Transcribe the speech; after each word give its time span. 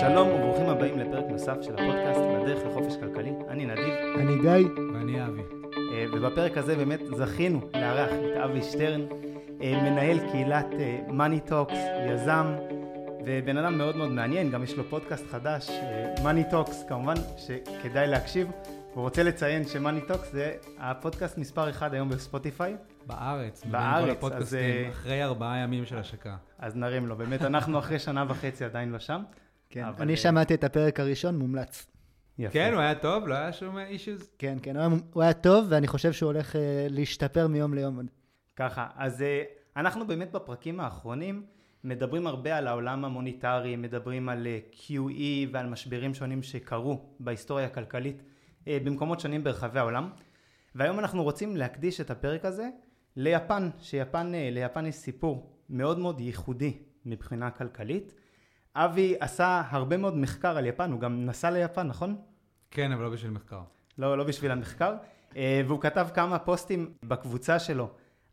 שלום 0.00 0.28
וברוכים 0.28 0.68
הבאים 0.68 0.98
לפרק 0.98 1.24
נוסף 1.28 1.56
של 1.62 1.74
הפודקאסט 1.74 2.20
בדרך 2.20 2.66
לחופש 2.66 2.96
כלכלי. 2.96 3.32
אני 3.48 3.66
נדיב, 3.66 3.94
אני 4.18 4.38
גיא. 4.40 4.68
ואני 4.94 5.26
אבי. 5.26 5.42
אה, 5.92 6.04
ובפרק 6.12 6.56
הזה 6.56 6.76
באמת 6.76 7.00
זכינו 7.16 7.60
לארח 7.74 8.10
את 8.10 8.36
אבי 8.44 8.62
שטרן, 8.62 9.00
אה, 9.62 9.82
מנהל 9.82 10.30
קהילת 10.30 10.66
אה, 10.78 11.00
Money 11.08 11.50
Talks, 11.50 11.74
יזם, 12.10 12.54
ובן 13.26 13.56
אדם 13.56 13.78
מאוד 13.78 13.96
מאוד 13.96 14.10
מעניין, 14.10 14.50
גם 14.50 14.62
יש 14.62 14.76
לו 14.76 14.84
פודקאסט 14.84 15.26
חדש, 15.30 15.70
Money 16.16 16.52
Talks, 16.52 16.88
כמובן 16.88 17.14
שכדאי 17.36 18.06
להקשיב. 18.06 18.50
הוא 18.94 19.02
רוצה 19.02 19.22
לציין 19.22 19.64
ש-Money 19.64 20.10
Talks 20.10 20.26
זה 20.32 20.52
הפודקאסט 20.78 21.38
מספר 21.38 21.70
אחד 21.70 21.94
היום 21.94 22.08
בספוטיפיי. 22.08 22.76
בארץ, 23.06 23.64
בארץ, 23.64 24.16
הפודקאסטים, 24.16 24.86
אז, 24.86 24.92
אחרי 24.92 25.24
ארבעה 25.24 25.58
ימים 25.58 25.86
של 25.86 25.98
השקה. 25.98 26.36
אז 26.58 26.76
נרים 26.76 27.06
לו, 27.06 27.16
באמת, 27.16 27.42
אנחנו 27.42 27.78
אחרי 27.78 27.98
שנה 27.98 28.24
וחצי 28.28 28.64
עדיין 28.64 28.92
לא 28.92 28.98
שם. 28.98 29.22
כן, 29.70 29.84
אבל, 29.84 30.02
אני 30.02 30.12
אה, 30.12 30.16
שמעתי 30.16 30.54
את 30.54 30.64
הפרק 30.64 31.00
הראשון, 31.00 31.38
מומלץ. 31.38 31.86
יפה. 32.38 32.52
כן, 32.52 32.72
הוא 32.72 32.80
היה 32.80 32.94
טוב, 32.94 33.28
לא 33.28 33.34
היה 33.34 33.52
שום 33.52 33.78
אישוז. 33.78 34.30
כן, 34.38 34.58
כן, 34.62 34.76
הוא 34.76 34.84
היה, 34.84 35.00
הוא 35.12 35.22
היה 35.22 35.32
טוב, 35.32 35.66
ואני 35.68 35.86
חושב 35.86 36.12
שהוא 36.12 36.32
הולך 36.32 36.56
אה, 36.56 36.86
להשתפר 36.90 37.46
מיום 37.46 37.74
ליום. 37.74 37.96
עוד. 37.96 38.06
ככה, 38.56 38.86
אז 38.96 39.22
אה, 39.22 39.42
אנחנו 39.76 40.06
באמת 40.06 40.32
בפרקים 40.32 40.80
האחרונים 40.80 41.42
מדברים 41.84 42.26
הרבה 42.26 42.56
על 42.56 42.66
העולם 42.66 43.04
המוניטרי, 43.04 43.76
מדברים 43.76 44.28
על 44.28 44.46
אה, 44.46 44.58
QE 44.72 45.48
ועל 45.52 45.66
משברים 45.66 46.14
שונים 46.14 46.42
שקרו 46.42 47.00
בהיסטוריה 47.20 47.66
הכלכלית 47.66 48.22
אה, 48.68 48.78
במקומות 48.84 49.20
שונים 49.20 49.44
ברחבי 49.44 49.78
העולם. 49.78 50.10
והיום 50.74 50.98
אנחנו 50.98 51.22
רוצים 51.22 51.56
להקדיש 51.56 52.00
את 52.00 52.10
הפרק 52.10 52.44
הזה 52.44 52.68
ליפן, 53.16 53.70
שיפן, 53.78 54.34
אה, 54.34 54.48
ליפן 54.52 54.86
יש 54.86 54.94
סיפור 54.94 55.56
מאוד 55.70 55.98
מאוד 55.98 56.20
ייחודי 56.20 56.78
מבחינה 57.04 57.50
כלכלית. 57.50 58.14
אבי 58.74 59.14
עשה 59.20 59.62
הרבה 59.70 59.96
מאוד 59.96 60.16
מחקר 60.16 60.56
על 60.56 60.66
יפן, 60.66 60.92
הוא 60.92 61.00
גם 61.00 61.26
נסע 61.26 61.50
ליפן, 61.50 61.86
נכון? 61.86 62.16
כן, 62.70 62.92
אבל 62.92 63.02
לא 63.02 63.10
בשביל 63.10 63.30
מחקר. 63.30 63.60
לא, 63.98 64.18
לא 64.18 64.24
בשביל 64.24 64.50
המחקר, 64.50 64.94
אה, 65.36 65.62
והוא 65.66 65.80
כתב 65.80 66.08
כמה 66.14 66.38
פוסטים 66.38 66.92
בקבוצה 67.02 67.58
שלו 67.58 67.90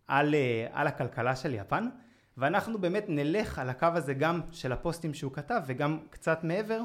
על, 0.07 0.35
אה, 0.35 0.67
על 0.71 0.87
הכלכלה 0.87 1.35
של 1.35 1.53
יפן, 1.53 1.89
ואנחנו 2.37 2.81
באמת 2.81 3.05
נלך 3.07 3.59
על 3.59 3.69
הקו 3.69 3.87
הזה 3.93 4.13
גם 4.13 4.41
של 4.51 4.71
הפוסטים 4.71 5.13
שהוא 5.13 5.33
כתב 5.33 5.61
וגם 5.65 5.99
קצת 6.09 6.43
מעבר, 6.43 6.81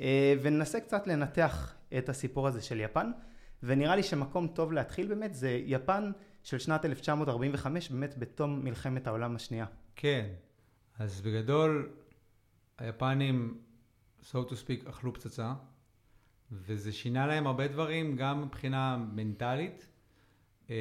אה, 0.00 0.34
וננסה 0.42 0.80
קצת 0.80 1.06
לנתח 1.06 1.74
את 1.98 2.08
הסיפור 2.08 2.48
הזה 2.48 2.62
של 2.62 2.80
יפן, 2.80 3.10
ונראה 3.62 3.96
לי 3.96 4.02
שמקום 4.02 4.46
טוב 4.46 4.72
להתחיל 4.72 5.06
באמת 5.06 5.34
זה 5.34 5.60
יפן 5.64 6.10
של 6.42 6.58
שנת 6.58 6.84
1945, 6.84 7.90
באמת 7.90 8.18
בתום 8.18 8.64
מלחמת 8.64 9.06
העולם 9.06 9.36
השנייה. 9.36 9.66
כן, 9.96 10.26
אז 10.98 11.20
בגדול, 11.20 11.88
היפנים, 12.78 13.60
so 14.22 14.34
to 14.48 14.52
speak, 14.52 14.88
אכלו 14.88 15.14
פצצה, 15.14 15.54
וזה 16.52 16.92
שינה 16.92 17.26
להם 17.26 17.46
הרבה 17.46 17.68
דברים, 17.68 18.16
גם 18.16 18.42
מבחינה 18.42 18.96
מנטלית, 18.96 19.88
אמ, 20.70 20.74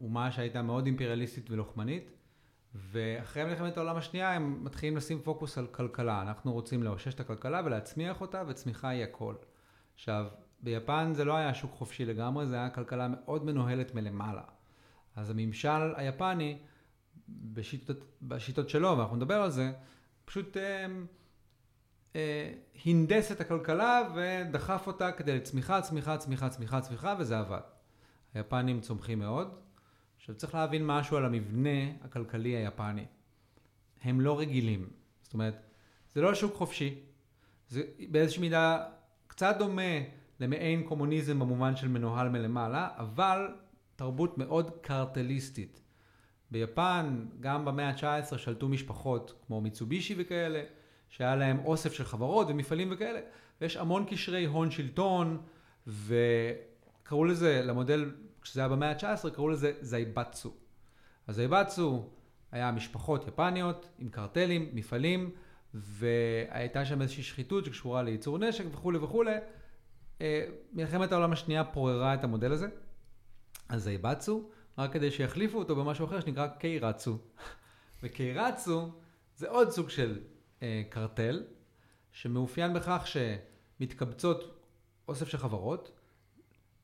אומה 0.00 0.32
שהייתה 0.32 0.62
מאוד 0.62 0.86
אימפריאליסטית 0.86 1.50
ולוחמנית, 1.50 2.10
ואחרי 2.74 3.44
מלחמת 3.44 3.76
העולם 3.76 3.96
השנייה 3.96 4.32
הם 4.32 4.64
מתחילים 4.64 4.96
לשים 4.96 5.22
פוקוס 5.22 5.58
על 5.58 5.66
כלכלה. 5.66 6.22
אנחנו 6.22 6.52
רוצים 6.52 6.82
לאושש 6.82 7.14
את 7.14 7.20
הכלכלה 7.20 7.62
ולהצמיח 7.64 8.20
אותה, 8.20 8.42
וצמיחה 8.46 8.88
היא 8.88 9.04
הכל. 9.04 9.34
עכשיו, 9.94 10.26
ביפן 10.60 11.12
זה 11.14 11.24
לא 11.24 11.36
היה 11.36 11.54
שוק 11.54 11.72
חופשי 11.72 12.04
לגמרי, 12.04 12.46
זה 12.46 12.54
היה 12.54 12.70
כלכלה 12.70 13.08
מאוד 13.08 13.44
מנוהלת 13.44 13.94
מלמעלה. 13.94 14.42
אז 15.16 15.30
הממשל 15.30 15.94
היפני, 15.96 16.58
בשיטות, 17.28 18.04
בשיטות 18.22 18.68
שלו, 18.68 18.98
ואנחנו 18.98 19.16
נדבר 19.16 19.42
על 19.42 19.50
זה, 19.50 19.72
פשוט 20.24 20.56
אה, 20.56 20.62
אה, 20.62 20.86
הנדס 22.84 23.32
את 23.32 23.40
הכלכלה 23.40 24.02
ודחף 24.14 24.86
אותה 24.86 25.12
כדי 25.12 25.36
לצמיחה, 25.36 25.80
צמיחה, 25.80 26.16
צמיחה, 26.18 26.48
צמיחה, 26.48 26.80
צמיחה, 26.80 27.14
וזה 27.18 27.38
עבד. 27.38 27.60
היפנים 28.34 28.80
צומחים 28.80 29.18
מאוד. 29.18 29.54
עכשיו 30.16 30.34
צריך 30.34 30.54
להבין 30.54 30.86
משהו 30.86 31.16
על 31.16 31.24
המבנה 31.24 31.90
הכלכלי 32.02 32.56
היפני. 32.56 33.04
הם 34.02 34.20
לא 34.20 34.38
רגילים. 34.38 34.88
זאת 35.22 35.34
אומרת, 35.34 35.62
זה 36.14 36.20
לא 36.20 36.34
שוק 36.34 36.54
חופשי. 36.54 36.94
זה 37.68 37.82
באיזושהי 38.10 38.40
מידה 38.40 38.84
קצת 39.26 39.56
דומה 39.58 39.82
למעין 40.40 40.82
קומוניזם 40.82 41.38
במובן 41.38 41.76
של 41.76 41.88
מנוהל 41.88 42.28
מלמעלה, 42.28 42.88
אבל 42.96 43.48
תרבות 43.96 44.38
מאוד 44.38 44.70
קרטליסטית. 44.80 45.80
ביפן, 46.50 47.26
גם 47.40 47.64
במאה 47.64 47.88
ה-19 47.88 48.38
שלטו 48.38 48.68
משפחות 48.68 49.34
כמו 49.46 49.60
מיצובישי 49.60 50.14
וכאלה, 50.18 50.62
שהיה 51.08 51.36
להם 51.36 51.58
אוסף 51.64 51.92
של 51.92 52.04
חברות 52.04 52.46
ומפעלים 52.50 52.88
וכאלה, 52.92 53.20
ויש 53.60 53.76
המון 53.76 54.04
קשרי 54.04 54.44
הון 54.44 54.70
שלטון, 54.70 55.42
וקראו 55.86 57.24
לזה, 57.24 57.62
למודל, 57.64 58.10
כשזה 58.42 58.60
היה 58.60 58.68
במאה 58.68 58.90
ה-19, 58.90 59.30
קראו 59.30 59.48
לזה 59.48 59.72
זייבצו. 59.80 60.52
אז 61.26 61.36
זייבצו 61.36 62.08
היה 62.52 62.72
משפחות 62.72 63.28
יפניות 63.28 63.88
עם 63.98 64.08
קרטלים, 64.08 64.70
מפעלים, 64.72 65.30
והייתה 65.74 66.84
שם 66.84 67.02
איזושהי 67.02 67.22
שחיתות 67.22 67.64
שקשורה 67.64 68.02
לייצור 68.02 68.38
נשק 68.38 68.64
וכולי 68.72 68.98
וכולי. 68.98 69.36
אה, 70.20 70.46
מלחמת 70.72 71.12
העולם 71.12 71.32
השנייה 71.32 71.64
פוררה 71.64 72.14
את 72.14 72.24
המודל 72.24 72.52
הזה, 72.52 72.66
אז 73.68 73.82
זייבצו, 73.82 74.48
רק 74.78 74.92
כדי 74.92 75.10
שיחליפו 75.10 75.58
אותו 75.58 75.76
במשהו 75.76 76.06
אחר 76.06 76.20
שנקרא 76.20 76.46
קיירצו. 76.46 77.18
וקיירצו 78.02 78.88
זה 79.36 79.48
עוד 79.48 79.70
סוג 79.70 79.90
של 79.90 80.18
קרטל, 80.90 81.42
שמאופיין 82.12 82.74
בכך 82.74 83.06
שמתקבצות 83.06 84.60
אוסף 85.08 85.28
של 85.28 85.38
חברות, 85.38 85.90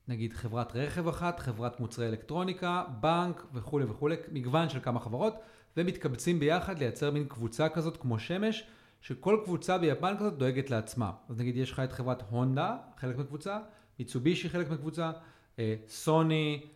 נגיד 0.08 0.32
חברת 0.32 0.76
רכב 0.76 1.08
אחת, 1.08 1.40
חברת 1.40 1.80
מוצרי 1.80 2.08
אלקטרוניקה, 2.08 2.84
בנק 3.00 3.46
וכולי 3.52 3.84
וכולי, 3.84 4.16
מגוון 4.32 4.68
של 4.68 4.80
כמה 4.80 5.00
חברות, 5.00 5.34
ומתקבצים 5.76 6.38
ביחד 6.38 6.78
לייצר 6.78 7.10
מין 7.10 7.24
קבוצה 7.28 7.68
כזאת 7.68 7.96
כמו 7.96 8.18
שמש, 8.18 8.64
שכל 9.00 9.40
קבוצה 9.44 9.78
ביפן 9.78 10.16
כזאת 10.18 10.38
דואגת 10.38 10.70
לעצמה. 10.70 11.12
אז 11.28 11.40
נגיד 11.40 11.56
יש 11.56 11.70
לך 11.70 11.80
את 11.80 11.92
חברת 11.92 12.22
הונדה, 12.30 12.76
חלק 12.96 13.16
מקבוצה, 13.16 13.58
מיצובישי 13.98 14.48
חלק 14.48 14.70
מקבוצה, 14.70 15.12
אה, 15.58 15.74
סוני, 15.88 16.66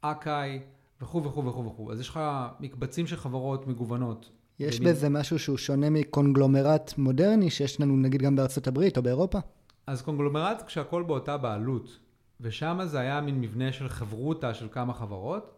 אקאי 0.00 0.60
וכו' 1.00 1.24
וכו' 1.24 1.44
וכו' 1.44 1.66
וכו'. 1.66 1.92
אז 1.92 2.00
יש 2.00 2.08
לך 2.08 2.20
מקבצים 2.60 3.06
של 3.06 3.16
חברות 3.16 3.66
מגוונות. 3.66 4.30
יש 4.58 4.80
במין- 4.80 4.92
בזה 4.92 5.08
משהו 5.08 5.38
שהוא 5.38 5.56
שונה 5.56 5.90
מקונגלומרט 5.90 6.94
מודרני, 6.98 7.50
שיש 7.50 7.80
לנו 7.80 7.96
נגיד 7.96 8.22
גם 8.22 8.36
בארצות 8.36 8.66
הברית 8.66 8.96
או 8.96 9.02
באירופה? 9.02 9.38
אז 9.86 10.02
קונגלומרט 10.02 10.62
כשהכל 10.66 11.02
באותה 11.02 11.36
בעלות, 11.36 11.98
ושם 12.40 12.80
זה 12.84 13.00
היה 13.00 13.20
מין 13.20 13.40
מבנה 13.40 13.72
של 13.72 13.88
חברותה 13.88 14.54
של 14.54 14.68
כמה 14.70 14.94
חברות, 14.94 15.50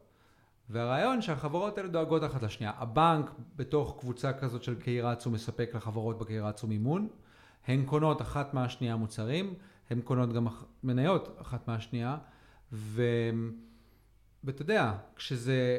והרעיון 0.71 1.23
שהחברות 1.23 1.79
האלה 1.79 1.89
דואגות 1.89 2.25
אחת 2.25 2.43
לשנייה. 2.43 2.73
הבנק 2.79 3.31
בתוך 3.57 3.97
קבוצה 4.01 4.33
כזאת 4.33 4.63
של 4.63 4.75
קיירצו 4.75 5.31
מספק 5.31 5.71
לחברות 5.75 6.19
בקיירצו 6.19 6.67
מימון, 6.67 7.09
הן 7.67 7.85
קונות 7.85 8.23
אחת 8.23 8.55
מהשנייה 8.55 8.97
מוצרים, 8.97 9.55
הן 9.91 10.01
קונות 10.01 10.33
גם 10.33 10.47
מניות 10.83 11.39
אחת 11.41 11.69
מהשנייה. 11.69 12.17
ואתה 12.73 14.63
יודע, 14.63 14.93
כשזה 15.17 15.79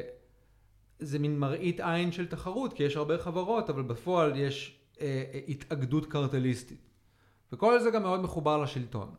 זה 0.98 1.18
מין 1.18 1.38
מראית 1.38 1.80
עין 1.80 2.12
של 2.12 2.26
תחרות, 2.26 2.72
כי 2.72 2.82
יש 2.82 2.96
הרבה 2.96 3.18
חברות, 3.18 3.70
אבל 3.70 3.82
בפועל 3.82 4.36
יש 4.36 4.78
אה, 5.00 5.24
אה, 5.34 5.40
התאגדות 5.48 6.06
קרטליסטית. 6.06 6.88
וכל 7.52 7.80
זה 7.80 7.90
גם 7.90 8.02
מאוד 8.02 8.20
מחובר 8.20 8.62
לשלטון. 8.62 9.14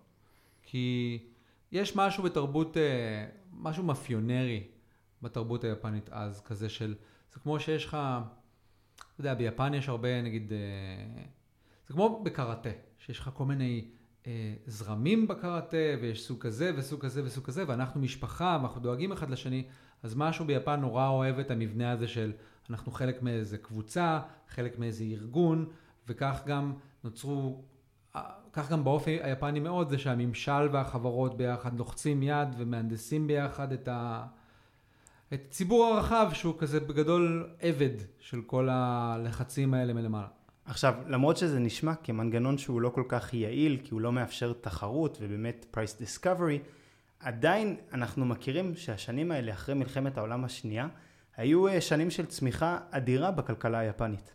כי 0.64 1.20
יש 1.72 1.96
משהו 1.96 2.24
בתרבות, 2.24 2.78
אה, 2.78 3.26
משהו 3.54 3.84
מאפיונרי 3.84 4.64
בתרבות 5.22 5.64
היפנית 5.64 6.10
אז, 6.12 6.42
כזה 6.42 6.70
של, 6.70 6.96
זה 7.34 7.40
כמו 7.40 7.60
שיש 7.60 7.86
לך, 7.86 7.98
אתה 8.96 9.06
יודע, 9.20 9.34
ביפן 9.34 9.74
יש 9.74 9.90
הרבה, 9.90 10.22
נגיד, 10.22 10.54
אה, 10.54 11.24
זה 11.88 11.94
כמו 11.94 12.22
בקראטה, 12.24 12.70
שיש 12.98 13.20
לך 13.20 13.30
כל 13.34 13.46
מיני 13.46 13.86
אה, 14.28 14.54
זרמים 14.66 15.28
בקראטה, 15.28 15.78
ויש 16.02 16.24
סוג 16.24 16.40
כזה 16.42 16.72
וסוג 16.76 17.02
כזה 17.02 17.26
וסוג 17.26 17.46
כזה, 17.46 17.64
ואנחנו 17.68 18.02
משפחה, 18.02 18.58
ואנחנו 18.62 18.82
דואגים 18.82 19.12
אחד 19.12 19.30
לשני, 19.30 19.64
אז 20.04 20.16
משהו 20.16 20.46
ביפן 20.46 20.80
נורא 20.80 21.08
אוהב 21.08 21.40
את 21.40 21.52
המבנה 21.52 21.92
הזה 21.92 22.08
של 22.08 22.32
אנחנו 22.70 22.92
חלק 22.92 23.24
מאיזה 23.24 23.58
קבוצה, 23.58 24.20
חלק 24.50 24.80
מאיזה 24.80 25.04
ארגון, 25.04 25.66
וכך 26.08 26.42
גם 26.46 26.74
נוצרו, 27.04 27.62
אה, 28.16 28.22
כך 28.54 28.72
גם 28.72 28.84
באופי 28.84 29.20
היפני 29.22 29.60
מאוד, 29.60 29.90
זה 29.90 29.98
שהממשל 29.98 30.70
והחברות 30.72 31.38
ביחד 31.38 31.78
לוחצים 31.78 32.24
יד 32.24 32.48
ומהנדסים 32.58 33.28
ביחד 33.28 33.72
את 33.72 33.88
ה... 33.88 34.26
את 35.34 35.42
הציבור 35.48 35.86
הרחב 35.86 36.30
שהוא 36.34 36.54
כזה 36.58 36.80
בגדול 36.80 37.50
עבד 37.60 37.96
של 38.20 38.42
כל 38.42 38.70
הלחצים 38.72 39.74
האלה 39.74 39.94
מלמעלה. 39.94 40.28
עכשיו, 40.66 40.94
למרות 41.08 41.38
שזה 41.38 41.60
נשמע 41.60 41.96
כמנגנון 41.96 42.58
שהוא 42.58 42.82
לא 42.82 42.90
כל 42.90 43.04
כך 43.08 43.34
יעיל, 43.34 43.78
כי 43.84 43.94
הוא 43.94 44.02
לא 44.02 44.12
מאפשר 44.12 44.54
תחרות 44.54 45.18
ובאמת 45.22 45.66
price 45.74 46.02
discovery, 46.02 46.60
עדיין 47.20 47.78
אנחנו 47.94 48.26
מכירים 48.26 48.76
שהשנים 48.76 49.32
האלה 49.32 49.54
אחרי 49.54 49.76
מלחמת 49.76 50.18
העולם 50.18 50.46
השנייה 50.46 50.88
היו 51.38 51.68
אה, 51.68 51.82
שנים 51.82 52.12
של 52.12 52.26
צמיחה 52.26 52.80
אדירה 52.92 53.32
בכלכלה 53.32 53.80
היפנית. 53.80 54.34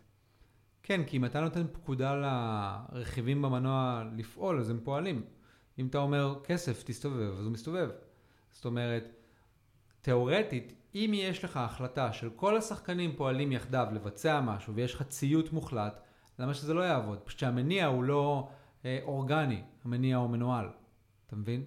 כן, 0.83 1.03
כי 1.03 1.17
אם 1.17 1.25
אתה 1.25 1.41
נותן 1.41 1.67
פקודה 1.71 2.15
לרכיבים 2.15 3.41
במנוע 3.41 4.03
לפעול, 4.15 4.59
אז 4.59 4.69
הם 4.69 4.79
פועלים. 4.83 5.23
אם 5.79 5.87
אתה 5.87 5.97
אומר 5.97 6.35
כסף, 6.43 6.83
תסתובב, 6.83 7.33
אז 7.37 7.45
הוא 7.45 7.51
מסתובב. 7.51 7.89
זאת 8.51 8.65
אומרת, 8.65 9.15
תיאורטית, 10.01 10.73
אם 10.95 11.11
יש 11.13 11.43
לך 11.43 11.57
החלטה 11.57 12.13
של 12.13 12.29
כל 12.35 12.57
השחקנים 12.57 13.15
פועלים 13.15 13.51
יחדיו 13.51 13.87
לבצע 13.93 14.41
משהו 14.41 14.75
ויש 14.75 14.93
לך 14.93 15.03
ציות 15.03 15.53
מוחלט, 15.53 15.99
למה 16.39 16.53
שזה 16.53 16.73
לא 16.73 16.81
יעבוד? 16.81 17.19
פשוט 17.19 17.39
שהמניע 17.39 17.85
הוא 17.85 18.03
לא 18.03 18.49
אה, 18.85 18.99
אורגני, 19.03 19.61
המניע 19.85 20.17
הוא 20.17 20.29
מנוהל. 20.29 20.69
אתה 21.27 21.35
מבין? 21.35 21.63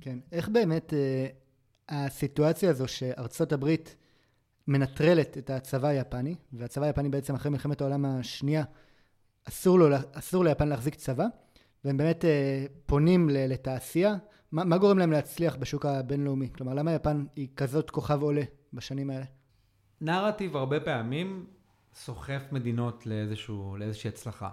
כן. 0.00 0.18
איך 0.32 0.48
באמת 0.48 0.94
אה, 0.94 1.26
הסיטואציה 1.88 2.70
הזו 2.70 2.88
שארצות 2.88 3.52
הברית 3.52 3.96
מנטרלת 4.68 5.38
את 5.38 5.50
הצבא 5.50 5.88
היפני, 5.88 6.34
והצבא 6.52 6.86
היפני 6.86 7.08
בעצם 7.08 7.34
אחרי 7.34 7.50
מלחמת 7.50 7.80
העולם 7.80 8.04
השנייה, 8.04 8.64
אסור, 9.48 9.78
לו, 9.78 9.96
אסור 10.12 10.44
ליפן 10.44 10.68
להחזיק 10.68 10.94
צבא, 10.94 11.26
והם 11.84 11.96
באמת 11.96 12.24
אה, 12.24 12.64
פונים 12.86 13.30
לתעשייה. 13.30 14.16
מה, 14.52 14.64
מה 14.64 14.78
גורם 14.78 14.98
להם 14.98 15.12
להצליח 15.12 15.56
בשוק 15.56 15.86
הבינלאומי? 15.86 16.48
כלומר, 16.52 16.74
למה 16.74 16.92
יפן 16.92 17.24
היא 17.36 17.48
כזאת 17.56 17.90
כוכב 17.90 18.22
עולה 18.22 18.42
בשנים 18.72 19.10
האלה? 19.10 19.24
נרטיב 20.00 20.56
הרבה 20.56 20.80
פעמים 20.80 21.46
סוחף 21.94 22.42
מדינות 22.52 23.06
לאיזשהו, 23.06 23.76
לאיזושהי 23.76 24.08
הצלחה. 24.08 24.50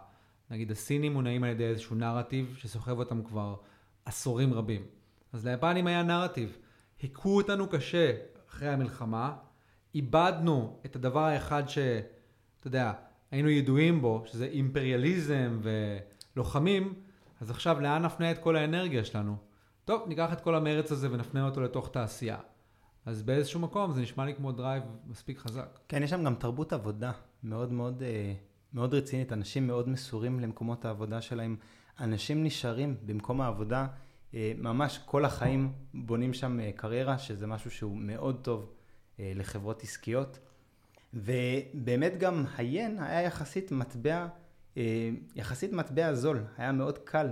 נגיד 0.51 0.71
הסינים 0.71 1.13
מונעים 1.13 1.43
על 1.43 1.49
ידי 1.49 1.63
איזשהו 1.63 1.95
נרטיב 1.95 2.55
שסוחב 2.57 2.99
אותם 2.99 3.23
כבר 3.23 3.55
עשורים 4.05 4.53
רבים. 4.53 4.96
אז 5.33 5.47
ליפנים 5.47 5.87
היה 5.87 6.03
נרטיב. 6.03 6.57
היכו 7.01 7.37
אותנו 7.37 7.69
קשה 7.69 8.13
אחרי 8.49 8.69
המלחמה, 8.69 9.35
איבדנו 9.95 10.79
את 10.85 10.95
הדבר 10.95 11.23
האחד 11.23 11.69
שאתה 11.69 12.67
יודע, 12.67 12.93
היינו 13.31 13.49
ידועים 13.49 14.01
בו, 14.01 14.23
שזה 14.25 14.45
אימפריאליזם 14.45 15.59
ולוחמים, 16.35 16.93
אז 17.41 17.49
עכשיו 17.49 17.79
לאן 17.79 18.01
נפנה 18.05 18.31
את 18.31 18.37
כל 18.37 18.55
האנרגיה 18.55 19.05
שלנו? 19.05 19.35
טוב, 19.85 20.07
ניקח 20.07 20.33
את 20.33 20.41
כל 20.41 20.55
המרץ 20.55 20.91
הזה 20.91 21.11
ונפנה 21.11 21.45
אותו 21.45 21.61
לתוך 21.61 21.89
תעשייה. 21.89 22.37
אז 23.05 23.23
באיזשהו 23.23 23.59
מקום 23.59 23.91
זה 23.91 24.01
נשמע 24.01 24.25
לי 24.25 24.35
כמו 24.35 24.51
דרייב 24.51 24.83
מספיק 25.07 25.39
חזק. 25.39 25.79
כן, 25.87 26.03
יש 26.03 26.09
שם 26.09 26.23
גם 26.23 26.35
תרבות 26.35 26.73
עבודה 26.73 27.11
מאוד 27.43 27.71
מאוד, 27.71 28.03
אה, 28.03 28.33
מאוד 28.73 28.93
רצינית, 28.93 29.33
אנשים 29.33 29.67
מאוד 29.67 29.89
מסורים 29.89 30.39
למקומות 30.39 30.85
העבודה 30.85 31.21
שלהם. 31.21 31.55
אנשים 31.99 32.43
נשארים 32.43 32.95
במקום 33.05 33.41
העבודה, 33.41 33.87
ממש 34.33 34.99
כל 35.05 35.25
החיים 35.25 35.71
בונים 35.93 36.33
שם 36.33 36.59
אה, 36.59 36.71
קריירה, 36.75 37.17
שזה 37.17 37.47
משהו 37.47 37.71
שהוא 37.71 37.97
מאוד 37.97 38.39
טוב 38.41 38.73
לחברות 39.19 39.83
עסקיות. 39.83 40.39
ובאמת 41.13 42.17
גם 42.17 42.45
היין 42.57 42.99
היה 42.99 43.21
יחסית 43.21 43.71
מטבע, 43.71 44.27
יחסית 45.35 45.73
מטבע 45.73 46.13
זול, 46.13 46.43
היה 46.57 46.71
מאוד 46.71 46.97
קל 46.97 47.27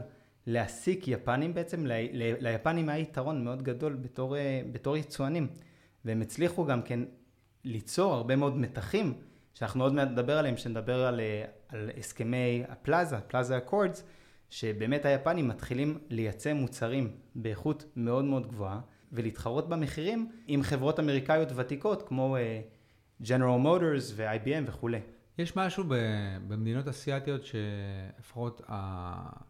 להעסיק 0.47 1.07
יפנים 1.07 1.53
בעצם, 1.53 1.83
ליפנים 2.39 2.89
היה 2.89 2.99
יתרון 2.99 3.43
מאוד 3.43 3.63
גדול 3.63 3.93
בתור, 3.93 4.35
בתור 4.71 4.97
יצואנים. 4.97 5.47
והם 6.05 6.21
הצליחו 6.21 6.65
גם 6.65 6.81
כן 6.81 6.99
ליצור 7.63 8.13
הרבה 8.13 8.35
מאוד 8.35 8.57
מתחים, 8.57 9.13
שאנחנו 9.53 9.83
עוד 9.83 9.93
מעט 9.93 10.07
נדבר 10.07 10.37
עליהם, 10.37 10.57
שנדבר 10.57 11.05
על, 11.05 11.21
על 11.67 11.89
הסכמי 11.97 12.63
הפלאזה, 12.69 13.19
פלאזה 13.19 13.57
אקורדס, 13.57 14.03
שבאמת 14.49 15.05
היפנים 15.05 15.47
מתחילים 15.47 15.97
לייצא 16.09 16.53
מוצרים 16.53 17.15
באיכות 17.35 17.85
מאוד 17.95 18.25
מאוד 18.25 18.47
גבוהה, 18.47 18.81
ולהתחרות 19.11 19.69
במחירים 19.69 20.31
עם 20.47 20.63
חברות 20.63 20.99
אמריקאיות 20.99 21.49
ותיקות 21.55 22.07
כמו 22.07 22.37
uh, 22.37 23.23
General 23.23 23.65
Motors 23.65 24.13
ו-IBM 24.15 24.63
וכולי. 24.65 24.99
יש 25.37 25.55
משהו 25.55 25.83
במדינות 26.47 26.87
אסיאתיות 26.87 27.41
שלפחות 27.45 28.61
ה... 28.69 29.45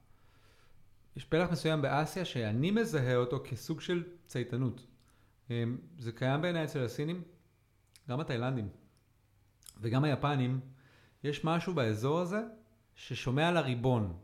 יש 1.15 1.25
פלח 1.25 1.51
מסוים 1.51 1.81
באסיה 1.81 2.25
שאני 2.25 2.71
מזהה 2.71 3.15
אותו 3.15 3.43
כסוג 3.43 3.81
של 3.81 4.03
צייתנות. 4.27 4.85
אמ, 5.49 5.77
זה 5.99 6.11
קיים 6.11 6.41
בעיניי 6.41 6.63
אצל 6.63 6.83
הסינים, 6.85 7.21
גם 8.09 8.19
התאילנדים 8.19 8.69
וגם 9.81 10.03
היפנים, 10.03 10.59
יש 11.23 11.45
משהו 11.45 11.73
באזור 11.73 12.19
הזה 12.19 12.41
ששומע 12.95 13.47
על 13.47 13.57
הריבון. 13.57 14.17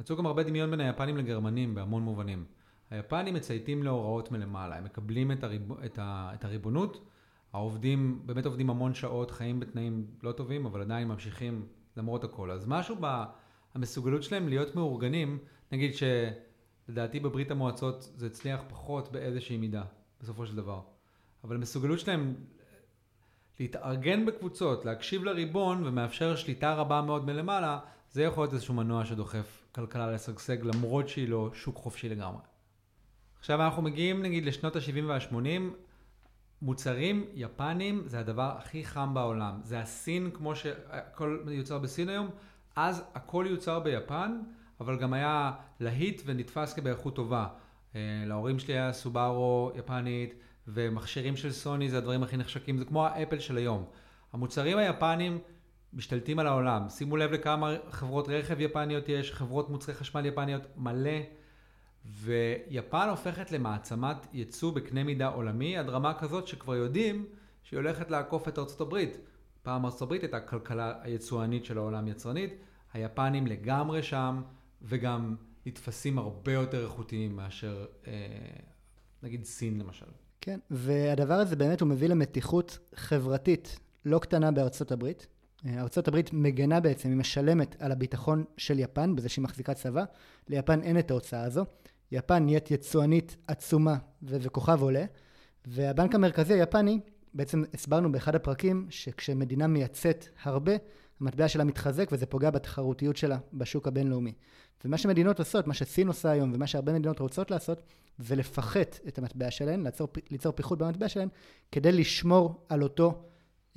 מצאו 0.00 0.16
גם 0.16 0.26
הרבה 0.26 0.42
דמיון 0.42 0.70
בין 0.70 0.80
היפנים 0.80 1.16
לגרמנים 1.16 1.74
בהמון 1.74 2.02
מובנים. 2.02 2.44
היפנים 2.90 3.34
מצייתים 3.34 3.82
להוראות 3.82 4.30
מלמעלה, 4.30 4.76
הם 4.76 4.84
מקבלים 4.84 5.32
את, 5.32 5.44
הריב... 5.44 5.72
את, 5.72 5.98
ה... 5.98 6.30
את 6.34 6.44
הריבונות, 6.44 7.08
העובדים 7.52 8.22
באמת 8.26 8.46
עובדים 8.46 8.70
המון 8.70 8.94
שעות, 8.94 9.30
חיים 9.30 9.60
בתנאים 9.60 10.06
לא 10.22 10.32
טובים, 10.32 10.66
אבל 10.66 10.80
עדיין 10.80 11.08
ממשיכים 11.08 11.66
למרות 11.96 12.24
הכל. 12.24 12.50
אז 12.50 12.66
משהו 12.66 12.96
במסוגלות 13.74 14.22
שלהם 14.22 14.48
להיות 14.48 14.74
מאורגנים, 14.74 15.38
נגיד 15.72 15.92
שלדעתי 15.94 17.20
בברית 17.20 17.50
המועצות 17.50 18.12
זה 18.16 18.26
הצליח 18.26 18.60
פחות 18.68 19.12
באיזושהי 19.12 19.56
מידה. 19.56 19.84
בסופו 20.20 20.46
של 20.46 20.56
דבר. 20.56 20.80
אבל 21.44 21.56
המסוגלות 21.56 21.98
שלהם 21.98 22.34
להתארגן 23.60 24.26
בקבוצות, 24.26 24.84
להקשיב 24.84 25.24
לריבון 25.24 25.86
ומאפשר 25.86 26.36
שליטה 26.36 26.74
רבה 26.74 27.02
מאוד 27.02 27.24
מלמעלה, 27.26 27.78
זה 28.10 28.22
יכול 28.22 28.42
להיות 28.42 28.52
איזשהו 28.52 28.74
מנוע 28.74 29.04
שדוחף 29.04 29.63
כלכלה 29.74 30.10
לשגשג 30.10 30.64
למרות 30.64 31.08
שהיא 31.08 31.28
לא 31.28 31.50
שוק 31.54 31.76
חופשי 31.76 32.08
לגמרי. 32.08 32.42
עכשיו 33.38 33.62
אנחנו 33.62 33.82
מגיעים 33.82 34.22
נגיד 34.22 34.44
לשנות 34.44 34.76
ה-70 34.76 35.04
וה-80, 35.06 35.34
מוצרים 36.62 37.24
יפנים 37.34 38.02
זה 38.06 38.20
הדבר 38.20 38.54
הכי 38.58 38.84
חם 38.84 39.14
בעולם. 39.14 39.60
זה 39.62 39.80
הסין 39.80 40.30
כמו 40.34 40.56
שהכל 40.56 41.44
יוצר 41.50 41.78
בסין 41.78 42.08
היום, 42.08 42.30
אז 42.76 43.04
הכל 43.14 43.46
יוצר 43.48 43.80
ביפן, 43.80 44.40
אבל 44.80 44.98
גם 44.98 45.12
היה 45.12 45.52
להיט 45.80 46.22
ונתפס 46.24 46.72
כבאיכות 46.72 47.14
טובה. 47.16 47.46
אה, 47.94 48.00
להורים 48.26 48.58
שלי 48.58 48.74
היה 48.74 48.92
סובארו 48.92 49.72
יפנית, 49.74 50.34
ומכשירים 50.68 51.36
של 51.36 51.52
סוני 51.52 51.90
זה 51.90 51.98
הדברים 51.98 52.22
הכי 52.22 52.36
נחשקים, 52.36 52.78
זה 52.78 52.84
כמו 52.84 53.06
האפל 53.06 53.38
של 53.38 53.56
היום. 53.56 53.84
המוצרים 54.32 54.78
היפנים 54.78 55.38
משתלטים 55.94 56.38
על 56.38 56.46
העולם. 56.46 56.88
שימו 56.88 57.16
לב 57.16 57.32
לכמה 57.32 57.74
חברות 57.90 58.28
רכב 58.28 58.60
יפניות 58.60 59.08
יש, 59.08 59.32
חברות 59.32 59.70
מוצרי 59.70 59.94
חשמל 59.94 60.26
יפניות 60.26 60.62
מלא, 60.76 61.20
ויפן 62.04 63.08
הופכת 63.08 63.52
למעצמת 63.52 64.26
ייצוא 64.32 64.74
בקנה 64.74 65.04
מידה 65.04 65.26
עולמי, 65.26 65.76
עד 65.76 65.88
רמה 65.88 66.14
כזאת 66.14 66.46
שכבר 66.46 66.74
יודעים 66.74 67.26
שהיא 67.62 67.78
הולכת 67.78 68.10
לעקוף 68.10 68.48
את 68.48 68.58
ארצות 68.58 68.80
הברית. 68.80 69.18
פעם 69.62 69.84
ארצות 69.84 70.02
הברית 70.02 70.22
הייתה 70.22 70.36
הכלכלה 70.36 70.94
היצואנית 71.02 71.64
של 71.64 71.78
העולם 71.78 72.08
יצרנית, 72.08 72.54
היפנים 72.92 73.46
לגמרי 73.46 74.02
שם, 74.02 74.42
וגם 74.82 75.36
נתפסים 75.66 76.18
הרבה 76.18 76.52
יותר 76.52 76.84
איכותיים 76.84 77.36
מאשר 77.36 77.86
אה, 78.06 78.12
נגיד 79.22 79.44
סין 79.44 79.78
למשל. 79.78 80.06
כן, 80.40 80.58
והדבר 80.70 81.34
הזה 81.34 81.56
באמת 81.56 81.80
הוא 81.80 81.88
מביא 81.88 82.08
למתיחות 82.08 82.78
חברתית 82.94 83.80
לא 84.04 84.18
קטנה 84.18 84.50
בארצות 84.50 84.92
הברית. 84.92 85.26
אה, 85.66 85.86
הברית 86.06 86.32
מגנה 86.32 86.80
בעצם, 86.80 87.08
היא 87.08 87.16
משלמת 87.16 87.76
על 87.78 87.92
הביטחון 87.92 88.44
של 88.56 88.78
יפן 88.78 89.16
בזה 89.16 89.28
שהיא 89.28 89.42
מחזיקה 89.42 89.74
צבא. 89.74 90.04
ליפן 90.48 90.82
אין 90.82 90.98
את 90.98 91.10
ההוצאה 91.10 91.42
הזו. 91.42 91.64
יפן 92.12 92.44
נהיית 92.44 92.70
יצואנית 92.70 93.36
עצומה 93.46 93.96
וכוכב 94.22 94.82
עולה. 94.82 95.04
והבנק 95.66 96.14
המרכזי 96.14 96.54
היפני, 96.54 97.00
בעצם 97.34 97.62
הסברנו 97.74 98.12
באחד 98.12 98.34
הפרקים, 98.34 98.86
שכשמדינה 98.90 99.66
מייצאת 99.66 100.28
הרבה, 100.42 100.72
המטבע 101.20 101.48
שלה 101.48 101.64
מתחזק 101.64 102.08
וזה 102.12 102.26
פוגע 102.26 102.50
בתחרותיות 102.50 103.16
שלה 103.16 103.38
בשוק 103.52 103.88
הבינלאומי. 103.88 104.32
ומה 104.84 104.98
שמדינות 104.98 105.38
עושות, 105.38 105.66
מה 105.66 105.74
שסין 105.74 106.08
עושה 106.08 106.30
היום 106.30 106.52
ומה 106.54 106.66
שהרבה 106.66 106.92
מדינות 106.92 107.18
רוצות 107.18 107.50
לעשות, 107.50 107.82
זה 108.18 108.36
לפחת 108.36 109.00
את 109.08 109.18
המטבע 109.18 109.50
שלהן, 109.50 109.84
ליצור, 109.84 110.08
ליצור 110.30 110.52
פיחות 110.52 110.78
במטבע 110.78 111.08
שלהן, 111.08 111.28
כדי 111.72 111.92
לשמור 111.92 112.64
על 112.68 112.82
אותו 112.82 113.22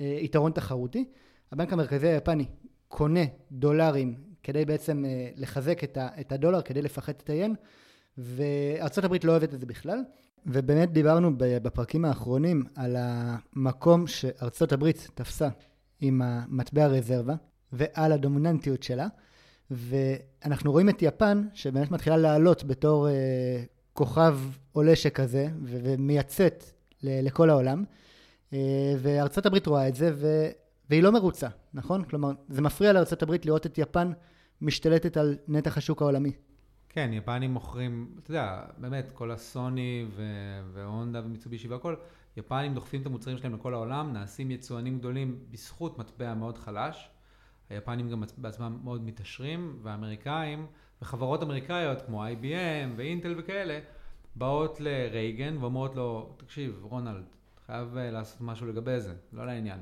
אה, 0.00 0.18
יתרון 0.20 0.52
תחרותי. 0.52 1.04
הבנק 1.52 1.72
המרכזי 1.72 2.08
היפני 2.08 2.44
קונה 2.88 3.24
דולרים 3.52 4.14
כדי 4.42 4.64
בעצם 4.64 5.04
אה, 5.04 5.28
לחזק 5.36 5.84
את, 5.84 6.32
הדולר, 6.32 6.62
כדי 6.62 6.82
לפחת 6.82 7.22
את 7.22 7.30
היין, 7.30 7.54
וארה"ב 8.18 9.14
לא 9.24 9.32
אוהבת 9.32 9.54
את 9.54 9.60
זה 9.60 9.66
בכלל. 9.66 9.98
ובאמת 10.46 10.92
דיברנו 10.92 11.30
בפרקים 11.38 12.04
האחרונים 12.04 12.64
על 12.74 12.96
המקום 12.98 14.04
הברית 14.72 15.08
תפסה 15.14 15.48
עם 16.00 16.22
המטבע 16.22 16.86
רזרבה 16.86 17.34
ועל 17.72 18.12
הדומיננטיות 18.12 18.82
שלה. 18.82 19.06
ואנחנו 19.70 20.72
רואים 20.72 20.88
את 20.88 21.02
יפן, 21.02 21.42
שבאמת 21.54 21.90
מתחילה 21.90 22.16
לעלות 22.16 22.64
בתור 22.64 23.08
אה, 23.08 23.62
כוכב 23.92 24.38
עולה 24.72 24.96
שכזה, 24.96 25.48
ומייצאת 25.62 26.64
לכל 27.02 27.50
העולם. 27.50 27.84
אה, 28.52 28.94
וארצות 28.98 29.46
הברית 29.46 29.66
רואה 29.66 29.88
את 29.88 29.94
זה, 29.94 30.12
והיא 30.90 31.02
לא 31.02 31.12
מרוצה, 31.12 31.48
נכון? 31.74 32.04
כלומר, 32.04 32.30
זה 32.48 32.62
מפריע 32.62 32.92
הברית 33.22 33.46
לראות 33.46 33.66
את 33.66 33.78
יפן 33.78 34.12
משתלטת 34.60 35.16
על 35.16 35.36
נתח 35.48 35.78
השוק 35.78 36.02
העולמי. 36.02 36.32
כן, 36.88 37.10
יפנים 37.12 37.52
מוכרים, 37.52 38.14
אתה 38.18 38.30
יודע, 38.30 38.62
באמת, 38.78 39.10
כל 39.14 39.30
הסוני 39.30 40.06
ו- 40.10 40.60
והונדה 40.72 41.20
ומיצובישי 41.24 41.68
והכל, 41.68 41.94
יפנים 42.36 42.74
דוחפים 42.74 43.00
את 43.00 43.06
המוצרים 43.06 43.38
שלהם 43.38 43.54
לכל 43.54 43.74
העולם, 43.74 44.12
נעשים 44.12 44.50
יצואנים 44.50 44.98
גדולים 44.98 45.38
בזכות 45.50 45.98
מטבע 45.98 46.34
מאוד 46.34 46.58
חלש. 46.58 47.10
היפנים 47.70 48.10
גם 48.10 48.22
בעצמם 48.36 48.78
מאוד 48.84 49.02
מתעשרים, 49.02 49.78
והאמריקאים, 49.82 50.66
וחברות 51.02 51.42
אמריקאיות 51.42 52.02
כמו 52.02 52.26
IBM 52.26 52.90
ואינטל 52.96 53.34
וכאלה, 53.38 53.78
באות 54.36 54.80
לרייגן 54.80 55.56
ואומרות 55.60 55.96
לו, 55.96 56.34
תקשיב, 56.36 56.78
רונלד, 56.82 57.24
חייב 57.66 57.96
אה, 57.96 58.10
לעשות 58.10 58.40
משהו 58.40 58.66
לגבי 58.66 59.00
זה, 59.00 59.14
לא 59.32 59.46
לעניין. 59.46 59.78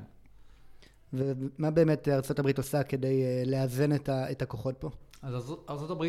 ומה 1.13 1.71
באמת 1.71 2.07
ארה"ב 2.07 2.57
עושה 2.57 2.83
כדי 2.83 3.23
אה, 3.23 3.43
לאזן 3.45 3.95
את, 3.95 4.09
ה, 4.09 4.31
את 4.31 4.41
הכוחות 4.41 4.75
פה? 4.79 4.89
אז 5.21 5.53
ארה"ב 5.69 6.03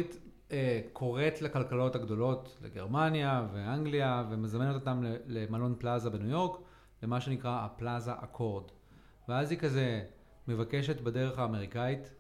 אה, 0.52 0.80
קוראת 0.92 1.42
לכלכלות 1.42 1.94
הגדולות, 1.94 2.56
לגרמניה 2.62 3.46
ואנגליה, 3.52 4.24
ומזמנת 4.30 4.74
אותם 4.74 5.04
למלון 5.26 5.74
פלאזה 5.78 6.10
בניו 6.10 6.30
יורק, 6.30 6.60
למה 7.02 7.20
שנקרא 7.20 7.64
הפלאזה 7.64 8.12
אקורד. 8.12 8.64
ואז 9.28 9.50
היא 9.50 9.58
כזה 9.58 10.02
מבקשת 10.48 11.00
בדרך 11.00 11.38
האמריקאית, 11.38 12.10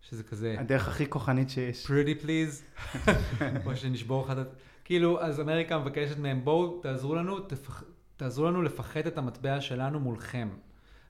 שזה 0.00 0.22
כזה... 0.22 0.56
הדרך 0.58 0.88
הכי 0.88 1.10
כוחנית 1.10 1.50
שיש. 1.50 1.86
pretty 1.86 2.24
please, 2.24 2.82
או 3.66 3.76
שנשבור 3.76 4.24
לך 4.24 4.38
את... 4.38 4.46
כאילו, 4.84 5.20
אז 5.22 5.40
אמריקה 5.40 5.78
מבקשת 5.78 6.18
מהם, 6.18 6.44
בואו 6.44 6.80
תעזרו 6.80 7.14
לנו, 7.14 7.40
תפח... 7.40 7.84
תעזרו 8.16 8.46
לנו 8.46 8.62
לפחת 8.62 9.06
את 9.06 9.18
המטבע 9.18 9.60
שלנו 9.60 10.00
מולכם. 10.00 10.48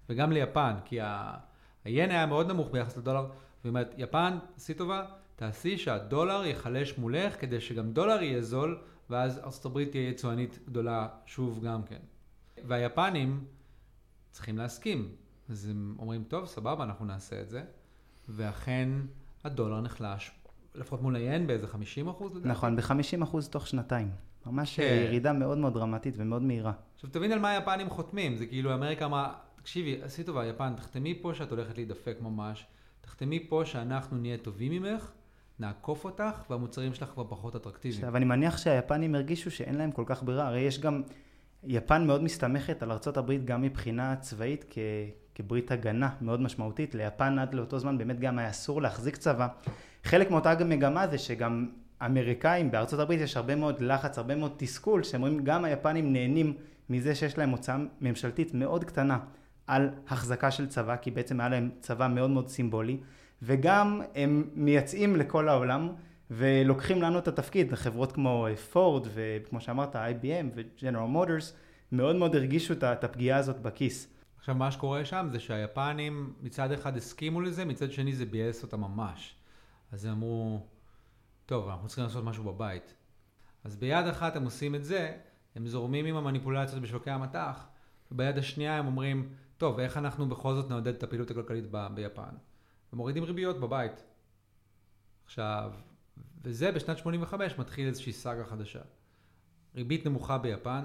וגם 0.09 0.33
ליפן, 0.33 0.75
כי 0.85 1.01
ה-ין 1.01 2.11
היה 2.11 2.27
מאוד 2.27 2.49
נמוך 2.49 2.71
ביחס 2.71 2.97
לדולר, 2.97 3.27
והיא 3.65 3.71
אומרת, 3.71 3.95
יפן, 3.99 4.39
עשי 4.57 4.75
טובה, 4.75 5.05
תעשי 5.37 5.79
שהדולר 5.79 6.45
ייחלש 6.45 6.99
מולך, 6.99 7.41
כדי 7.41 7.61
שגם 7.61 7.93
דולר 7.93 8.23
יהיה 8.23 8.43
זול, 8.43 8.79
ואז 9.11 9.39
ארה"ב 9.39 9.85
תהיה 9.85 10.09
יצואנית 10.09 10.59
גדולה 10.67 11.09
שוב 11.27 11.65
גם 11.65 11.83
כן. 11.83 12.01
והיפנים 12.65 13.45
צריכים 14.31 14.59
להסכים. 14.59 15.09
אז 15.49 15.69
הם 15.69 15.97
אומרים, 15.99 16.25
טוב, 16.25 16.47
סבבה, 16.47 16.85
אנחנו 16.85 17.05
נעשה 17.05 17.41
את 17.41 17.49
זה. 17.49 17.63
ואכן 18.29 18.89
הדולר 19.45 19.81
נחלש, 19.81 20.31
לפחות 20.75 21.03
מול 21.03 21.17
ה-ין 21.17 21.47
באיזה 21.47 21.67
50 21.67 22.09
אחוז 22.09 22.33
לדעתי. 22.33 22.49
נכון, 22.49 22.77
ב-50 22.77 23.23
אחוז 23.23 23.49
תוך 23.49 23.67
שנתיים. 23.67 24.11
ממש 24.47 24.77
כן. 24.77 25.03
ירידה 25.07 25.33
מאוד 25.33 25.59
מאוד 25.59 25.75
דרמטית 25.75 26.15
ומאוד 26.17 26.43
מהירה. 26.43 26.73
עכשיו 26.95 27.11
תבין 27.11 27.33
על 27.33 27.39
מה 27.39 27.51
היפנים 27.51 27.91
חותמים, 27.91 28.37
זה 28.37 28.47
כאילו 28.47 28.75
אמריקה 28.75 29.05
אמרה, 29.05 29.35
תקשיבי, 29.67 29.99
עשי 30.03 30.25
טובה, 30.25 30.47
יפן, 30.47 30.73
תחתמי 30.77 31.19
פה 31.23 31.35
שאת 31.35 31.51
הולכת 31.51 31.77
להידפק 31.77 32.17
ממש, 32.21 32.67
תחתמי 33.01 33.47
פה 33.49 33.63
שאנחנו 33.65 34.17
נהיה 34.17 34.39
טובים 34.39 34.73
ממך, 34.73 35.11
נעקוף 35.59 36.05
אותך, 36.05 36.45
והמוצרים 36.51 36.95
שלך 36.95 37.09
כבר 37.09 37.25
פחות 37.29 37.57
אטרקטיביים. 37.57 38.01
עכשיו, 38.01 38.17
אני 38.17 38.25
מניח 38.25 38.59
שהיפנים 38.59 39.15
הרגישו 39.15 39.51
שאין 39.51 39.75
להם 39.75 39.93
כל 39.93 40.03
כך 40.07 40.23
ברירה, 40.23 40.47
הרי 40.47 40.61
יש 40.61 40.81
גם, 40.81 41.03
יפן 41.65 42.07
מאוד 42.07 42.23
מסתמכת 42.23 42.83
על 42.83 42.91
ארה"ב 42.93 43.33
גם 43.45 43.63
מבחינה 43.63 44.17
צבאית 44.17 44.65
כ... 44.71 44.79
כברית 45.35 45.71
הגנה 45.71 46.09
מאוד 46.21 46.41
משמעותית. 46.41 46.95
ליפן 46.95 47.39
עד 47.39 47.55
לאותו 47.55 47.79
זמן 47.79 47.99
באמת 47.99 48.21
גם 48.21 48.39
היה 48.39 48.51
אסור 48.51 48.83
להחזיק 48.83 49.17
צבא. 49.17 49.49
חלק 50.05 50.31
מאותה 50.31 50.65
מגמה 50.65 51.09
זה 51.09 51.19
שגם 51.19 51.69
אמריקאים 52.07 52.71
בארצות 52.71 53.01
הברית 53.01 53.21
יש 53.21 53.37
הרבה 53.37 53.55
מאוד 53.57 53.81
לחץ, 53.81 54.19
הרבה 54.19 54.35
מאוד 54.35 54.53
תסכול, 54.57 55.03
שאומרים 55.03 55.45
גם 55.45 55.65
היפנים 55.65 56.13
נהנים 56.13 56.57
מזה 56.91 57.15
שיש 57.15 57.39
להם 57.39 57.51
הוצאה 57.51 57.77
ממשלתית 58.01 58.55
מאוד 58.55 58.85
קטנה 58.85 59.19
על 59.67 59.91
החזקה 60.09 60.51
של 60.51 60.67
צבא, 60.67 60.97
כי 60.97 61.11
בעצם 61.11 61.41
היה 61.41 61.49
להם 61.49 61.71
צבא 61.81 62.09
מאוד 62.09 62.31
מאוד 62.31 62.49
סימבולי, 62.49 63.01
וגם 63.43 64.03
הם 64.15 64.51
מייצאים 64.55 65.17
לכל 65.17 65.49
העולם 65.49 65.93
ולוקחים 66.31 67.03
לנו 67.03 67.19
את 67.19 67.29
התפקיד, 67.29 67.75
חברות 67.75 68.13
כמו 68.13 68.47
פורד 68.73 69.07
וכמו 69.15 69.61
שאמרת 69.61 69.97
IBM 69.97 70.47
וג'נרל 70.55 71.07
מוטורס 71.07 71.57
מאוד 71.93 72.17
מאוד 72.17 72.37
הרגישו 72.37 72.75
את 72.75 73.05
הפגיעה 73.05 73.39
הזאת 73.39 73.61
בכיס. 73.61 74.09
עכשיו 74.39 74.55
מה 74.55 74.71
שקורה 74.71 75.05
שם 75.05 75.29
זה 75.31 75.41
שהיפנים 75.41 76.33
מצד 76.43 76.73
אחד 76.73 76.97
הסכימו 76.97 77.41
לזה, 77.41 77.65
מצד 77.65 77.93
שני 77.93 78.13
זה 78.13 78.27
ביאס 78.27 78.63
אותם 78.63 78.81
ממש. 78.81 79.37
אז 79.93 80.05
הם 80.05 80.13
אמרו, 80.13 80.67
טוב, 81.47 81.69
אנחנו 81.69 81.87
צריכים 81.87 82.05
לעשות 82.05 82.25
משהו 82.25 82.45
בבית. 82.45 82.95
אז 83.65 83.77
ביד 83.77 84.07
אחת 84.07 84.37
הם 84.37 84.45
עושים 84.45 84.75
את 84.75 84.85
זה, 84.85 85.13
הם 85.57 85.67
זורמים 85.67 86.07
עם 86.07 86.17
המניפולציות 86.17 86.83
בשווקי 86.83 87.11
המטח, 87.11 87.67
וביד 88.13 88.39
השנייה 88.39 88.79
הם 88.79 88.87
אומרים, 88.87 89.29
טוב, 89.59 89.79
איך 89.79 89.97
אנחנו 89.97 90.29
בכל 90.29 90.55
זאת 90.55 90.71
נעודד 90.71 90.95
את 90.95 91.03
הפעילות 91.03 91.31
הכלכלית 91.31 91.65
ב- 91.71 91.95
ביפן? 91.95 92.35
ומורידים 92.93 93.25
ריביות 93.25 93.61
בבית. 93.61 94.03
עכשיו, 95.25 95.73
וזה 96.43 96.73
בשנת 96.73 96.99
85 96.99 97.59
מתחיל 97.59 97.89
איזושהי 97.89 98.13
סאגה 98.13 98.45
חדשה. 98.45 98.81
ריבית 99.75 100.07
נמוכה 100.07 100.39
ביפן, 100.39 100.85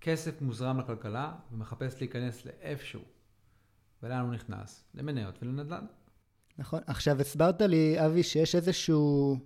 כסף 0.00 0.42
מוזרם 0.42 0.80
לכלכלה 0.80 1.32
ומחפש 1.52 2.00
להיכנס 2.00 2.46
לאיפשהו. 2.46 3.00
ולאן 4.02 4.20
הוא 4.20 4.32
נכנס? 4.32 4.84
למניות 4.94 5.42
ולנדל"ן. 5.42 5.84
נכון. 6.58 6.80
עכשיו 6.86 7.20
הסברת 7.20 7.62
לי, 7.62 8.06
אבי, 8.06 8.22
שיש 8.22 8.54
איזשהו 8.54 9.36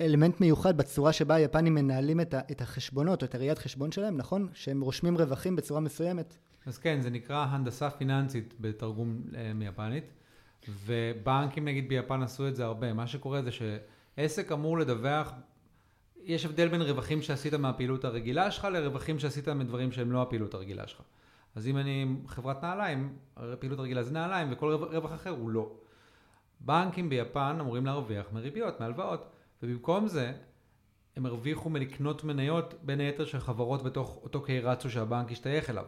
אלמנט 0.00 0.40
מיוחד 0.40 0.76
בצורה 0.76 1.12
שבה 1.12 1.34
היפנים 1.34 1.74
מנהלים 1.74 2.20
את, 2.20 2.34
את 2.50 2.60
החשבונות, 2.60 3.22
או 3.22 3.26
את 3.26 3.34
הראיית 3.34 3.58
חשבון 3.58 3.92
שלהם, 3.92 4.16
נכון? 4.16 4.48
שהם 4.52 4.80
רושמים 4.80 5.16
רווחים 5.16 5.56
בצורה 5.56 5.80
מסוימת. 5.80 6.38
אז 6.66 6.78
כן, 6.78 7.00
זה 7.00 7.10
נקרא 7.10 7.46
הנדסה 7.50 7.90
פיננסית 7.90 8.54
בתרגום 8.60 9.22
אה, 9.36 9.52
מיפנית, 9.54 10.04
ובנקים 10.68 11.64
נגיד 11.64 11.88
ביפן 11.88 12.22
עשו 12.22 12.48
את 12.48 12.56
זה 12.56 12.64
הרבה. 12.64 12.92
מה 12.92 13.06
שקורה 13.06 13.42
זה 13.42 13.50
שעסק 13.50 14.52
אמור 14.52 14.78
לדווח, 14.78 15.32
יש 16.22 16.44
הבדל 16.44 16.68
בין 16.68 16.82
רווחים 16.82 17.22
שעשית 17.22 17.54
מהפעילות 17.54 18.04
הרגילה 18.04 18.50
שלך 18.50 18.64
לרווחים 18.64 19.18
שעשית 19.18 19.48
מדברים 19.48 19.92
שהם 19.92 20.12
לא 20.12 20.22
הפעילות 20.22 20.54
הרגילה 20.54 20.86
שלך. 20.86 21.02
אז 21.54 21.66
אם 21.66 21.76
אני 21.76 22.06
חברת 22.26 22.64
נעליים, 22.64 23.16
הפעילות 23.36 23.78
הרגילה 23.78 24.02
זה 24.02 24.12
נעליים 24.12 24.48
וכל 24.52 24.74
רווח 24.74 25.14
אחר 25.14 25.30
הוא 25.30 25.50
לא. 25.50 25.72
בנקים 26.60 27.08
ביפן 27.08 27.56
אמורים 27.60 27.86
להרוויח 27.86 28.26
מריביות, 28.32 28.80
מהלוואות, 28.80 29.28
ובמקום 29.62 30.08
זה 30.08 30.32
הם 31.16 31.26
הרוויחו 31.26 31.70
מלקנות 31.70 32.24
מניות 32.24 32.74
בין 32.82 33.00
היתר 33.00 33.24
של 33.24 33.38
חברות 33.40 33.82
בתוך 33.82 34.20
אותו 34.22 34.42
קיירצו 34.42 34.90
שהבנק 34.90 35.32
השתייך 35.32 35.70
אליו. 35.70 35.84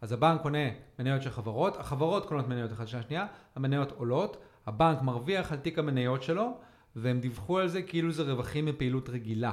אז 0.00 0.12
הבנק 0.12 0.42
קונה 0.42 0.68
מניות 0.98 1.22
של 1.22 1.30
חברות, 1.30 1.76
החברות 1.76 2.26
קונות 2.26 2.48
מניות 2.48 2.72
אחת 2.72 2.88
של 2.88 2.98
השנייה, 2.98 3.26
המניות 3.54 3.92
עולות, 3.92 4.36
הבנק 4.66 5.02
מרוויח 5.02 5.52
על 5.52 5.58
תיק 5.58 5.78
המניות 5.78 6.22
שלו, 6.22 6.58
והם 6.96 7.20
דיווחו 7.20 7.58
על 7.58 7.68
זה 7.68 7.82
כאילו 7.82 8.12
זה 8.12 8.22
רווחים 8.22 8.64
מפעילות 8.64 9.08
רגילה. 9.08 9.52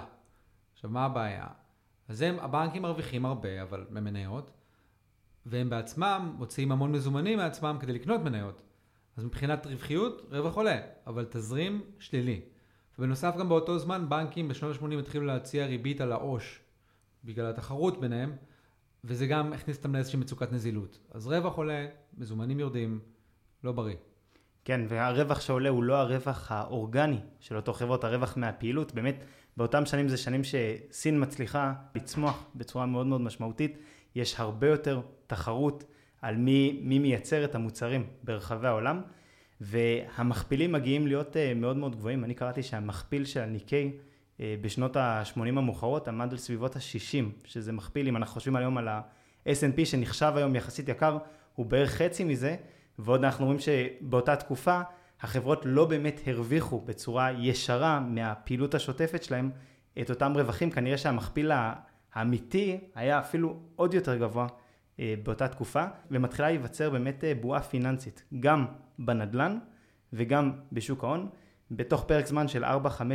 עכשיו 0.74 0.90
מה 0.90 1.06
הבעיה? 1.06 1.48
אז 2.08 2.22
הם, 2.22 2.40
הבנקים 2.40 2.82
מרוויחים 2.82 3.26
הרבה, 3.26 3.62
אבל 3.62 3.86
ממניות, 3.90 4.52
והם 5.46 5.70
בעצמם 5.70 6.34
מוציאים 6.38 6.72
המון 6.72 6.92
מזומנים 6.92 7.38
מעצמם 7.38 7.78
כדי 7.80 7.94
לקנות 7.94 8.22
מניות. 8.22 8.62
אז 9.18 9.24
מבחינת 9.24 9.68
רווחיות, 9.68 10.22
רווח 10.32 10.56
עולה, 10.56 10.80
אבל 11.08 11.26
תזרים 11.30 11.82
שלילי. 12.00 12.42
ובנוסף 13.00 13.36
גם 13.38 13.50
באותו 13.50 13.80
זמן 13.80 14.10
בנקים 14.10 14.48
בשנות 14.48 14.76
ה-80 14.76 15.00
התחילו 15.00 15.26
להציע 15.26 15.66
ריבית 15.66 16.02
על 16.02 16.12
העו"ש 16.12 16.60
בגלל 17.24 17.46
התחרות 17.46 18.00
ביניהם, 18.00 18.36
וזה 19.08 19.28
גם 19.28 19.54
הכניס 19.54 19.78
אותם 19.78 19.96
לאיזושהי 19.96 20.20
מצוקת 20.20 20.52
נזילות. 20.52 21.00
אז 21.12 21.28
רווח 21.28 21.56
עולה, 21.56 21.88
מזומנים 22.18 22.60
יורדים, 22.60 23.00
לא 23.64 23.72
בריא. 23.72 23.96
כן, 24.66 24.82
והרווח 24.88 25.42
שעולה 25.42 25.70
הוא 25.70 25.84
לא 25.84 25.96
הרווח 25.96 26.52
האורגני 26.52 27.20
של 27.40 27.56
אותו 27.56 27.74
חברות, 27.74 28.04
הרווח 28.04 28.38
מהפעילות. 28.38 28.94
באמת, 28.94 29.24
באותם 29.58 29.86
שנים 29.86 30.10
זה 30.10 30.18
שנים 30.18 30.42
שסין 30.44 31.24
מצליחה 31.24 31.74
לצמוח 31.96 32.46
בצורה 32.56 32.86
מאוד 32.86 33.08
מאוד 33.08 33.22
משמעותית. 33.22 33.78
יש 34.16 34.40
הרבה 34.40 34.68
יותר 34.68 35.02
תחרות 35.28 35.84
על 36.22 36.36
מי, 36.36 36.80
מי 36.84 37.00
מייצר 37.00 37.46
את 37.46 37.56
המוצרים 37.56 38.08
ברחבי 38.24 38.68
העולם, 38.68 39.02
והמכפילים 39.62 40.72
מגיעים 40.72 41.08
להיות 41.08 41.38
אה, 41.38 41.54
מאוד 41.54 41.78
מאוד 41.78 41.96
גבוהים. 41.96 42.24
אני 42.24 42.34
קראתי 42.34 42.64
שהמכפיל 42.64 43.26
של 43.26 43.40
הניקי 43.40 43.92
אה, 43.94 44.07
בשנות 44.40 44.96
ה-80 44.96 45.40
המאוחרות 45.40 46.08
עמד 46.08 46.32
על 46.32 46.38
סביבות 46.38 46.76
ה-60, 46.76 47.46
שזה 47.46 47.72
מכפיל, 47.72 48.08
אם 48.08 48.18
אנחנו 48.18 48.34
חושבים 48.34 48.56
היום 48.56 48.78
על 48.78 48.88
ה-S&P 48.88 49.86
שנחשב 49.86 50.34
היום 50.36 50.56
יחסית 50.56 50.90
יקר, 50.90 51.18
הוא 51.56 51.66
בערך 51.66 51.92
חצי 51.92 52.24
מזה, 52.24 52.56
ועוד 53.00 53.24
אנחנו 53.24 53.46
רואים 53.46 53.60
שבאותה 53.60 54.36
תקופה 54.36 54.82
החברות 55.22 55.62
לא 55.66 55.86
באמת 55.86 56.22
הרוויחו 56.26 56.82
בצורה 56.82 57.32
ישרה 57.32 58.00
מהפעילות 58.00 58.76
השוטפת 58.76 59.24
שלהם 59.24 59.52
את 60.02 60.10
אותם 60.10 60.34
רווחים, 60.36 60.72
כנראה 60.72 60.98
שהמכפיל 60.98 61.52
האמיתי 62.14 62.80
היה 62.96 63.20
אפילו 63.20 63.60
עוד 63.76 63.94
יותר 63.94 64.16
גבוה 64.18 64.48
אה, 65.00 65.14
באותה 65.24 65.48
תקופה, 65.48 65.86
ומתחילה 66.12 66.48
להיווצר 66.48 66.90
באמת 66.90 67.24
אה, 67.24 67.34
בועה 67.42 67.62
פיננסית, 67.62 68.24
גם 68.40 68.66
בנדל"ן 69.00 69.58
וגם 70.14 70.52
בשוק 70.72 71.04
ההון. 71.04 71.30
בתוך 71.72 72.04
פרק 72.04 72.26
זמן 72.26 72.48
של 72.48 72.66
4-5 72.66 72.68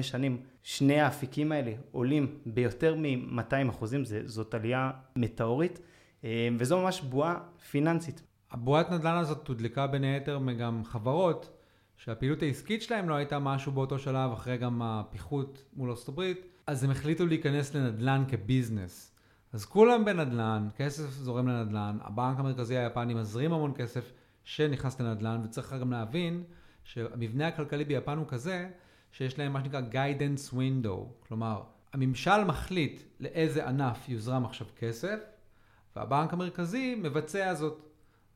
שנים, 0.02 0.42
שני 0.62 1.00
האפיקים 1.00 1.52
האלה 1.52 1.72
עולים 1.92 2.38
ביותר 2.46 2.94
מ-200 2.94 3.70
אחוזים, 3.70 4.02
זאת 4.24 4.54
עלייה 4.54 4.90
מטאורית, 5.16 5.80
אה, 6.24 6.48
וזו 6.58 6.82
ממש 6.82 7.00
בועה 7.00 7.38
פיננסית. 7.70 8.22
הבועת 8.50 8.90
נדל"ן 8.90 9.16
הזאת 9.16 9.48
הודלקה 9.48 9.86
בין 9.86 10.04
היתר 10.04 10.38
מגם 10.38 10.84
חברות 10.84 11.58
שהפעילות 11.96 12.42
העסקית 12.42 12.82
שלהם 12.82 13.08
לא 13.08 13.14
הייתה 13.14 13.38
משהו 13.38 13.72
באותו 13.72 13.98
שלב, 13.98 14.32
אחרי 14.32 14.56
גם 14.56 14.82
הפיחות 14.82 15.64
מול 15.76 15.90
ארצות 15.90 16.08
הברית, 16.08 16.46
אז 16.66 16.84
הם 16.84 16.90
החליטו 16.90 17.26
להיכנס 17.26 17.74
לנדל"ן 17.74 18.24
כ 18.28 18.44
business. 18.44 19.12
אז 19.52 19.64
כולם 19.64 20.04
בנדל"ן, 20.04 20.68
כסף 20.76 21.10
זורם 21.10 21.48
לנדל"ן, 21.48 21.98
הבנק 22.00 22.38
המרכזי 22.38 22.76
היפני 22.76 23.14
מזרים 23.14 23.52
המון 23.52 23.72
כסף, 23.76 24.12
שנכנס 24.44 25.00
לנדל"ן, 25.00 25.40
וצריך 25.44 25.72
גם 25.80 25.92
להבין 25.92 26.42
שהמבנה 26.84 27.48
הכלכלי 27.48 27.84
ביפן 27.84 28.18
הוא 28.18 28.26
כזה, 28.28 28.68
שיש 29.12 29.38
להם 29.38 29.52
מה 29.52 29.64
שנקרא 29.64 29.80
guidance 29.92 30.52
window, 30.52 31.26
כלומר, 31.28 31.62
הממשל 31.92 32.44
מחליט 32.44 33.02
לאיזה 33.20 33.68
ענף 33.68 34.08
יוזרם 34.08 34.44
עכשיו 34.44 34.66
כסף, 34.78 35.18
והבנק 35.96 36.32
המרכזי 36.32 36.94
מבצע 36.94 37.54
זאת. 37.54 37.82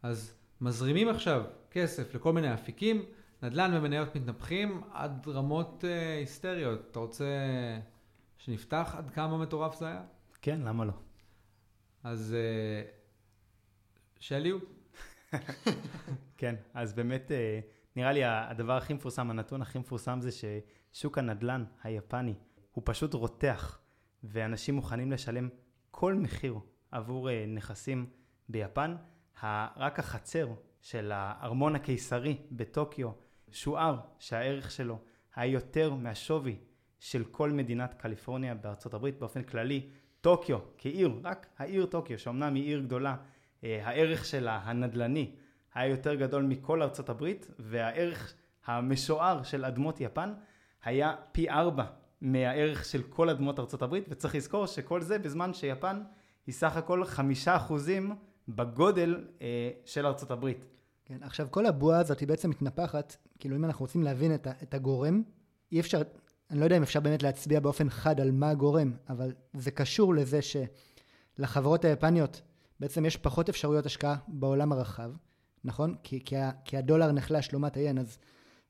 אז 0.02 0.34
מזרימים 0.60 1.08
עכשיו 1.08 1.44
כסף 1.70 2.14
לכל 2.14 2.32
מיני 2.32 2.54
אפיקים, 2.54 3.04
נדל"ן 3.42 3.70
ומניות 3.74 4.16
מתנפחים 4.16 4.80
עד 4.92 5.28
רמות 5.28 5.84
uh, 5.84 6.18
היסטריות. 6.18 6.80
אתה 6.90 6.98
רוצה 6.98 7.24
שנפתח 8.38 8.94
עד 8.98 9.10
כמה 9.10 9.38
מטורף 9.38 9.78
זה 9.78 9.86
היה? 9.86 10.02
כן, 10.42 10.60
למה 10.60 10.84
לא? 10.84 10.92
אז 12.04 12.34
uh, 12.34 14.20
שלי 14.20 14.50
הוא. 14.50 14.60
כן, 16.38 16.54
אז 16.74 16.92
באמת 16.92 17.30
uh, 17.30 17.75
נראה 17.96 18.12
לי 18.12 18.24
הדבר 18.24 18.76
הכי 18.76 18.94
מפורסם, 18.94 19.30
הנתון 19.30 19.62
הכי 19.62 19.78
מפורסם 19.78 20.20
זה 20.20 20.30
ששוק 20.32 21.18
הנדל"ן 21.18 21.64
היפני 21.82 22.34
הוא 22.72 22.82
פשוט 22.86 23.14
רותח, 23.14 23.80
ואנשים 24.24 24.74
מוכנים 24.74 25.12
לשלם 25.12 25.48
כל 25.90 26.14
מחיר 26.14 26.58
עבור 26.90 27.28
uh, 27.28 27.32
נכסים 27.48 28.06
ביפן. 28.48 28.96
רק 29.76 29.98
החצר 29.98 30.48
של 30.80 31.12
הארמון 31.14 31.76
הקיסרי 31.76 32.36
בטוקיו 32.52 33.10
שוער 33.50 33.98
שהערך 34.18 34.70
שלו 34.70 34.98
היה 35.34 35.52
יותר 35.52 35.94
מהשווי 35.94 36.56
של 36.98 37.24
כל 37.24 37.50
מדינת 37.50 37.94
קליפורניה 37.94 38.54
בארצות 38.54 38.94
הברית 38.94 39.18
באופן 39.18 39.42
כללי. 39.42 39.88
טוקיו 40.20 40.58
כעיר, 40.78 41.20
רק 41.24 41.46
העיר 41.58 41.86
טוקיו, 41.86 42.18
שאומנם 42.18 42.54
היא 42.54 42.64
עיר 42.64 42.80
גדולה, 42.80 43.16
אה, 43.64 43.86
הערך 43.88 44.24
שלה 44.24 44.60
הנדל"ני 44.64 45.34
היה 45.76 45.90
יותר 45.90 46.14
גדול 46.14 46.42
מכל 46.42 46.82
ארצות 46.82 47.08
הברית, 47.08 47.46
והערך 47.58 48.34
המשוער 48.66 49.42
של 49.42 49.64
אדמות 49.64 50.00
יפן 50.00 50.32
היה 50.84 51.14
פי 51.32 51.50
ארבע 51.50 51.84
מהערך 52.20 52.84
של 52.84 53.02
כל 53.02 53.30
אדמות 53.30 53.58
ארצות 53.58 53.82
הברית, 53.82 54.04
וצריך 54.08 54.34
לזכור 54.34 54.66
שכל 54.66 55.00
זה 55.00 55.18
בזמן 55.18 55.54
שיפן 55.54 56.02
היא 56.46 56.54
סך 56.54 56.76
הכל 56.76 57.04
חמישה 57.04 57.56
אחוזים 57.56 58.14
בגודל 58.48 59.24
אה, 59.42 59.70
של 59.84 60.06
ארצות 60.06 60.30
הברית. 60.30 60.64
כן, 61.04 61.18
עכשיו 61.22 61.46
כל 61.50 61.66
הבועה 61.66 61.98
הזאת 61.98 62.20
היא 62.20 62.28
בעצם 62.28 62.50
מתנפחת, 62.50 63.16
כאילו 63.38 63.56
אם 63.56 63.64
אנחנו 63.64 63.82
רוצים 63.82 64.02
להבין 64.02 64.34
את, 64.34 64.46
את 64.62 64.74
הגורם, 64.74 65.22
אי 65.72 65.80
אפשר, 65.80 66.02
אני 66.50 66.60
לא 66.60 66.64
יודע 66.64 66.76
אם 66.76 66.82
אפשר 66.82 67.00
באמת 67.00 67.22
להצביע 67.22 67.60
באופן 67.60 67.90
חד 67.90 68.20
על 68.20 68.30
מה 68.30 68.50
הגורם, 68.50 68.92
אבל 69.08 69.32
זה 69.52 69.70
קשור 69.70 70.14
לזה 70.14 70.40
שלחברות 71.38 71.84
היפניות 71.84 72.42
בעצם 72.80 73.06
יש 73.06 73.16
פחות 73.16 73.48
אפשרויות 73.48 73.86
השקעה 73.86 74.16
בעולם 74.28 74.72
הרחב, 74.72 75.10
נכון? 75.66 75.94
כי, 76.02 76.20
כי, 76.24 76.36
כי 76.64 76.76
הדולר 76.76 77.12
נחלש 77.12 77.52
לעומת 77.52 77.76
היין, 77.76 77.98
אז 77.98 78.18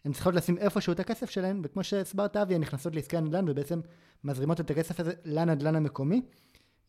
הן 0.04 0.12
צריכות 0.12 0.34
לשים 0.34 0.58
איפשהו 0.58 0.92
את 0.92 1.00
הכסף 1.00 1.30
שלהן, 1.30 1.60
וכמו 1.64 1.84
שהסברת 1.84 2.36
אבי, 2.36 2.54
הן 2.54 2.60
נכנסות 2.60 2.94
לעסקי 2.94 3.16
הנדל"ן 3.16 3.48
ובעצם 3.48 3.80
מזרימות 4.24 4.60
את 4.60 4.70
הכסף 4.70 5.00
הזה 5.00 5.12
לנדל"ן 5.24 5.76
המקומי. 5.76 6.22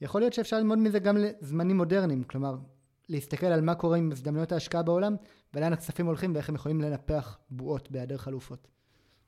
יכול 0.02 0.22
להיות 0.22 0.34
שאפשר 0.34 0.58
ללמוד 0.58 0.78
מזה 0.78 1.00
גם 1.00 1.18
לזמנים 1.18 1.78
מודרניים, 1.78 2.24
כלומר, 2.24 2.58
להסתכל 3.10 3.46
על 3.46 3.62
מה 3.62 3.76
קורה 3.76 3.98
עם 3.98 4.12
הזדמנויות 4.12 4.52
ההשקעה 4.52 4.84
בעולם, 4.84 5.16
ולאן 5.54 5.74
הכספים 5.74 6.06
הולכים 6.06 6.36
ואיך 6.36 6.50
הם 6.50 6.56
יכולים 6.56 6.82
לנפח 6.82 7.38
בועות 7.50 7.92
בהיעדר 7.92 8.18
חלופות. 8.18 8.68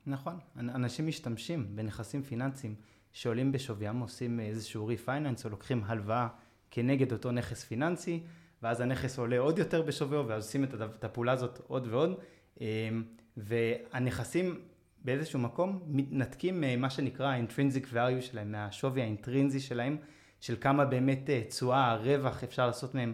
נכון, 0.06 0.40
אנשים 0.58 1.08
משתמשים 1.08 1.76
בנכסים 1.76 2.24
פיננסיים 2.24 2.76
שעולים 3.12 3.52
בשוויים, 3.52 4.00
עושים 4.00 4.40
איזשהו 4.40 4.88
refinance 4.88 5.46
או 5.46 5.50
לוקחים 5.50 5.84
הלוואה 5.86 6.28
כנגד 6.72 7.12
אותו 7.12 7.32
נכס 7.32 7.64
פיננסי, 7.64 8.24
ואז 8.64 8.82
הנכס 8.82 9.20
עולה 9.20 9.40
עוד 9.40 9.60
יותר 9.60 9.82
בשוויו, 9.82 10.26
ואז 10.28 10.46
עושים 10.46 10.64
את 10.64 11.04
הפעולה 11.04 11.32
הזאת 11.32 11.62
עוד 11.68 11.88
ועוד, 11.88 12.20
אמ, 12.62 13.04
והנכסים 13.38 14.60
באיזשהו 15.06 15.40
מקום 15.40 15.84
מתנתקים 15.88 16.62
ממה 16.62 16.90
שנקרא 16.90 17.28
ה-intrinsic 17.28 17.94
value 17.94 18.22
שלהם, 18.22 18.52
מהשווי 18.52 19.02
האינטרינזי 19.02 19.60
שלהם, 19.60 19.98
של 20.40 20.56
כמה 20.62 20.86
באמת 20.86 21.30
אה, 21.30 21.42
תשואה, 21.48 21.92
הרווח 21.92 22.44
אפשר 22.44 22.68
לעשות 22.68 22.96
מהם 22.96 23.14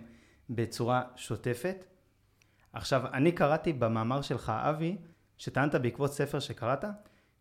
בצורה 0.50 1.04
שוטפת. 1.16 1.86
עכשיו, 2.74 3.02
אני 3.14 3.32
קראתי 3.32 3.74
במאמר 3.74 4.22
שלך, 4.22 4.54
אבי, 4.56 4.98
שטענת 5.38 5.76
בעקבות 5.76 6.14
ספר 6.14 6.40
שקראת, 6.40 6.86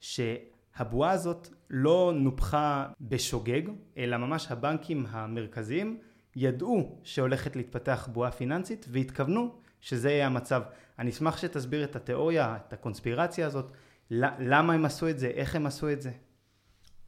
שהבועה 0.00 1.10
הזאת 1.10 1.48
לא 1.70 2.12
נופחה 2.14 2.86
בשוגג, 3.00 3.62
אלא 3.98 4.16
ממש 4.16 4.50
הבנקים 4.50 5.06
המרכזיים 5.08 5.98
ידעו 6.36 6.98
שהולכת 7.04 7.56
להתפתח 7.56 8.08
בועה 8.12 8.30
פיננסית 8.30 8.86
והתכוונו 8.88 9.54
שזה 9.80 10.10
יהיה 10.10 10.26
המצב. 10.26 10.62
אני 10.98 11.10
אשמח 11.10 11.36
שתסביר 11.36 11.84
את 11.84 11.96
התיאוריה, 11.96 12.56
את 12.56 12.72
הקונספירציה 12.72 13.46
הזאת, 13.46 13.72
למה 14.10 14.72
הם 14.72 14.84
עשו 14.84 15.08
את 15.08 15.18
זה, 15.18 15.26
איך 15.26 15.56
הם 15.56 15.66
עשו 15.66 15.92
את 15.92 16.02
זה. 16.02 16.10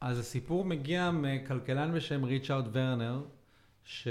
אז 0.01 0.19
הסיפור 0.19 0.65
מגיע 0.65 1.11
מכלכלן 1.11 1.93
בשם 1.93 2.23
ריצ'ארד 2.23 2.67
ורנר, 2.71 3.23
ש... 3.83 4.07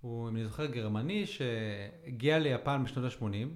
הוא, 0.00 0.28
אם 0.28 0.36
אני 0.36 0.44
זוכר, 0.44 0.66
גרמני 0.66 1.26
שהגיע 1.26 2.38
ליפן 2.38 2.84
בשנות 2.84 3.12
ה-80, 3.12 3.48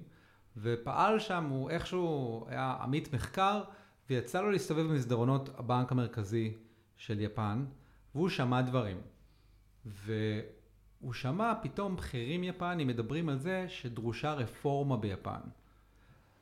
ופעל 0.57 1.19
שם, 1.19 1.45
הוא 1.49 1.69
איכשהו 1.69 2.45
היה 2.49 2.77
עמית 2.81 3.13
מחקר, 3.13 3.63
ויצא 4.09 4.41
לו 4.41 4.51
להסתובב 4.51 4.81
במסדרונות 4.81 5.49
הבנק 5.57 5.91
המרכזי 5.91 6.53
של 6.97 7.19
יפן, 7.19 7.65
והוא 8.15 8.29
שמע 8.29 8.61
דברים. 8.61 8.97
והוא 9.85 11.13
שמע 11.13 11.53
פתאום 11.61 11.95
בכירים 11.95 12.43
יפנים 12.43 12.87
מדברים 12.87 13.29
על 13.29 13.37
זה 13.37 13.65
שדרושה 13.69 14.33
רפורמה 14.33 14.97
ביפן. 14.97 15.41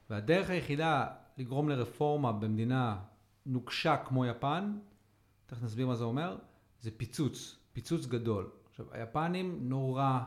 והדרך 0.10 0.50
היחידה 0.50 1.08
לגרום 1.38 1.70
לרפורמה 1.70 2.32
במדינה 2.32 3.00
נוקשה 3.46 3.98
כמו 3.98 4.26
יפן, 4.26 4.78
תכף 5.46 5.64
נסביר 5.64 5.88
מה 5.88 5.96
זה 5.96 6.04
אומר, 6.04 6.38
זה 6.82 6.92
פיצוץ, 6.98 7.60
פיצוץ 7.74 8.06
גדול. 8.06 8.50
עכשיו, 8.70 8.86
היפנים 8.92 9.60
נורא 9.62 10.20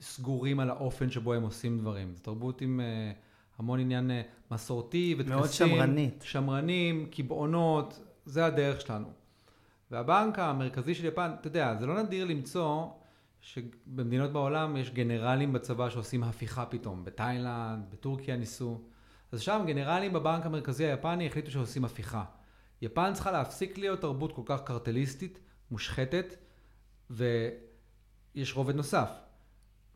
סגורים 0.00 0.60
על 0.60 0.70
האופן 0.70 1.10
שבו 1.10 1.34
הם 1.34 1.42
עושים 1.42 1.78
דברים. 1.78 2.14
זו 2.14 2.22
תרבות 2.22 2.60
עם 2.60 2.80
uh, 2.80 3.16
המון 3.58 3.80
עניין 3.80 4.10
uh, 4.10 4.52
מסורתי 4.54 5.14
וטקסים. 5.18 5.36
מאוד 5.36 5.50
שמרנית. 5.50 6.22
שמרנים, 6.22 7.06
קבעונות, 7.10 8.00
זה 8.24 8.46
הדרך 8.46 8.80
שלנו. 8.80 9.08
והבנק 9.94 10.38
המרכזי 10.38 10.94
של 10.94 11.04
יפן, 11.04 11.30
אתה 11.40 11.46
יודע, 11.46 11.76
זה 11.76 11.86
לא 11.86 12.02
נדיר 12.02 12.24
למצוא 12.24 12.86
שבמדינות 13.40 14.32
בעולם 14.32 14.76
יש 14.76 14.90
גנרלים 14.90 15.52
בצבא 15.52 15.90
שעושים 15.90 16.24
הפיכה 16.24 16.66
פתאום. 16.66 17.04
בתאילנד, 17.04 17.90
בטורקיה 17.90 18.36
ניסו. 18.36 18.80
אז 19.32 19.40
שם 19.40 19.62
גנרלים 19.66 20.12
בבנק 20.12 20.46
המרכזי 20.46 20.84
היפני 20.84 21.26
החליטו 21.26 21.50
שעושים 21.50 21.84
הפיכה. 21.84 22.24
יפן 22.82 23.12
צריכה 23.14 23.32
להפסיק 23.32 23.78
להיות 23.78 24.00
תרבות 24.00 24.32
כל 24.32 24.42
כך 24.44 24.62
קרטליסטית, 24.62 25.38
מושחתת, 25.70 26.36
ויש 27.10 28.56
רובד 28.56 28.74
נוסף. 28.74 29.10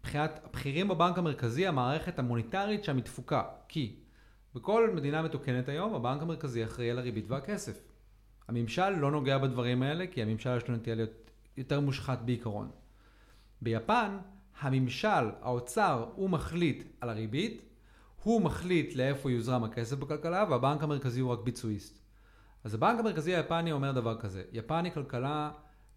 מבחינת 0.00 0.40
הבכירים 0.44 0.88
בבנק 0.88 1.18
המרכזי, 1.18 1.66
המערכת 1.66 2.18
המוניטרית 2.18 2.84
שם 2.84 2.96
היא 2.96 3.04
תפוקה. 3.04 3.42
כי 3.68 3.96
בכל 4.54 4.90
מדינה 4.94 5.22
מתוקנת 5.22 5.68
היום, 5.68 5.94
הבנק 5.94 6.22
המרכזי 6.22 6.64
אחראי 6.64 6.90
על 6.90 6.98
הריבית 6.98 7.24
והכסף. 7.28 7.87
הממשל 8.48 8.88
לא 8.88 9.10
נוגע 9.10 9.38
בדברים 9.38 9.82
האלה, 9.82 10.06
כי 10.06 10.22
הממשל 10.22 10.56
יש 10.56 10.68
לו 10.68 10.76
נטייה 10.76 10.96
להיות 10.96 11.30
יותר 11.56 11.80
מושחת 11.80 12.18
בעיקרון. 12.24 12.70
ביפן, 13.62 14.18
הממשל, 14.60 15.30
האוצר, 15.42 16.06
הוא 16.14 16.30
מחליט 16.30 16.84
על 17.00 17.10
הריבית, 17.10 17.62
הוא 18.22 18.42
מחליט 18.42 18.94
לאיפה 18.94 19.30
יוזרם 19.30 19.64
הכסף 19.64 19.96
בכלכלה, 19.96 20.44
והבנק 20.50 20.82
המרכזי 20.82 21.20
הוא 21.20 21.30
רק 21.32 21.38
ביצועיסט. 21.38 21.98
אז 22.64 22.74
הבנק 22.74 23.00
המרכזי 23.00 23.34
היפני 23.34 23.72
אומר 23.72 23.92
דבר 23.92 24.20
כזה, 24.20 24.42
יפן 24.52 24.84
היא 24.84 24.92
כלכלה 24.92 25.50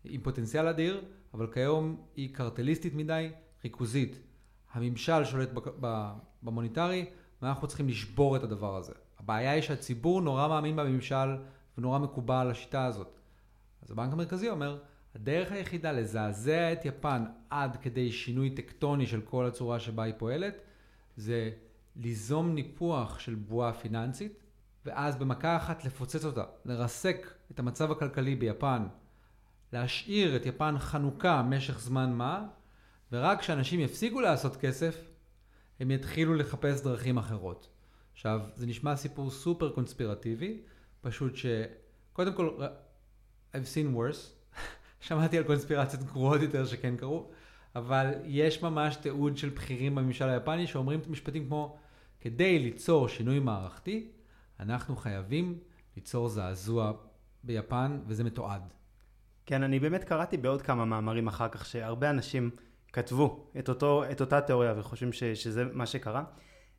עם 0.03 0.21
פוטנציאל 0.21 0.67
אדיר, 0.67 1.01
אבל 1.33 1.47
כיום 1.53 2.01
היא 2.15 2.35
קרטליסטית 2.35 2.93
מדי, 2.93 3.29
ריכוזית. 3.63 4.19
הממשל 4.73 5.25
שולט 5.25 5.49
במוניטרי, 6.43 7.05
ואנחנו 7.41 7.67
צריכים 7.67 7.87
לשבור 7.87 8.35
את 8.35 8.43
הדבר 8.43 8.75
הזה. 8.75 8.93
הבעיה 9.19 9.51
היא 9.51 9.61
שהציבור 9.61 10.21
נורא 10.21 10.47
מאמין 10.47 10.75
בממשל 10.75 11.35
ונורא 11.77 11.99
מקובל 11.99 12.51
השיטה 12.51 12.85
הזאת. 12.85 13.19
אז 13.81 13.91
הבנק 13.91 14.13
המרכזי 14.13 14.49
אומר, 14.49 14.79
הדרך 15.15 15.51
היחידה 15.51 15.91
לזעזע 15.91 16.73
את 16.73 16.85
יפן 16.85 17.25
עד 17.49 17.77
כדי 17.81 18.11
שינוי 18.11 18.49
טקטוני 18.49 19.07
של 19.07 19.21
כל 19.21 19.45
הצורה 19.45 19.79
שבה 19.79 20.03
היא 20.03 20.13
פועלת, 20.17 20.61
זה 21.17 21.51
ליזום 21.95 22.55
ניפוח 22.55 23.19
של 23.19 23.35
בועה 23.35 23.73
פיננסית, 23.73 24.43
ואז 24.85 25.15
במכה 25.15 25.57
אחת 25.57 25.85
לפוצץ 25.85 26.25
אותה, 26.25 26.43
לרסק 26.65 27.33
את 27.51 27.59
המצב 27.59 27.91
הכלכלי 27.91 28.35
ביפן 28.35 28.87
להשאיר 29.73 30.35
את 30.35 30.45
יפן 30.45 30.75
חנוכה 30.79 31.41
משך 31.43 31.79
זמן 31.79 32.13
מה, 32.13 32.47
ורק 33.11 33.39
כשאנשים 33.39 33.79
יפסיקו 33.79 34.21
לעשות 34.21 34.55
כסף, 34.55 35.11
הם 35.79 35.91
יתחילו 35.91 36.35
לחפש 36.35 36.81
דרכים 36.81 37.17
אחרות. 37.17 37.69
עכשיו, 38.13 38.41
זה 38.55 38.67
נשמע 38.67 38.95
סיפור 38.95 39.31
סופר 39.31 39.71
קונספירטיבי, 39.71 40.61
פשוט 41.01 41.35
שקודם 41.35 42.33
כל, 42.33 42.57
I've 43.53 43.75
seen 43.75 43.95
worse, 43.95 44.57
שמעתי 45.07 45.37
על 45.37 45.43
קונספירציות 45.43 46.03
גרועות 46.03 46.41
יותר 46.41 46.65
שכן 46.65 46.97
קרו, 46.97 47.31
אבל 47.75 48.11
יש 48.23 48.63
ממש 48.63 48.95
תיעוד 48.95 49.37
של 49.37 49.49
בכירים 49.49 49.95
בממשל 49.95 50.29
היפני 50.29 50.67
שאומרים 50.67 50.99
משפטים 51.09 51.47
כמו, 51.47 51.77
כדי 52.19 52.59
ליצור 52.59 53.07
שינוי 53.07 53.39
מערכתי, 53.39 54.07
אנחנו 54.59 54.95
חייבים 54.95 55.59
ליצור 55.95 56.29
זעזוע 56.29 56.93
ביפן, 57.43 57.99
וזה 58.07 58.23
מתועד. 58.23 58.61
כן, 59.45 59.63
אני 59.63 59.79
באמת 59.79 60.03
קראתי 60.03 60.37
בעוד 60.37 60.61
כמה 60.61 60.85
מאמרים 60.85 61.27
אחר 61.27 61.49
כך, 61.49 61.65
שהרבה 61.65 62.09
אנשים 62.09 62.49
כתבו 62.93 63.51
את, 63.59 63.69
אותו, 63.69 64.03
את 64.11 64.21
אותה 64.21 64.41
תיאוריה 64.41 64.73
וחושבים 64.77 65.13
ש, 65.13 65.23
שזה 65.23 65.65
מה 65.73 65.85
שקרה. 65.85 66.23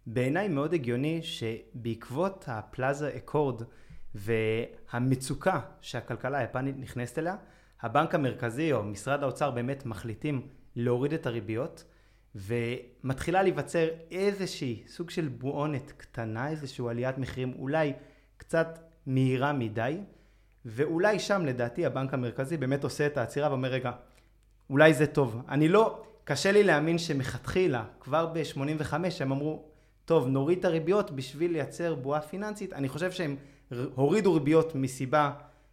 בעיניי 0.07 0.49
מאוד 0.49 0.75
הגיוני 0.75 1.23
שבעקבות 1.23 2.45
הפלאזה 2.49 3.17
אקורד 3.17 3.63
והמצוקה 4.15 5.61
שהכלכלה 5.81 6.39
היפנית 6.39 6.77
נכנסת 6.79 7.19
אליה, 7.19 7.37
הבנק 7.81 8.15
המרכזי 8.15 8.73
או 8.73 8.83
משרד 8.83 9.23
האוצר 9.23 9.51
באמת 9.51 9.87
מחליטים 9.87 10.49
להוריד 10.77 11.13
את 11.13 11.27
הריביות 11.27 11.85
ומתחילה 12.35 13.43
להיווצר 13.43 13.89
איזושהי 14.11 14.83
סוג 14.87 15.11
של 15.11 15.29
בועונת 15.29 15.93
קטנה, 15.97 16.49
איזושהי 16.49 16.89
עליית 16.89 17.19
מחירים 17.19 17.55
אולי 17.59 17.93
קצת 18.37 18.79
מהירה 19.07 19.53
מדי 19.53 19.99
ואולי 20.65 21.19
שם 21.19 21.47
לדעתי 21.47 21.87
הבנק 21.87 22.15
המרכזי 22.15 22.57
באמת 22.57 22.85
עושה 22.85 23.07
את 23.07 23.17
העצירה 23.17 23.49
ואומר 23.49 23.69
רגע 23.69 23.93
אולי 24.71 24.95
זה 24.95 25.07
טוב. 25.07 25.43
אני 25.49 25.69
לא, 25.69 26.03
קשה 26.25 26.53
לי 26.53 26.63
להאמין 26.63 26.99
שמכתחילה 26.99 27.85
כבר 28.01 28.27
ב-85 28.27 28.95
הם 29.21 29.33
אמרו 29.33 29.65
טוב 30.05 30.29
נוריד 30.29 30.59
את 30.59 30.65
הריביות 30.65 31.11
בשביל 31.11 31.53
לייצר 31.53 31.95
בועה 31.95 32.21
פיננסית 32.21 32.73
אני 32.73 32.89
חושב 32.89 33.11
שהם 33.11 33.37
הורידו 33.95 34.35
ריביות 34.35 34.75
מסיבה 34.75 35.33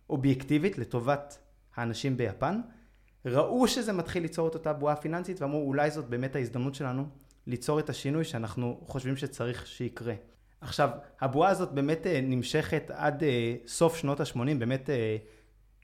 אובייקטיבית 0.10 0.78
לטובת 0.78 1.38
האנשים 1.76 2.18
ביפן 2.18 2.62
ראו 3.26 3.68
שזה 3.68 3.94
מתחיל 3.94 4.24
ליצור 4.24 4.48
את 4.48 4.54
אותה 4.54 4.74
בועה 4.74 4.96
פיננסית 4.96 5.42
ואמרו 5.42 5.68
אולי 5.68 5.92
זאת 5.92 6.06
באמת 6.06 6.36
ההזדמנות 6.36 6.76
שלנו 6.76 7.06
ליצור 7.48 7.80
את 7.80 7.90
השינוי 7.90 8.24
שאנחנו 8.24 8.82
חושבים 8.86 9.18
שצריך 9.18 9.68
שיקרה. 9.68 10.14
עכשיו 10.62 10.90
הבועה 11.22 11.50
הזאת 11.50 11.72
באמת 11.72 12.08
אה, 12.08 12.22
נמשכת 12.24 12.92
עד 12.94 13.24
אה, 13.24 13.56
סוף 13.68 13.96
שנות 13.96 14.20
ה-80 14.20 14.40
באמת 14.60 14.90
אה, 14.90 15.18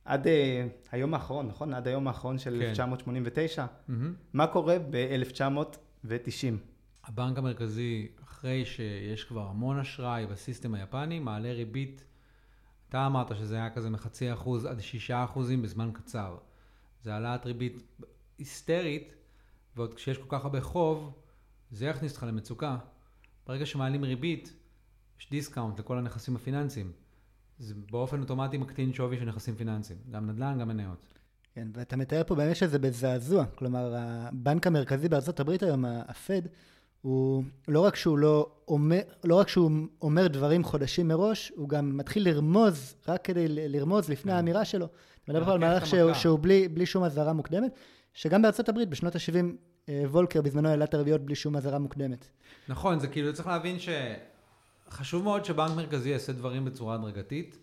עד 0.05 0.27
היום 0.91 1.13
האחרון 1.13 1.47
נכון? 1.47 1.73
עד 1.73 1.87
היום 1.87 2.07
האחרון 2.07 2.37
של 2.37 2.57
כן. 2.59 2.69
1989 2.69 3.65
mm-hmm. 3.65 3.93
מה 4.33 4.47
קורה 4.47 4.77
ב-1990? 4.89 6.55
הבנק 7.03 7.37
המרכזי 7.37 8.07
אחרי 8.45 8.65
שיש 8.65 9.23
כבר 9.23 9.47
המון 9.47 9.79
אשראי 9.79 10.25
בסיסטם 10.25 10.75
היפני 10.75 11.19
מעלה 11.19 11.53
ריבית 11.53 12.03
אתה 12.89 13.05
אמרת 13.05 13.37
שזה 13.37 13.55
היה 13.55 13.69
כזה 13.69 13.89
מחצי 13.89 14.33
אחוז 14.33 14.65
עד 14.65 14.79
שישה 14.79 15.23
אחוזים 15.23 15.61
בזמן 15.61 15.91
קצר. 15.93 16.37
זה 17.03 17.13
העלאת 17.13 17.45
ריבית 17.45 17.83
היסטרית, 18.37 19.13
ועוד 19.75 19.93
כשיש 19.93 20.17
כל 20.17 20.25
כך 20.29 20.43
הרבה 20.43 20.61
חוב, 20.61 21.13
זה 21.71 21.85
יכניס 21.85 22.11
אותך 22.11 22.23
למצוקה. 22.23 22.77
ברגע 23.47 23.65
שמעלים 23.65 24.03
ריבית, 24.03 24.53
יש 25.19 25.29
discount 25.29 25.79
לכל 25.79 25.97
הנכסים 25.97 26.35
הפיננסיים. 26.35 26.91
זה 27.59 27.73
באופן 27.91 28.21
אוטומטי 28.21 28.57
מקטין 28.57 28.93
שווי 28.93 29.17
של 29.19 29.25
נכסים 29.25 29.55
פיננסיים, 29.55 29.99
גם 30.11 30.29
נדל"ן, 30.29 30.57
גם 30.59 30.67
מניות. 30.67 31.05
כן, 31.53 31.67
ואתה 31.73 31.97
מתאר 31.97 32.23
פה 32.23 32.35
באמת 32.35 32.55
שזה 32.55 32.79
בזעזוע. 32.79 33.45
כלומר, 33.45 33.93
הבנק 33.97 34.67
המרכזי 34.67 35.09
בארצות 35.09 35.39
הברית 35.39 35.63
היום, 35.63 35.85
הפד, 35.85 36.41
הוא 37.05 37.43
לא 37.67 37.79
רק 37.79 37.95
שהוא 37.95 38.17
לא 38.17 38.49
אומר, 38.67 38.99
לא 39.23 39.35
רק 39.35 39.47
שהוא 39.47 39.71
אומר 40.01 40.27
דברים 40.27 40.63
חודשים 40.63 41.07
מראש, 41.07 41.51
הוא 41.55 41.69
גם 41.69 41.97
מתחיל 41.97 42.29
לרמוז, 42.29 42.95
רק 43.07 43.23
כדי 43.23 43.45
לרמוז 43.47 44.09
לפני 44.09 44.31
כן. 44.31 44.37
האמירה 44.37 44.65
שלו. 44.65 44.87
מדבר 45.27 45.51
על 45.51 45.59
מהלך 45.59 45.85
שהוא, 45.85 46.13
שהוא 46.13 46.39
בלי, 46.41 46.67
בלי 46.67 46.85
שום 46.85 47.03
אזהרה 47.03 47.33
מוקדמת, 47.33 47.71
שגם 48.13 48.41
בארצות 48.41 48.69
הברית 48.69 48.89
בשנות 48.89 49.15
ה-70 49.15 49.45
אה, 49.89 50.03
וולקר 50.05 50.41
בזמנו 50.41 50.69
העלה 50.69 50.85
את 50.85 50.93
הריביות 50.93 51.21
בלי 51.21 51.35
שום 51.35 51.55
אזהרה 51.55 51.79
מוקדמת. 51.79 52.27
נכון, 52.69 52.99
זה 52.99 53.07
כאילו 53.07 53.33
צריך 53.33 53.47
להבין 53.47 53.77
שחשוב 54.89 55.23
מאוד 55.23 55.45
שבנק 55.45 55.71
מרכזי 55.75 56.09
יעשה 56.09 56.33
דברים 56.33 56.65
בצורה 56.65 56.95
הדרגתית, 56.95 57.57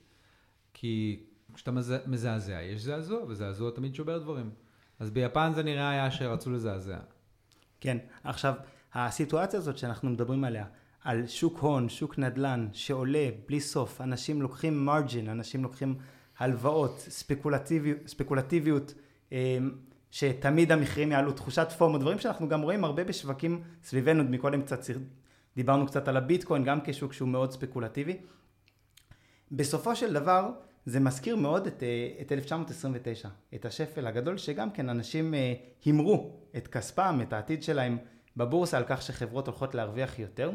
כי 0.75 1.21
כשאתה 1.55 1.71
מזעזע, 2.07 2.63
יש 2.63 2.81
זעזוע, 2.81 3.25
וזעזוע 3.29 3.71
תמיד 3.71 3.95
שובר 3.95 4.19
דברים. 4.19 4.51
אז 4.99 5.11
ביפן 5.11 5.53
זה 5.55 5.63
נראה 5.63 5.91
היה 5.91 6.11
שרצו 6.11 6.51
לזעזע. 6.51 6.99
כן, 7.81 7.99
עכשיו, 8.25 8.55
הסיטואציה 8.95 9.59
הזאת 9.59 9.79
שאנחנו 9.79 10.11
מדברים 10.11 10.45
עליה, 10.45 10.65
על 11.05 11.27
שוק 11.27 11.59
הון, 11.59 11.89
שוק 11.89 12.19
נדל"ן, 12.19 12.69
שעולה 12.73 13.29
בלי 13.49 13.61
סוף, 13.61 14.01
אנשים 14.01 14.43
לוקחים 14.43 14.85
מרג'ין, 14.85 15.29
אנשים 15.29 15.63
לוקחים 15.63 15.95
הלוואות, 16.39 16.99
ספקולטיביות, 16.99 17.99
ספקולטיביות 18.07 18.95
אמ, 19.33 19.37
שתמיד 20.11 20.73
המחירים 20.73 21.13
יעלו, 21.13 21.33
תחושת 21.33 21.67
פומו, 21.79 21.99
דברים 21.99 22.19
שאנחנו 22.19 22.49
גם 22.49 22.63
רואים 22.63 22.85
הרבה 22.85 23.05
בשווקים 23.05 23.63
סביבנו, 23.85 24.25
מקודם 24.25 24.63
קצת 24.63 24.81
דיברנו 25.57 25.87
קצת 25.87 26.09
על 26.09 26.17
הביטקוין, 26.17 26.65
גם 26.65 26.79
כשוק 26.85 27.13
שהוא 27.13 27.29
מאוד 27.29 27.53
ספקולטיבי. 27.53 28.17
בסופו 29.53 29.97
של 29.97 30.13
דבר 30.13 30.51
זה 30.87 31.01
מזכיר 31.01 31.37
מאוד 31.37 31.67
את, 31.67 31.83
אה, 31.83 32.09
את 32.21 32.33
1929, 32.33 33.29
את 33.55 33.65
השפל 33.65 34.07
הגדול, 34.07 34.39
שגם 34.39 34.71
כן 34.71 34.89
אנשים 34.89 35.35
אה, 35.35 35.55
הימרו 35.85 36.31
את 36.57 36.69
כספם, 36.69 37.21
את 37.23 37.33
העתיד 37.33 37.63
שלהם 37.63 37.99
בבורסה 38.37 38.77
על 38.77 38.85
כך 38.87 39.03
שחברות 39.03 39.47
הולכות 39.47 39.75
להרוויח 39.75 40.19
יותר. 40.19 40.51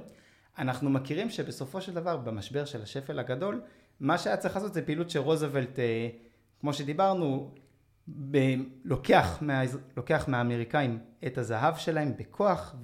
אנחנו 0.57 0.89
מכירים 0.89 1.29
שבסופו 1.29 1.81
של 1.81 1.93
דבר 1.93 2.17
במשבר 2.17 2.65
של 2.65 2.81
השפל 2.81 3.19
הגדול 3.19 3.61
מה 3.99 4.17
שהיה 4.17 4.37
צריך 4.37 4.55
לעשות 4.55 4.73
זה 4.73 4.81
פעילות 4.81 5.09
שרוזוולט, 5.09 5.79
אה, 5.79 6.09
כמו 6.59 6.73
שדיברנו, 6.73 7.51
ב- 8.31 8.55
לוקח, 8.83 9.37
מה, 9.41 9.61
לוקח 9.97 10.25
מהאמריקאים 10.27 10.99
את 11.27 11.37
הזהב 11.37 11.75
שלהם 11.77 12.13
בכוח 12.17 12.75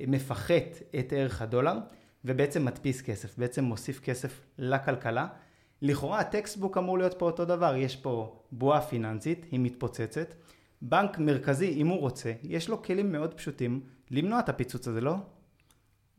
ומפחת 0.00 0.82
את 0.98 1.12
ערך 1.16 1.42
הדולר 1.42 1.78
ובעצם 2.24 2.64
מדפיס 2.64 3.02
כסף, 3.02 3.38
בעצם 3.38 3.64
מוסיף 3.64 4.00
כסף 4.00 4.46
לכלכלה. 4.58 5.26
לכאורה 5.82 6.20
הטקסטבוק 6.20 6.78
אמור 6.78 6.98
להיות 6.98 7.14
פה 7.18 7.26
אותו 7.26 7.44
דבר, 7.44 7.76
יש 7.76 7.96
פה 7.96 8.42
בועה 8.52 8.80
פיננסית, 8.80 9.46
היא 9.50 9.60
מתפוצצת. 9.60 10.34
בנק 10.82 11.18
מרכזי, 11.18 11.68
אם 11.68 11.86
הוא 11.86 12.00
רוצה, 12.00 12.32
יש 12.42 12.68
לו 12.68 12.82
כלים 12.82 13.12
מאוד 13.12 13.34
פשוטים 13.34 13.80
למנוע 14.10 14.40
את 14.40 14.48
הפיצוץ 14.48 14.88
הזה, 14.88 15.00
לא? 15.00 15.16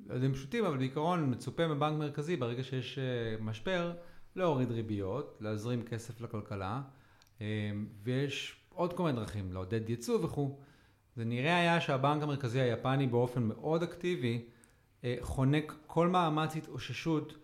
הם 0.09 0.33
פשוטים, 0.33 0.65
אבל 0.65 0.77
בעיקרון 0.77 1.31
מצופה 1.31 1.67
מבנק 1.67 1.99
מרכזי 1.99 2.35
ברגע 2.35 2.63
שיש 2.63 2.99
אה, 2.99 3.03
משבר, 3.41 3.93
להוריד 4.35 4.71
ריביות, 4.71 5.37
להזרים 5.41 5.83
כסף 5.83 6.21
לכלכלה, 6.21 6.81
אה, 7.41 7.71
ויש 8.03 8.55
עוד 8.69 8.93
כל 8.93 9.03
מיני 9.03 9.15
דרכים, 9.15 9.53
לעודד 9.53 9.89
ייצוא 9.89 10.25
וכו'. 10.25 10.57
זה 11.15 11.25
נראה 11.25 11.57
היה 11.59 11.81
שהבנק 11.81 12.23
המרכזי 12.23 12.59
היפני 12.59 13.07
באופן 13.07 13.43
מאוד 13.43 13.83
אקטיבי 13.83 14.45
אה, 15.03 15.15
חונק 15.21 15.75
כל 15.87 16.07
מאמץ 16.07 16.55
התאוששות, 16.55 17.37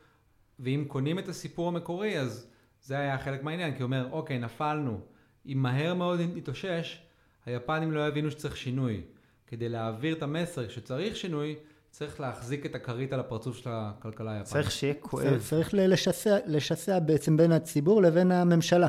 ואם 0.59 0.85
קונים 0.87 1.19
את 1.19 1.27
הסיפור 1.27 1.67
המקורי 1.67 2.19
אז 2.19 2.47
זה 2.81 2.97
היה 2.97 3.17
חלק 3.17 3.43
מהעניין, 3.43 3.71
כי 3.71 3.77
הוא 3.77 3.85
אומר, 3.85 4.09
אוקיי, 4.11 4.39
נפלנו, 4.39 5.01
אם 5.45 5.57
מהר 5.61 5.93
מאוד 5.93 6.19
נתאושש, 6.35 7.01
היפנים 7.45 7.91
לא 7.91 8.07
יבינו 8.07 8.31
שצריך 8.31 8.57
שינוי. 8.57 9.01
כדי 9.47 9.69
להעביר 9.69 10.15
את 10.15 10.23
המסר 10.23 10.69
שצריך 10.69 11.15
שינוי, 11.15 11.55
צריך 11.89 12.19
להחזיק 12.19 12.65
את 12.65 12.75
הכרית 12.75 13.13
על 13.13 13.19
הפרצוף 13.19 13.57
של 13.57 13.69
הכלכלה 13.73 14.31
היפנית. 14.31 14.47
צריך 14.47 14.71
שיהיה 14.71 14.93
כואב. 14.93 15.39
צריך 15.39 15.69
לשסע, 15.73 16.37
לשסע 16.45 16.99
בעצם 16.99 17.37
בין 17.37 17.51
הציבור 17.51 18.01
לבין 18.01 18.31
הממשלה. 18.31 18.87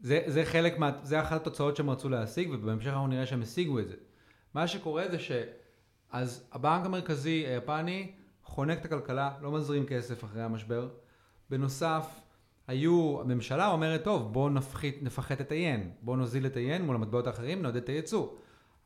זה, 0.00 0.20
זה 0.26 0.44
חלק 0.44 0.78
מה... 0.78 0.90
זה 1.02 1.20
אחת 1.20 1.40
התוצאות 1.40 1.76
שהם 1.76 1.90
רצו 1.90 2.08
להשיג, 2.08 2.50
ובהמשך 2.50 2.86
אנחנו 2.86 3.06
נראה 3.06 3.26
שהם 3.26 3.42
השיגו 3.42 3.78
את 3.78 3.88
זה. 3.88 3.94
מה 4.54 4.68
שקורה 4.68 5.04
זה 5.10 5.18
ש... 5.18 5.32
אז 6.12 6.44
הבנק 6.52 6.86
המרכזי 6.86 7.46
היפני 7.46 8.12
חונק 8.44 8.78
את 8.78 8.84
הכלכלה, 8.84 9.30
לא 9.40 9.52
מזרים 9.52 9.86
כסף 9.86 10.24
אחרי 10.24 10.42
המשבר. 10.42 10.88
בנוסף, 11.50 12.06
היו, 12.70 13.20
הממשלה 13.20 13.66
אומרת, 13.66 14.04
טוב, 14.04 14.32
בואו 14.32 14.48
נפחית, 14.48 15.02
נפחת 15.02 15.40
את 15.40 15.52
היין, 15.52 15.90
בואו 16.02 16.16
נוזיל 16.16 16.46
את 16.46 16.56
היין 16.56 16.86
מול 16.86 16.96
המטבעות 16.96 17.26
האחרים, 17.26 17.62
נעודד 17.62 17.76
את 17.76 17.88
הייצוא. 17.88 18.28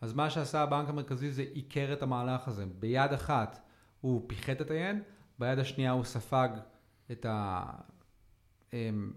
אז 0.01 0.12
מה 0.12 0.31
שעשה 0.31 0.62
הבנק 0.62 0.88
המרכזי 0.88 1.31
זה 1.31 1.44
עיקר 1.53 1.92
את 1.92 2.03
המהלך 2.03 2.49
הזה. 2.49 2.64
ביד 2.79 3.12
אחת 3.12 3.61
הוא 4.01 4.25
פיחת 4.27 4.61
את 4.61 4.70
היין, 4.70 5.03
ביד 5.38 5.59
השנייה 5.59 5.90
הוא 5.90 6.05
ספג 6.05 6.49
את 7.12 7.27
היין 8.73 9.12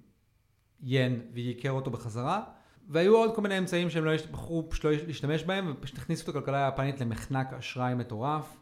אמ, 1.14 1.20
ועיקר 1.34 1.72
אותו 1.72 1.92
בחזרה. 1.92 2.44
והיו 2.90 3.18
עוד 3.18 3.36
כל 3.36 3.42
מיני 3.42 3.58
אמצעים 3.58 3.90
שהם 3.90 4.06
לא 4.06 4.12
בחרו 4.32 4.70
פשוט 4.70 4.86
לא 4.86 4.92
להשתמש 4.92 5.44
בהם 5.44 5.74
ופשוט 5.78 5.98
הכניסו 5.98 6.24
את 6.24 6.36
הכלכלה 6.36 6.66
היפנית 6.66 7.02
למחנק 7.02 7.54
אשראי 7.54 7.94
מטורף. 7.94 8.58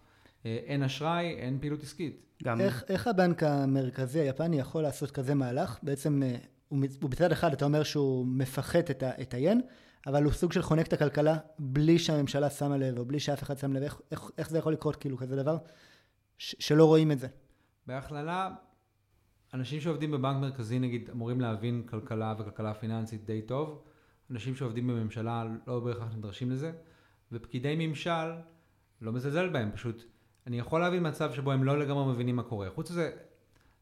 אה, 0.46 0.60
אין 0.66 0.84
אשראי, 0.84 1.36
אין 1.36 1.60
פעילות 1.60 1.84
עסקית. 1.84 2.26
גם... 2.44 2.62
איך, 2.62 2.84
איך 2.90 3.08
הבנק 3.08 3.44
המרכזי 3.44 4.20
היפני 4.20 4.60
יכול 4.60 4.84
לעשות 4.84 5.12
כזה 5.12 5.36
מהלך? 5.36 5.80
בעצם 5.84 6.24
אה, 6.24 6.36
הוא, 6.68 6.80
הוא 7.02 7.10
בצד 7.10 7.32
אחד 7.32 7.54
אתה 7.54 7.66
אומר 7.66 7.84
שהוא 7.84 8.26
מפחת 8.26 8.92
את, 8.92 9.04
את 9.04 9.34
היין, 9.34 9.62
אבל 10.08 10.24
הוא 10.24 10.34
סוג 10.34 10.52
של 10.52 10.62
חונק 10.62 10.88
את 10.88 10.94
הכלכלה 10.94 11.38
בלי 11.60 12.00
שהממשלה 12.00 12.50
שמה 12.50 12.78
לב, 12.78 12.98
או 12.98 13.06
בלי 13.06 13.20
שאף 13.20 13.44
אחד 13.44 13.58
שם 13.58 13.74
לב. 13.74 13.84
איך, 13.84 14.02
איך, 14.12 14.30
איך 14.38 14.50
זה 14.50 14.58
יכול 14.58 14.74
לקרות, 14.74 14.96
כאילו, 14.96 15.18
כזה 15.18 15.36
דבר, 15.36 15.58
ש, 16.38 16.56
שלא 16.60 16.86
רואים 16.86 17.12
את 17.12 17.20
זה? 17.20 17.28
בהכללה, 17.88 18.50
אנשים 19.54 19.82
שעובדים 19.82 20.12
בבנק 20.12 20.42
מרכזי, 20.42 20.80
נגיד, 20.80 21.10
אמורים 21.10 21.42
להבין 21.42 21.84
כלכלה 21.86 22.36
וכלכלה 22.40 22.74
פיננסית 22.74 23.26
די 23.26 23.42
טוב. 23.42 23.84
אנשים 24.32 24.56
שעובדים 24.56 24.88
בממשלה 24.88 25.46
לא 25.68 25.80
בהכרח 25.80 26.14
נדרשים 26.18 26.52
לזה. 26.52 26.72
ופקידי 27.32 27.88
ממשל, 27.88 28.32
לא 29.02 29.12
מזלזל 29.12 29.50
בהם, 29.50 29.72
פשוט, 29.72 30.06
אני 30.48 30.60
יכול 30.60 30.82
להבין 30.82 31.08
מצב 31.08 31.34
שבו 31.34 31.52
הם 31.52 31.64
לא 31.64 31.80
לגמרי 31.80 32.06
מבינים 32.14 32.36
מה 32.36 32.44
קורה. 32.44 32.70
חוץ 32.70 32.92
מזה, 32.92 33.12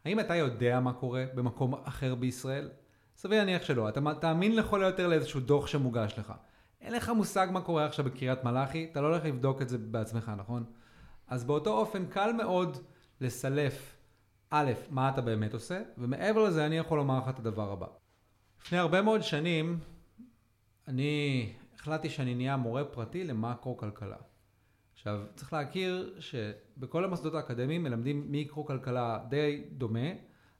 האם 0.05 0.19
אתה 0.19 0.35
יודע 0.35 0.79
מה 0.79 0.93
קורה 0.93 1.25
במקום 1.35 1.73
אחר 1.83 2.15
בישראל? 2.15 2.69
סביר 3.17 3.39
להניח 3.39 3.63
שלא. 3.63 3.89
אתה 3.89 3.99
תאמין 4.21 4.55
לכל 4.55 4.83
היותר 4.83 5.07
לאיזשהו 5.07 5.39
דוח 5.39 5.67
שמוגש 5.67 6.13
לך. 6.17 6.33
אין 6.81 6.93
לך 6.93 7.09
מושג 7.09 7.47
מה 7.51 7.61
קורה 7.61 7.85
עכשיו 7.85 8.05
בקריית 8.05 8.43
מלאכי, 8.43 8.87
אתה 8.91 9.01
לא 9.01 9.07
הולך 9.07 9.25
לבדוק 9.25 9.61
את 9.61 9.69
זה 9.69 9.77
בעצמך, 9.77 10.31
נכון? 10.37 10.63
אז 11.27 11.43
באותו 11.43 11.69
אופן 11.69 12.05
קל 12.05 12.33
מאוד 12.33 12.77
לסלף, 13.21 13.95
א', 14.49 14.71
מה 14.89 15.09
אתה 15.09 15.21
באמת 15.21 15.53
עושה, 15.53 15.81
ומעבר 15.97 16.43
לזה 16.43 16.65
אני 16.65 16.77
יכול 16.77 16.97
לומר 16.97 17.19
לך 17.19 17.29
את 17.29 17.39
הדבר 17.39 17.71
הבא. 17.71 17.87
לפני 18.61 18.77
הרבה 18.77 19.01
מאוד 19.01 19.21
שנים, 19.21 19.79
אני 20.87 21.53
החלטתי 21.75 22.09
שאני 22.09 22.35
נהיה 22.35 22.57
מורה 22.57 22.85
פרטי 22.85 23.23
למקרו-כלכלה. 23.23 24.17
עכשיו, 24.93 25.21
צריך 25.35 25.53
להכיר 25.53 26.15
שבכל 26.19 27.03
המוסדות 27.03 27.33
האקדמיים 27.33 27.83
מלמדים 27.83 28.31
מיקרו-כלכלה 28.31 29.19
די 29.29 29.63
דומה, 29.71 30.09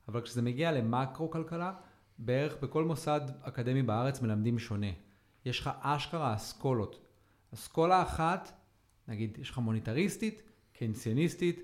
אבל 0.07 0.21
כשזה 0.21 0.41
מגיע 0.41 0.71
למקרו-כלכלה, 0.71 1.73
בערך 2.17 2.57
בכל 2.61 2.83
מוסד 2.83 3.21
אקדמי 3.41 3.83
בארץ 3.83 4.21
מלמדים 4.21 4.59
שונה. 4.59 4.87
יש 5.45 5.59
לך 5.59 5.69
אשכרה 5.81 6.35
אסכולות. 6.35 6.99
אסכולה 7.53 8.01
אחת, 8.01 8.51
נגיד 9.07 9.37
יש 9.41 9.49
לך 9.49 9.57
מוניטריסטית, 9.57 10.41
קיינסיאניסטית, 10.73 11.61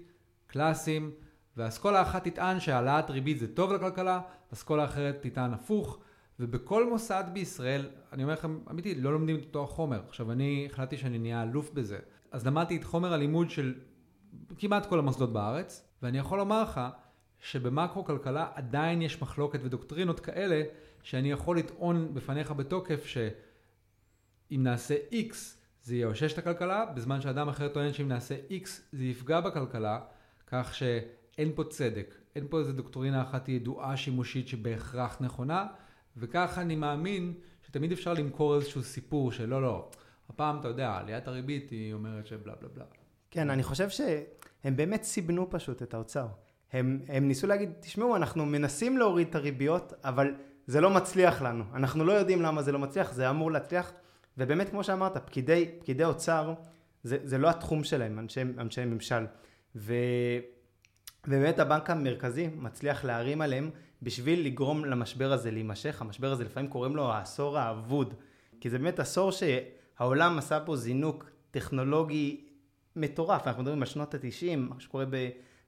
קלאסים, 0.48 1.12
ואסכולה 1.58 2.02
אחת 2.02 2.28
תטען 2.28 2.60
שהעלאת 2.60 3.10
ריבית 3.10 3.40
זה 3.40 3.56
טוב 3.56 3.74
לכלכלה, 3.74 4.22
אסכולה 4.54 4.86
אחרת 4.86 5.18
תטען 5.22 5.54
הפוך, 5.54 6.00
ובכל 6.40 6.90
מוסד 6.90 7.24
בישראל, 7.34 7.90
אני 8.14 8.24
אומר 8.24 8.34
לכם, 8.34 8.60
אמיתי, 8.70 8.96
לא 8.96 9.14
לומדים 9.14 9.36
את 9.36 9.46
אותו 9.46 9.64
החומר. 9.64 10.02
עכשיו, 10.08 10.32
אני 10.32 10.68
החלטתי 10.72 10.98
שאני 10.98 11.20
נהיה 11.20 11.44
אלוף 11.44 11.72
בזה. 11.74 12.00
אז 12.32 12.48
למדתי 12.48 12.78
את 12.78 12.84
חומר 12.84 13.14
הלימוד 13.14 13.50
של 13.50 13.74
כמעט 14.58 14.86
כל 14.86 15.00
המוסדות 15.00 15.34
בארץ, 15.34 15.90
ואני 16.02 16.18
יכול 16.18 16.38
לומר 16.38 16.64
לך 16.64 16.82
שבמקרו 17.40 18.06
כלכלה 18.06 18.48
עדיין 18.56 19.02
יש 19.02 19.22
מחלוקת 19.22 19.60
ודוקטרינות 19.64 20.20
כאלה, 20.20 20.64
שאני 21.04 21.32
יכול 21.32 21.58
לטעון 21.58 22.14
בפניך 22.14 22.52
בתוקף 22.52 23.06
שאם 23.06 24.64
נעשה 24.64 24.96
X 25.12 25.34
זה 25.84 25.96
יאושש 25.96 26.34
את 26.34 26.38
הכלכלה, 26.38 26.86
בזמן 26.86 27.22
שאדם 27.22 27.50
אחר 27.50 27.68
טוען 27.68 27.94
שאם 27.94 28.08
נעשה 28.08 28.36
X 28.50 28.70
זה 28.92 29.06
יפגע 29.06 29.42
בכלכלה, 29.42 30.00
כך 30.48 30.76
שאין 30.76 31.52
פה 31.56 31.64
צדק. 31.64 32.16
אין 32.36 32.48
פה 32.50 32.60
איזו 32.60 32.74
דוקטרינה 32.74 33.22
אחת 33.22 33.50
ידועה 33.50 33.98
שימושית 33.98 34.48
שבהכרח 34.48 35.18
נכונה, 35.22 35.68
וכך 36.18 36.58
אני 36.58 36.76
מאמין 36.76 37.34
שתמיד 37.68 37.92
אפשר 37.92 38.14
למכור 38.14 38.56
איזשהו 38.56 38.84
סיפור 38.84 39.32
שלא, 39.32 39.62
לא, 39.62 39.90
הפעם 40.30 40.60
אתה 40.60 40.68
יודע, 40.68 40.92
עליית 40.92 41.28
הריבית 41.28 41.70
היא 41.70 41.94
אומרת 41.94 42.28
שבלה 42.28 42.54
בלה 42.60 42.70
בלה. 42.74 42.86
כן, 43.32 43.50
אני 43.50 43.64
חושב 43.64 43.90
שהם 43.90 44.76
באמת 44.76 45.04
סיבנו 45.04 45.50
פשוט 45.50 45.84
את 45.84 45.94
האוצר. 45.94 46.28
הם, 46.74 47.00
הם 47.08 47.28
ניסו 47.28 47.48
להגיד, 47.48 47.72
תשמעו, 47.80 48.16
אנחנו 48.16 48.46
מנסים 48.46 48.98
להוריד 48.98 49.28
את 49.28 49.36
הריביות, 49.36 49.94
אבל 50.04 50.34
זה 50.68 50.82
לא 50.82 50.90
מצליח 50.90 51.42
לנו. 51.42 51.64
אנחנו 51.74 52.06
לא 52.06 52.12
יודעים 52.12 52.42
למה 52.42 52.62
זה 52.62 52.72
לא 52.72 52.80
מצליח, 52.80 53.14
זה 53.14 53.30
אמור 53.30 53.52
להצליח. 53.52 53.94
ובאמת, 54.38 54.70
כמו 54.70 54.84
שאמרת, 54.84 55.18
פקידי, 55.18 55.72
פקידי 55.80 56.04
אוצר, 56.04 56.54
זה, 57.04 57.18
זה 57.24 57.38
לא 57.38 57.50
התחום 57.50 57.84
שלהם, 57.84 58.20
אנשי, 58.20 58.42
אנשי 58.42 58.86
ממשל. 58.86 59.26
ו, 59.76 59.94
ובאמת 61.28 61.60
הבנק 61.60 61.90
המרכזי 61.90 62.50
מצליח 62.56 63.06
להרים 63.06 63.42
עליהם 63.42 63.70
בשביל 64.02 64.46
לגרום 64.46 64.86
למשבר 64.86 65.32
הזה 65.32 65.52
להימשך. 65.52 66.02
המשבר 66.02 66.32
הזה 66.32 66.44
לפעמים 66.44 66.70
קוראים 66.70 66.96
לו 66.96 67.12
העשור 67.12 67.58
האבוד. 67.58 68.14
כי 68.62 68.70
זה 68.70 68.78
באמת 68.78 69.00
עשור 69.00 69.32
שהעולם 70.00 70.38
עשה 70.38 70.60
פה 70.60 70.76
זינוק 70.76 71.30
טכנולוגי 71.52 72.46
מטורף. 72.96 73.48
אנחנו 73.48 73.62
מדברים 73.62 73.80
על 73.82 73.86
שנות 73.86 74.14
התשעים, 74.14 74.70
מה 74.70 74.80
שקורה. 74.80 75.06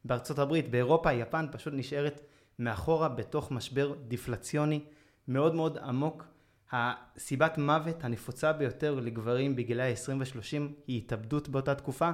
בארצות 0.06 0.40
הברית, 0.40 0.72
באירופה, 0.72 1.14
יפן 1.14 1.46
פשוט 1.52 1.74
נשארת 1.74 2.22
מאחורה 2.60 3.10
בתוך 3.10 3.52
משבר 3.52 3.94
דיפלציוני 4.08 4.80
מאוד 5.28 5.56
מאוד 5.56 5.78
עמוק. 5.78 6.26
הסיבת 6.72 7.58
מוות 7.58 8.04
הנפוצה 8.04 8.54
ביותר 8.54 8.96
לגברים 8.96 9.56
בגילאי 9.56 9.92
20 9.92 10.20
ו-30 10.20 10.74
היא 10.88 10.98
התאבדות 10.98 11.50
באותה 11.50 11.76
תקופה. 11.76 12.12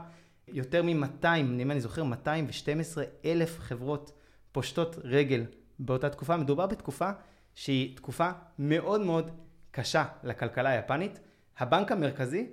יותר 0.48 0.84
מ-200, 0.84 1.26
אם 1.62 1.72
אני 1.72 1.82
זוכר, 1.82 2.04
212 2.04 3.04
אלף 3.26 3.60
חברות 3.60 4.12
פושטות 4.52 4.96
רגל 5.04 5.46
באותה 5.80 6.10
תקופה. 6.10 6.38
מדובר 6.38 6.68
בתקופה 6.68 7.10
שהיא 7.56 7.98
תקופה 7.98 8.30
מאוד 8.60 9.02
מאוד 9.02 9.32
קשה 9.72 10.06
לכלכלה 10.24 10.70
היפנית. 10.70 11.20
הבנק 11.58 11.92
המרכזי 11.92 12.48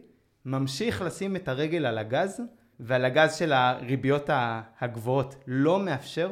ממשיך 0.45 1.03
לשים 1.03 1.37
את 1.37 1.49
הרגל 1.49 1.87
על 1.87 1.99
הגז 1.99 2.41
ועל 2.81 3.05
הגז 3.05 3.35
של 3.35 3.53
הריביות 3.53 4.31
הגבוהות 4.81 5.35
לא 5.47 5.81
מאפשר 5.81 6.31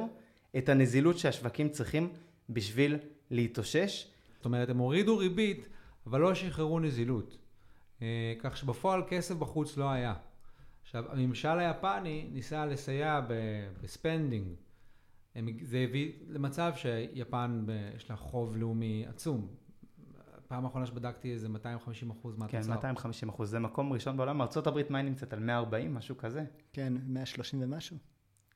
את 0.58 0.68
הנזילות 0.68 1.18
שהשווקים 1.18 1.68
צריכים 1.68 2.12
בשביל 2.50 2.98
להתאושש. 3.30 4.08
זאת 4.36 4.44
אומרת, 4.44 4.68
הם 4.68 4.78
הורידו 4.78 5.16
ריבית, 5.16 5.68
אבל 6.06 6.20
לא 6.20 6.34
שחררו 6.34 6.80
נזילות. 6.80 7.38
אה, 8.02 8.34
כך 8.38 8.56
שבפועל 8.56 9.02
כסף 9.08 9.34
בחוץ 9.34 9.76
לא 9.76 9.90
היה. 9.90 10.14
עכשיו, 10.82 11.04
הממשל 11.12 11.58
היפני 11.58 12.28
ניסה 12.32 12.66
לסייע 12.66 13.20
ב 13.82 13.89
spending. 13.89 14.46
זה 15.62 15.78
הביא 15.78 16.12
למצב 16.28 16.72
שיפן 16.76 17.66
יש 17.96 18.10
לה 18.10 18.16
חוב 18.16 18.56
לאומי 18.56 19.04
עצום. 19.08 19.48
פעם 20.52 20.64
אחרונה 20.64 20.86
שבדקתי 20.86 21.32
איזה 21.32 21.48
250 21.48 22.10
אחוז 22.10 22.36
מהתוצר. 22.36 22.62
כן, 22.62 22.70
250 22.70 23.28
אחוז. 23.28 23.50
זה 23.50 23.58
מקום 23.58 23.92
ראשון 23.92 24.16
בעולם. 24.16 24.42
ארה"ב, 24.42 24.82
מה 24.88 24.98
היא 24.98 25.04
נמצאת? 25.04 25.32
על 25.32 25.38
140, 25.38 25.94
משהו 25.94 26.16
כזה? 26.16 26.44
כן, 26.72 26.92
130 27.06 27.62
ומשהו. 27.62 27.96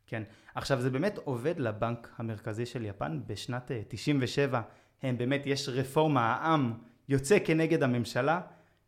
כן. 0.07 0.23
עכשיו, 0.55 0.81
זה 0.81 0.91
באמת 0.91 1.19
עובד 1.25 1.61
לבנק 1.61 2.15
המרכזי 2.19 2.67
של 2.67 2.85
יפן. 2.85 3.21
בשנת 3.27 3.71
97, 3.89 4.59
אה, 4.59 4.63
הם 5.09 5.19
באמת, 5.19 5.43
יש 5.47 5.69
רפורמה, 5.69 6.21
העם 6.21 6.73
יוצא 7.09 7.39
כנגד 7.45 7.83
הממשלה, 7.83 8.41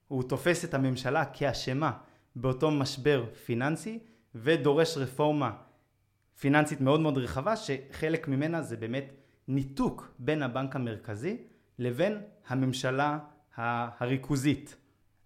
הוא 0.08 0.22
תופס 0.22 0.64
את 0.64 0.74
הממשלה 0.74 1.24
כאשמה 1.24 1.92
באותו 2.36 2.70
משבר 2.70 3.26
פיננסי, 3.46 3.98
ודורש 4.34 4.96
רפורמה 4.96 5.56
פיננסית 6.40 6.80
מאוד 6.80 7.00
מאוד 7.00 7.18
רחבה, 7.18 7.56
שחלק 7.56 8.28
ממנה 8.28 8.62
זה 8.62 8.76
באמת 8.76 9.12
ניתוק 9.48 10.14
בין 10.18 10.42
הבנק 10.42 10.76
המרכזי 10.76 11.36
לבין 11.78 12.20
הממשלה 12.48 13.18
הריכוזית. 13.56 14.76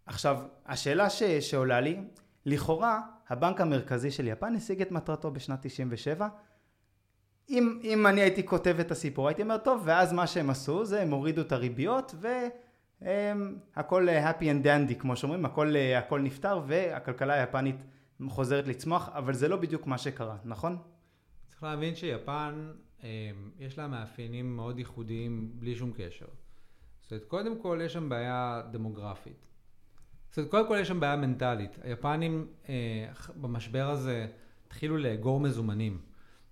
עכשיו, 0.06 0.38
השאלה 0.66 1.10
ש, 1.10 1.22
שעולה 1.22 1.80
לי, 1.80 2.00
לכאורה 2.46 3.00
הבנק 3.28 3.60
המרכזי 3.60 4.10
של 4.10 4.26
יפן 4.26 4.54
השיג 4.54 4.82
את 4.82 4.90
מטרתו 4.90 5.30
בשנת 5.30 5.58
97. 5.62 6.28
אם, 7.48 7.80
אם 7.82 8.06
אני 8.06 8.20
הייתי 8.20 8.46
כותב 8.46 8.76
את 8.80 8.90
הסיפור 8.90 9.28
הייתי 9.28 9.42
אומר 9.42 9.58
טוב 9.58 9.82
ואז 9.84 10.12
מה 10.12 10.26
שהם 10.26 10.50
עשו 10.50 10.84
זה 10.84 11.02
הם 11.02 11.10
הורידו 11.10 11.40
את 11.40 11.52
הריביות 11.52 12.14
והכל 13.74 14.08
happy 14.08 14.42
and 14.42 14.66
dandy 14.66 14.94
כמו 14.98 15.16
שאומרים 15.16 15.44
הכל, 15.44 15.74
הכל 15.98 16.20
נפתר 16.20 16.62
והכלכלה 16.66 17.34
היפנית 17.34 17.84
חוזרת 18.28 18.66
לצמוח 18.66 19.08
אבל 19.08 19.34
זה 19.34 19.48
לא 19.48 19.56
בדיוק 19.56 19.86
מה 19.86 19.98
שקרה 19.98 20.36
נכון? 20.44 20.76
צריך 21.48 21.62
להבין 21.62 21.94
שיפן 21.94 22.72
יש 23.58 23.78
לה 23.78 23.88
מאפיינים 23.88 24.56
מאוד 24.56 24.78
ייחודיים 24.78 25.50
בלי 25.54 25.76
שום 25.76 25.92
קשר. 25.96 26.26
זאת 27.12 27.16
אומרת, 27.16 27.30
קודם 27.30 27.58
כל 27.62 27.80
יש 27.84 27.92
שם 27.92 28.08
בעיה 28.08 28.62
דמוגרפית. 28.70 29.46
זאת 30.28 30.38
אומרת, 30.38 30.50
קודם 30.50 30.68
כל 30.68 30.76
יש 30.80 30.88
שם 30.88 31.00
בעיה 31.00 31.16
מנטלית. 31.16 31.78
היפנים 31.82 32.46
אה, 32.68 33.12
במשבר 33.40 33.90
הזה 33.90 34.26
התחילו 34.66 34.96
לאגור 34.96 35.40
מזומנים. 35.40 36.00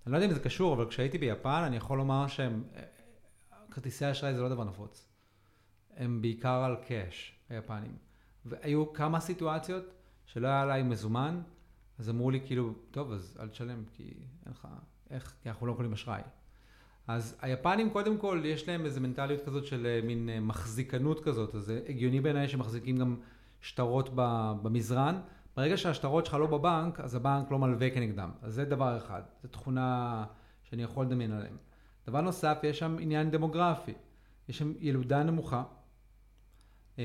אני 0.05 0.11
לא 0.11 0.17
יודע 0.17 0.27
אם 0.27 0.33
זה 0.33 0.39
קשור, 0.39 0.73
אבל 0.73 0.89
כשהייתי 0.89 1.17
ביפן 1.17 1.63
אני 1.65 1.75
יכול 1.75 1.97
לומר 1.97 2.27
שהם, 2.27 2.63
אה, 2.75 2.81
כרטיסי 3.71 4.11
אשראי 4.11 4.33
זה 4.33 4.41
לא 4.41 4.49
דבר 4.49 4.63
נפוץ. 4.63 5.09
הם 5.97 6.21
בעיקר 6.21 6.63
על 6.63 6.75
קאש, 6.87 7.39
היפנים. 7.49 7.95
והיו 8.45 8.93
כמה 8.93 9.19
סיטואציות 9.19 9.83
שלא 10.25 10.47
היה 10.47 10.61
עליי 10.61 10.83
מזומן, 10.83 11.41
אז 11.99 12.09
אמרו 12.09 12.31
לי 12.31 12.41
כאילו, 12.45 12.73
טוב, 12.91 13.11
אז 13.11 13.37
אל 13.39 13.49
תשלם, 13.49 13.83
כי 13.93 14.03
אין 14.45 14.51
לך, 14.51 14.67
איך, 15.09 15.33
כי 15.43 15.49
אנחנו 15.49 15.67
לא 15.67 15.71
יכולים 15.71 15.93
אשראי. 15.93 16.21
אז 17.15 17.35
היפנים 17.41 17.89
קודם 17.89 18.17
כל 18.17 18.41
יש 18.45 18.67
להם 18.67 18.85
איזו 18.85 19.01
מנטליות 19.01 19.41
כזאת 19.45 19.65
של 19.65 19.85
אה, 19.85 20.07
מין 20.07 20.29
אה, 20.29 20.39
מחזיקנות 20.39 21.23
כזאת, 21.23 21.55
אז 21.55 21.63
זה 21.63 21.81
הגיוני 21.89 22.21
בעיניי 22.21 22.47
שמחזיקים 22.47 22.97
גם 22.97 23.15
שטרות 23.61 24.09
במזרן. 24.61 25.19
ברגע 25.57 25.77
שהשטרות 25.77 26.25
שלך 26.25 26.33
לא 26.33 26.47
בבנק, 26.47 26.99
אז 26.99 27.15
הבנק 27.15 27.51
לא 27.51 27.59
מלווה 27.59 27.89
כנגדם. 27.89 28.29
אז 28.41 28.53
זה 28.53 28.65
דבר 28.65 28.97
אחד, 28.97 29.21
זו 29.43 29.47
תכונה 29.47 30.23
שאני 30.63 30.83
יכול 30.83 31.05
לדמיין 31.05 31.31
עליהם. 31.31 31.57
דבר 32.07 32.21
נוסף, 32.21 32.59
יש 32.63 32.79
שם 32.79 32.97
עניין 32.99 33.31
דמוגרפי. 33.31 33.93
יש 34.49 34.57
שם 34.57 34.73
ילודה 34.79 35.23
נמוכה. 35.23 35.63
אמ, 36.97 37.03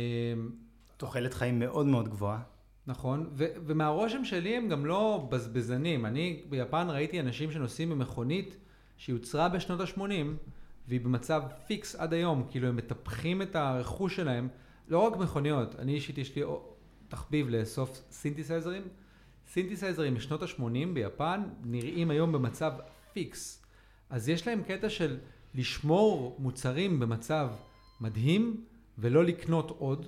תוחלת 0.96 1.34
חיים 1.34 1.58
מאוד 1.58 1.86
מאוד 1.86 2.08
גבוהה. 2.08 2.42
נכון, 2.86 3.30
ו- 3.32 3.52
ומהרושם 3.66 4.24
שלי 4.24 4.56
הם 4.56 4.68
גם 4.68 4.86
לא 4.86 5.28
בזבזנים. 5.30 6.06
אני 6.06 6.42
ביפן 6.48 6.86
ראיתי 6.90 7.20
אנשים 7.20 7.50
שנוסעים 7.50 7.90
במכונית 7.90 8.56
שיוצרה 8.96 9.48
בשנות 9.48 9.80
ה-80 9.80 10.00
והיא 10.88 11.00
במצב 11.00 11.42
פיקס 11.66 11.94
עד 11.94 12.12
היום, 12.12 12.46
כאילו 12.50 12.68
הם 12.68 12.76
מטפחים 12.76 13.42
את 13.42 13.56
הרכוש 13.56 14.16
שלהם, 14.16 14.48
לא 14.88 14.98
רק 14.98 15.16
מכוניות, 15.16 15.74
אני 15.78 15.94
אישית 15.94 16.18
יש 16.18 16.36
לי 16.36 16.42
תחביב 17.08 17.48
לאסוף 17.48 18.02
סינתסייזרים. 18.10 18.82
סינתסייזרים 19.46 20.14
משנות 20.14 20.42
ה-80 20.42 20.94
ביפן 20.94 21.42
נראים 21.64 22.10
היום 22.10 22.32
במצב 22.32 22.72
פיקס. 23.12 23.62
אז 24.10 24.28
יש 24.28 24.46
להם 24.46 24.62
קטע 24.62 24.88
של 24.88 25.18
לשמור 25.54 26.36
מוצרים 26.38 27.00
במצב 27.00 27.50
מדהים 28.00 28.64
ולא 28.98 29.24
לקנות 29.24 29.70
עוד. 29.70 30.06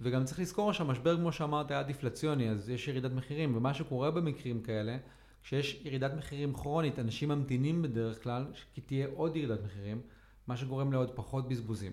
וגם 0.00 0.24
צריך 0.24 0.40
לזכור 0.40 0.72
שהמשבר, 0.72 1.16
כמו 1.16 1.32
שאמרת, 1.32 1.70
היה 1.70 1.82
דיפלציוני, 1.82 2.50
אז 2.50 2.70
יש 2.70 2.88
ירידת 2.88 3.12
מחירים, 3.12 3.56
ומה 3.56 3.74
שקורה 3.74 4.10
במקרים 4.10 4.62
כאלה, 4.62 4.96
כשיש 5.46 5.80
ירידת 5.84 6.14
מחירים 6.14 6.54
כרונית, 6.54 6.98
אנשים 6.98 7.28
ממתינים 7.28 7.82
בדרך 7.82 8.22
כלל, 8.22 8.46
כי 8.74 8.80
תהיה 8.80 9.06
עוד 9.14 9.36
ירידת 9.36 9.64
מחירים, 9.64 10.00
מה 10.46 10.56
שגורם 10.56 10.92
לעוד 10.92 11.10
פחות 11.16 11.48
בזבוזים. 11.48 11.92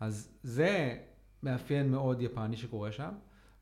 אז 0.00 0.38
זה 0.42 0.98
מאפיין 1.42 1.90
מאוד 1.90 2.22
יפני 2.22 2.56
שקורה 2.56 2.92
שם. 2.92 3.10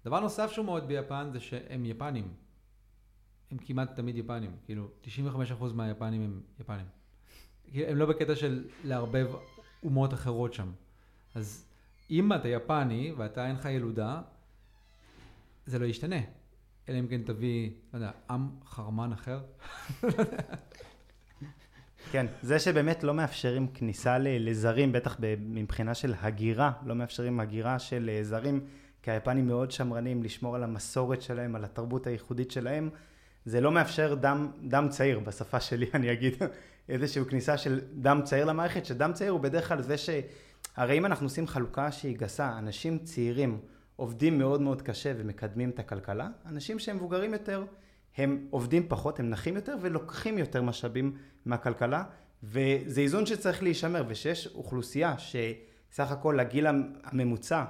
דבר 0.04 0.20
נוסף 0.20 0.52
שהוא 0.52 0.66
מאוד 0.66 0.88
ביפן 0.88 1.28
זה 1.32 1.40
שהם 1.40 1.84
יפנים. 1.84 2.34
הם 3.50 3.58
כמעט 3.58 3.96
תמיד 3.96 4.16
יפנים, 4.16 4.56
כאילו 4.64 4.88
95% 5.04 5.08
מהיפנים 5.74 6.22
הם 6.22 6.40
יפנים. 6.60 6.86
הם 7.74 7.96
לא 7.96 8.06
בקטע 8.06 8.36
של 8.36 8.64
לערבב 8.84 9.30
אומות 9.82 10.14
אחרות 10.14 10.54
שם. 10.54 10.72
אז 11.34 11.66
אם 12.10 12.32
אתה 12.32 12.48
יפני 12.48 13.12
ואתה 13.16 13.46
אין 13.46 13.56
לך 13.56 13.64
ילודה, 13.64 14.22
זה 15.66 15.78
לא 15.78 15.84
ישתנה. 15.84 16.20
אלא 16.88 16.99
אם 16.99 17.07
כן 17.07 17.22
תביא, 17.22 17.70
לא 17.92 17.99
יודע, 17.99 18.11
עם 18.31 18.49
חרמן 18.66 19.12
אחר. 19.12 19.40
כן, 22.12 22.27
זה 22.42 22.59
שבאמת 22.59 23.05
לא 23.05 23.14
מאפשרים 23.14 23.66
כניסה 23.75 24.18
לזרים, 24.18 24.92
בטח 24.92 25.16
מבחינה 25.38 25.94
של 25.94 26.14
הגירה, 26.20 26.72
לא 26.85 26.94
מאפשרים 26.94 27.40
הגירה 27.40 27.79
של 27.79 28.11
אה, 28.12 28.25
זרים, 28.25 28.61
כי 29.03 29.11
היפנים 29.11 29.46
מאוד 29.46 29.70
שמרנים 29.70 30.22
לשמור 30.22 30.57
על 30.57 30.62
המסורת 30.62 31.22
שלהם, 31.22 31.57
על 31.57 31.64
התרבות 31.64 32.07
הייחודית 32.07 32.51
שלהם, 32.51 32.90
זה 33.44 33.61
לא 33.61 33.72
מאפשר 33.72 34.14
דם, 34.14 34.49
דם 34.68 34.87
צעיר, 34.90 35.20
בשפה 35.20 35.61
שלי 35.61 35.87
אני 35.94 36.12
אגיד, 36.12 36.35
איזושהי 36.88 37.25
כניסה 37.25 37.59
של 37.59 37.81
דם 37.94 38.20
צעיר 38.25 38.44
למערכת, 38.44 38.87
שדם 38.87 39.11
צעיר 39.14 39.31
הוא 39.31 39.40
בדרך 39.40 39.68
כלל 39.68 39.83
זה 39.83 39.99
ש... 39.99 40.11
הרי 40.77 40.99
אם 40.99 41.07
אנחנו 41.07 41.27
עושים 41.27 41.46
חלוקה 41.46 41.92
שהיא 41.92 42.18
גסה, 42.18 42.59
אנשים 42.59 42.99
צעירים 42.99 43.61
עובדים 43.96 44.38
מאוד 44.38 44.61
מאוד 44.61 44.82
קשה 44.82 45.12
ומקדמים 45.16 45.70
את 45.70 45.78
הכלכלה, 45.78 46.28
אנשים 46.46 46.78
שהם 46.78 46.96
מבוגרים 46.96 47.32
יותר, 47.32 47.64
הם 48.16 48.46
עובדים 48.50 48.88
פחות, 48.88 49.20
הם 49.20 49.30
נחים 49.30 49.56
יותר 49.56 49.76
ולוקחים 49.80 50.38
יותר 50.38 50.62
משאבים 50.62 51.16
מהכלכלה, 51.44 52.04
וזה 52.42 53.00
איזון 53.00 53.26
שצריך 53.26 53.62
להישמר, 53.62 54.04
ושיש 54.09 54.46
אוכלוסייה 54.54 55.14
שסך 55.18 56.11
הכל 56.11 56.40
הגיל 56.40 56.66
הממוצע 57.04 57.64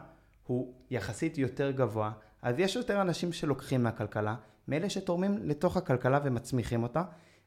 הוא 0.46 0.74
יחסית 0.90 1.38
יותר 1.38 1.70
גבוה, 1.70 2.12
אז 2.42 2.58
יש 2.58 2.76
יותר 2.76 3.00
אנשים 3.00 3.32
שלוקחים 3.32 3.82
מהכלכלה, 3.82 4.34
מאלה 4.68 4.90
שתורמים 4.90 5.38
לתוך 5.42 5.76
הכלכלה 5.76 6.20
ומצמיחים 6.24 6.82
אותה, 6.82 7.02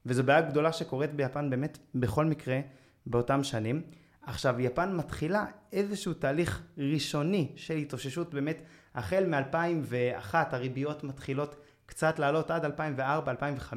וזו 0.05 0.23
בעיה 0.23 0.41
גדולה 0.41 0.73
שקורית 0.73 1.13
ביפן 1.13 1.49
באמת 1.49 1.77
בכל 1.95 2.25
מקרה 2.25 2.59
באותם 3.05 3.43
שנים. 3.43 3.81
עכשיו, 4.29 4.59
יפן 4.59 4.95
מתחילה 4.95 5.45
איזשהו 5.73 6.13
תהליך 6.13 6.61
ראשוני 6.77 7.51
של 7.55 7.75
התאוששות 7.75 8.33
באמת, 8.33 8.61
החל 8.95 9.25
מ-2001 9.25 10.33
הריביות 10.33 11.03
מתחילות 11.03 11.55
קצת 11.85 12.19
לעלות 12.19 12.51
עד 12.51 12.65
2004-2005, 12.65 13.73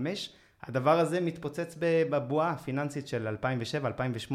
הדבר 0.62 0.98
הזה 0.98 1.20
מתפוצץ 1.20 1.76
בבועה 1.80 2.50
הפיננסית 2.50 3.08
של 3.08 3.36
2007-2008 4.28 4.34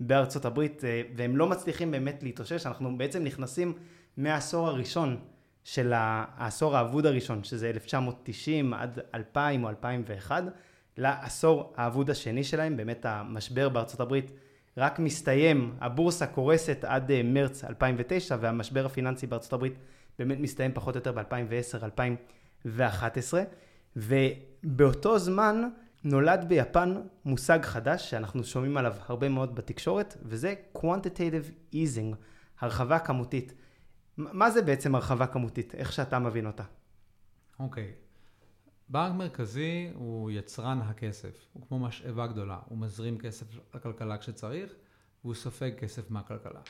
בארצות 0.00 0.44
הברית, 0.44 0.84
אה, 0.84 1.02
והם 1.16 1.36
לא 1.36 1.46
מצליחים 1.46 1.90
באמת 1.90 2.22
להתאושש, 2.22 2.66
אנחנו 2.66 2.98
בעצם 2.98 3.24
נכנסים 3.24 3.72
מהעשור 4.16 4.68
הראשון 4.68 5.16
של 5.64 5.92
העשור 5.94 6.76
האבוד 6.76 7.06
הראשון, 7.06 7.44
שזה 7.44 7.70
1990 7.70 8.74
עד 8.74 8.98
2000 9.14 9.64
או 9.64 9.68
2001, 9.68 10.44
לעשור 10.96 11.72
האבוד 11.76 12.10
השני 12.10 12.44
שלהם, 12.44 12.76
באמת 12.76 13.06
המשבר 13.08 13.68
בארצות 13.68 14.00
הברית 14.00 14.30
רק 14.76 14.98
מסתיים, 14.98 15.74
הבורסה 15.80 16.26
קורסת 16.26 16.84
עד 16.84 17.10
אה, 17.10 17.22
מרץ 17.24 17.64
2009 17.64 18.36
והמשבר 18.40 18.86
הפיננסי 18.86 19.26
בארצות 19.26 19.52
הברית 19.52 19.74
באמת 20.18 20.38
מסתיים 20.38 20.72
פחות 20.74 20.94
או 20.94 20.98
יותר 20.98 21.12
ב-2010-2011 21.12 22.68
ובאותו 23.96 25.18
זמן 25.18 25.68
נולד 26.04 26.44
ביפן 26.48 27.00
מושג 27.24 27.62
חדש 27.62 28.10
שאנחנו 28.10 28.44
שומעים 28.44 28.76
עליו 28.76 28.94
הרבה 29.06 29.28
מאוד 29.28 29.54
בתקשורת 29.54 30.16
וזה 30.22 30.54
quantitative 30.76 31.74
easing, 31.74 32.14
הרחבה 32.60 32.98
כמותית. 32.98 33.54
מה 34.16 34.50
זה 34.50 34.62
בעצם 34.62 34.94
הרחבה 34.94 35.26
כמותית? 35.26 35.74
איך 35.74 35.92
שאתה 35.92 36.18
מבין 36.18 36.46
אותה? 36.46 36.64
אוקיי. 37.60 37.84
Okay. 37.84 38.09
בנק 38.90 39.14
מרכזי 39.14 39.90
הוא 39.94 40.30
יצרן 40.30 40.80
הכסף, 40.80 41.46
הוא 41.52 41.66
כמו 41.68 41.78
משאבה 41.78 42.26
גדולה, 42.26 42.58
הוא 42.66 42.78
מזרים 42.78 43.18
כסף 43.18 43.46
לכלכלה 43.74 44.18
כשצריך 44.18 44.72
והוא 45.24 45.34
סופג 45.34 45.70
כסף 45.78 46.10
מהכלכלה. 46.10 46.60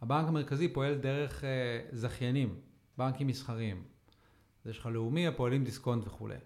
הבנק 0.00 0.28
המרכזי 0.28 0.68
פועל 0.72 0.94
דרך 0.94 1.40
uh, 1.40 1.96
זכיינים, 1.96 2.60
בנקים 2.98 3.26
מסחריים. 3.26 3.84
אז 4.64 4.70
יש 4.70 4.78
לך 4.78 4.86
לאומי 4.86 5.26
הפועלים 5.26 5.64
דיסקונט 5.64 6.06
וכולי. 6.06 6.36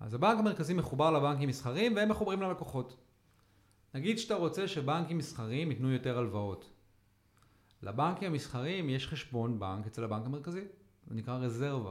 אז 0.00 0.14
הבנק 0.14 0.38
המרכזי 0.38 0.74
מחובר 0.74 1.10
לבנקים 1.10 1.48
מסחריים 1.48 1.96
והם 1.96 2.08
מחוברים 2.08 2.42
ללקוחות. 2.42 2.96
נגיד 3.94 4.18
שאתה 4.18 4.34
רוצה 4.34 4.68
שבנקים 4.68 5.18
מסחריים 5.18 5.70
ייתנו 5.70 5.92
יותר 5.92 6.18
הלוואות. 6.18 6.70
לבנקים 7.82 8.32
המסחריים 8.32 8.90
יש 8.90 9.06
חשבון 9.08 9.60
בנק 9.60 9.86
אצל 9.86 10.04
הבנק 10.04 10.26
המרכזי, 10.26 10.64
זה 11.06 11.14
נקרא 11.14 11.38
רזרבה. 11.38 11.90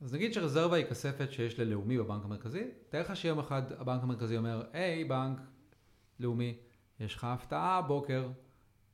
אז 0.00 0.14
נגיד 0.14 0.32
שרזרבה 0.32 0.76
היא 0.76 0.84
כספת 0.84 1.32
שיש 1.32 1.58
ללאומי 1.58 1.98
בבנק 1.98 2.24
המרכזי, 2.24 2.64
תאר 2.88 3.00
לך 3.00 3.16
שיום 3.16 3.38
אחד 3.38 3.62
הבנק 3.78 4.02
המרכזי 4.02 4.36
אומר, 4.36 4.62
היי 4.72 5.04
בנק 5.04 5.40
לאומי, 6.20 6.56
יש 7.00 7.14
לך 7.14 7.24
הפתעה 7.24 7.78
הבוקר, 7.78 8.28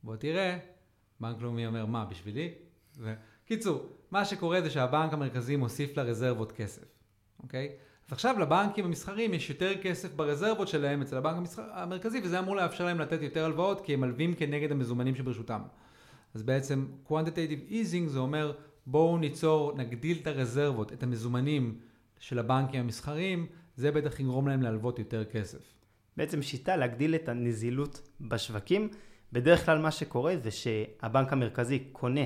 בוא 0.03 0.15
תראה. 0.15 0.57
בנק 1.19 1.41
לאומי 1.41 1.67
אומר, 1.67 1.85
מה, 1.85 2.05
בשבילי? 2.05 2.53
קיצור, 3.45 3.89
מה 4.11 4.25
שקורה 4.25 4.61
זה 4.61 4.69
שהבנק 4.69 5.13
המרכזי 5.13 5.55
מוסיף 5.55 5.97
לרזרבות 5.97 6.51
כסף, 6.51 6.85
אוקיי? 7.43 7.75
אז 8.07 8.13
עכשיו 8.13 8.39
לבנקים 8.39 8.85
המסחרים 8.85 9.33
יש 9.33 9.49
יותר 9.49 9.81
כסף 9.81 10.13
ברזרבות 10.13 10.67
שלהם 10.67 11.01
אצל 11.01 11.17
הבנק 11.17 11.37
המסחר... 11.37 11.63
המרכזי, 11.73 12.21
וזה 12.23 12.39
אמור 12.39 12.55
לאפשר 12.55 12.85
להם 12.85 12.99
לתת 12.99 13.21
יותר 13.21 13.45
הלוואות, 13.45 13.81
כי 13.81 13.93
הם 13.93 14.01
מלווים 14.01 14.35
כנגד 14.35 14.71
המזומנים 14.71 15.15
שברשותם. 15.15 15.61
אז 16.33 16.43
בעצם 16.43 16.87
quantitative 17.07 17.71
easing 17.71 18.07
זה 18.07 18.19
אומר 18.19 18.53
בואו 18.89 19.17
ניצור, 19.17 19.73
נגדיל 19.77 20.17
את 20.21 20.27
הרזרבות, 20.27 20.93
את 20.93 21.03
המזומנים 21.03 21.79
של 22.19 22.39
הבנקים 22.39 22.79
המסחריים, 22.79 23.47
זה 23.75 23.91
בטח 23.91 24.19
יגרום 24.19 24.47
להם 24.47 24.61
להלוות 24.61 24.99
יותר 24.99 25.25
כסף. 25.25 25.59
בעצם 26.17 26.41
שיטה 26.41 26.75
להגדיל 26.75 27.15
את 27.15 27.29
הנזילות 27.29 28.09
בשווקים. 28.21 28.89
בדרך 29.33 29.65
כלל 29.65 29.79
מה 29.79 29.91
שקורה 29.91 30.35
זה 30.43 30.51
שהבנק 30.51 31.33
המרכזי 31.33 31.79
קונה 31.91 32.21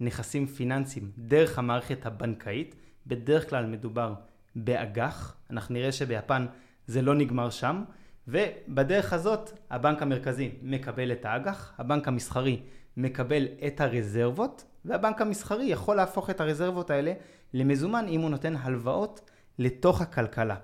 נכסים 0.00 0.46
פיננסיים 0.46 1.10
דרך 1.18 1.58
המערכת 1.58 2.06
הבנקאית, 2.06 2.74
בדרך 3.06 3.50
כלל 3.50 3.66
מדובר 3.66 4.14
באג"ח, 4.56 5.36
אנחנו 5.50 5.74
נראה 5.74 5.92
שביפן 5.92 6.46
זה 6.86 7.02
לא 7.02 7.14
נגמר 7.14 7.50
שם, 7.50 7.84
ובדרך 8.28 9.12
הזאת 9.12 9.50
הבנק 9.70 10.02
המרכזי 10.02 10.50
מקבל 10.62 11.12
את 11.12 11.24
האג"ח, 11.24 11.72
הבנק 11.78 12.08
המסחרי 12.08 12.60
מקבל 12.96 13.48
את 13.66 13.80
הרזרבות, 13.80 14.64
והבנק 14.86 15.20
המסחרי 15.20 15.64
יכול 15.64 15.96
להפוך 15.96 16.30
את 16.30 16.40
הרזרבות 16.40 16.90
האלה 16.90 17.12
למזומן 17.54 18.06
אם 18.08 18.20
הוא 18.20 18.30
נותן 18.30 18.56
הלוואות 18.56 19.30
לתוך 19.58 20.00
הכלכלה. 20.00 20.56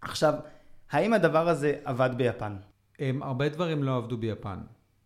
עכשיו, 0.00 0.34
האם 0.90 1.12
הדבר 1.12 1.48
הזה 1.48 1.78
עבד 1.84 2.10
ביפן? 2.16 2.56
הם, 2.98 3.22
הרבה 3.22 3.48
דברים 3.48 3.82
לא 3.82 3.96
עבדו 3.96 4.16
ביפן. 4.18 4.58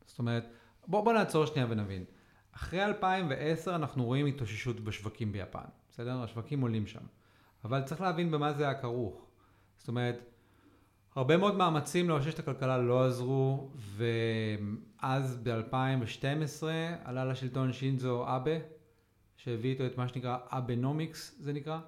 זאת 0.06 0.18
אומרת, 0.18 0.46
בוא, 0.86 1.04
בוא 1.04 1.12
נעצור 1.12 1.46
שנייה 1.46 1.66
ונבין. 1.70 2.04
אחרי 2.52 2.84
2010 2.84 3.74
אנחנו 3.74 4.04
רואים 4.04 4.26
התאוששות 4.26 4.80
בשווקים 4.80 5.32
ביפן, 5.32 5.64
בסדר? 5.90 6.22
השווקים 6.22 6.60
עולים 6.60 6.86
שם. 6.86 7.00
אבל 7.64 7.82
צריך 7.82 8.00
להבין 8.00 8.30
במה 8.30 8.52
זה 8.52 8.64
היה 8.64 8.74
כרוך. 8.74 9.26
זאת 9.78 9.88
אומרת, 9.88 10.18
הרבה 11.14 11.36
מאוד 11.36 11.54
מאמצים 11.54 12.08
לאושש 12.08 12.34
את 12.34 12.38
הכלכלה 12.38 12.78
לא 12.78 13.06
עזרו, 13.06 13.70
ואז 15.06 15.38
ב-2012 15.42 16.64
עלה 17.04 17.24
לשלטון 17.24 17.72
שינזו 17.72 18.24
אבה, 18.26 18.58
שהביא 19.36 19.70
איתו 19.70 19.86
את 19.86 19.98
מה 19.98 20.08
שנקרא 20.08 20.38
אבנומיקס 20.50 21.36
זה 21.40 21.52
נקרא, 21.52 21.78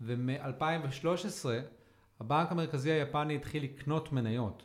ומ-2013 0.00 1.46
הבנק 2.20 2.52
המרכזי 2.52 2.90
היפני 2.90 3.34
התחיל 3.34 3.64
לקנות 3.64 4.12
מניות, 4.12 4.62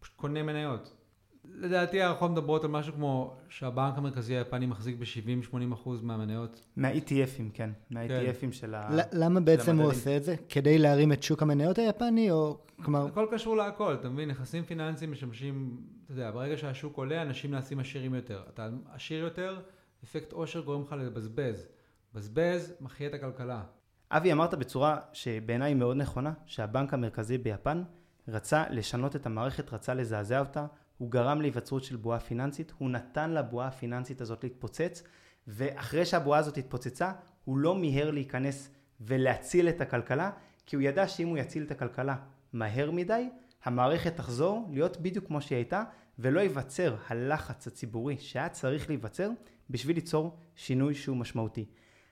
פשוט 0.00 0.16
קונה 0.16 0.42
מניות. 0.42 0.96
לדעתי 1.44 2.02
הערכות 2.02 2.30
מדברות 2.30 2.64
על 2.64 2.70
משהו 2.70 2.92
כמו 2.92 3.36
שהבנק 3.48 3.98
המרכזי 3.98 4.36
היפני 4.36 4.66
מחזיק 4.66 4.96
ב-70-80% 4.96 5.88
מהמניות. 6.02 6.66
מה-ETFים, 6.76 7.50
כן. 7.54 7.70
מה-ETFים 7.90 8.40
כן. 8.40 8.52
של 8.52 8.74
ה... 8.74 8.90
למה 9.12 9.40
בעצם 9.40 9.80
הוא 9.80 9.86
עושה 9.86 10.16
את 10.16 10.24
זה? 10.24 10.34
כדי 10.48 10.78
להרים 10.78 11.12
את 11.12 11.22
שוק 11.22 11.42
המניות 11.42 11.78
היפני, 11.78 12.30
או 12.30 12.58
כלומר... 12.82 13.06
הכל 13.06 13.26
קשור 13.30 13.56
להכל, 13.56 13.94
אתה 13.94 14.08
מבין? 14.08 14.28
נכסים 14.28 14.64
פיננסיים 14.64 15.12
משמשים, 15.12 15.76
אתה 16.10 16.18
יודע, 16.18 16.30
ברגע 16.30 16.56
שהשוק 16.56 16.96
עולה, 16.96 17.22
אנשים 17.22 17.50
נעשים 17.50 17.80
עשירים 17.80 18.14
יותר. 18.14 18.42
אתה 18.54 18.68
עשיר 18.92 19.24
יותר, 19.24 19.60
אפקט 20.04 20.32
עושר 20.32 20.60
גורם 20.60 20.82
לך 20.82 20.92
לבזבז. 20.92 21.66
בזבז 22.14 22.74
מחיה 22.80 23.08
את 23.08 23.14
הכלכלה. 23.14 23.62
אבי, 24.10 24.32
אמרת 24.32 24.54
בצורה 24.54 24.98
שבעיניי 25.12 25.74
מאוד 25.74 25.96
נכונה, 25.96 26.32
שהבנק 26.46 26.94
המרכזי 26.94 27.38
ביפן 27.38 27.82
רצה 28.28 28.64
לשנות 28.70 29.16
את 29.16 29.26
המערכת, 29.26 29.72
רצה 29.72 29.94
לזעזע 29.94 30.40
אותה, 30.40 30.66
הוא 30.98 31.10
גרם 31.10 31.40
להיווצרות 31.40 31.84
של 31.84 31.96
בועה 31.96 32.20
פיננסית, 32.20 32.72
הוא 32.78 32.90
נתן 32.90 33.30
לבועה 33.30 33.68
הפיננסית 33.68 34.20
הזאת 34.20 34.44
להתפוצץ, 34.44 35.02
ואחרי 35.46 36.06
שהבועה 36.06 36.38
הזאת 36.38 36.56
התפוצצה, 36.56 37.12
הוא 37.44 37.58
לא 37.58 37.74
מיהר 37.74 38.10
להיכנס 38.10 38.70
ולהציל 39.00 39.68
את 39.68 39.80
הכלכלה, 39.80 40.30
כי 40.66 40.76
הוא 40.76 40.82
ידע 40.82 41.08
שאם 41.08 41.28
הוא 41.28 41.38
יציל 41.38 41.62
את 41.62 41.70
הכלכלה 41.70 42.16
מהר 42.52 42.90
מדי, 42.90 43.28
המערכת 43.64 44.16
תחזור 44.16 44.68
להיות 44.72 45.00
בדיוק 45.00 45.26
כמו 45.26 45.40
שהיא 45.40 45.56
הייתה, 45.56 45.84
ולא 46.18 46.40
ייווצר 46.40 46.96
הלחץ 47.08 47.66
הציבורי 47.66 48.18
שהיה 48.18 48.48
צריך 48.48 48.88
להיווצר 48.88 49.30
בשביל 49.70 49.96
ליצור 49.96 50.36
שינוי 50.56 50.94
שהוא 50.94 51.16
משמעותי. 51.16 51.64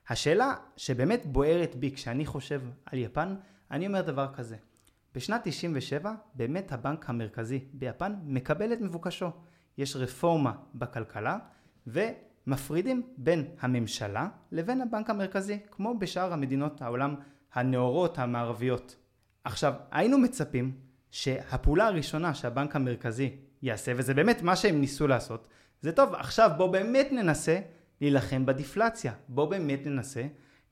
השאלה 0.09 0.55
שבאמת 0.77 1.27
בוערת 1.27 1.75
בי 1.75 1.93
כשאני 1.95 2.27
חושב 2.27 2.63
על 2.87 2.99
יפן, 2.99 3.35
אני 3.71 3.87
אומר 3.87 4.01
דבר 4.01 4.35
כזה. 4.35 4.57
בשנת 5.15 5.41
97 5.45 6.15
באמת 6.35 6.73
הבנק 6.73 7.11
המרכזי 7.11 7.65
ביפן 7.73 8.15
מקבל 8.25 8.73
את 8.73 8.81
מבוקשו. 8.81 9.31
יש 9.79 9.97
רפורמה 9.97 10.53
בכלכלה 10.75 11.39
ומפרידים 11.87 13.03
בין 13.17 13.45
הממשלה 13.61 14.29
לבין 14.53 14.81
הבנק 14.81 15.11
המרכזי, 15.11 15.59
כמו 15.71 15.99
בשאר 15.99 16.33
המדינות 16.33 16.83
העולם 16.83 17.15
הנאורות 17.53 18.19
המערביות. 18.19 18.97
עכשיו, 19.45 19.75
היינו 19.91 20.19
מצפים 20.19 20.88
שהפעולה 21.11 21.87
הראשונה 21.87 22.35
שהבנק 22.35 22.77
המרכזי 22.77 23.37
יעשה, 23.63 23.93
וזה 23.97 24.15
באמת 24.15 24.43
מה 24.43 24.57
שהם 24.57 24.81
ניסו 24.81 25.07
לעשות, 25.07 25.49
זה 25.81 25.93
טוב, 25.93 26.15
עכשיו 26.15 26.51
בואו 26.57 26.71
באמת 26.71 27.09
ננסה 27.13 27.59
להילחם 28.01 28.47
בדיפלציה, 28.47 29.13
בואו 29.29 29.47
באמת 29.47 29.87
ננסה 29.87 30.23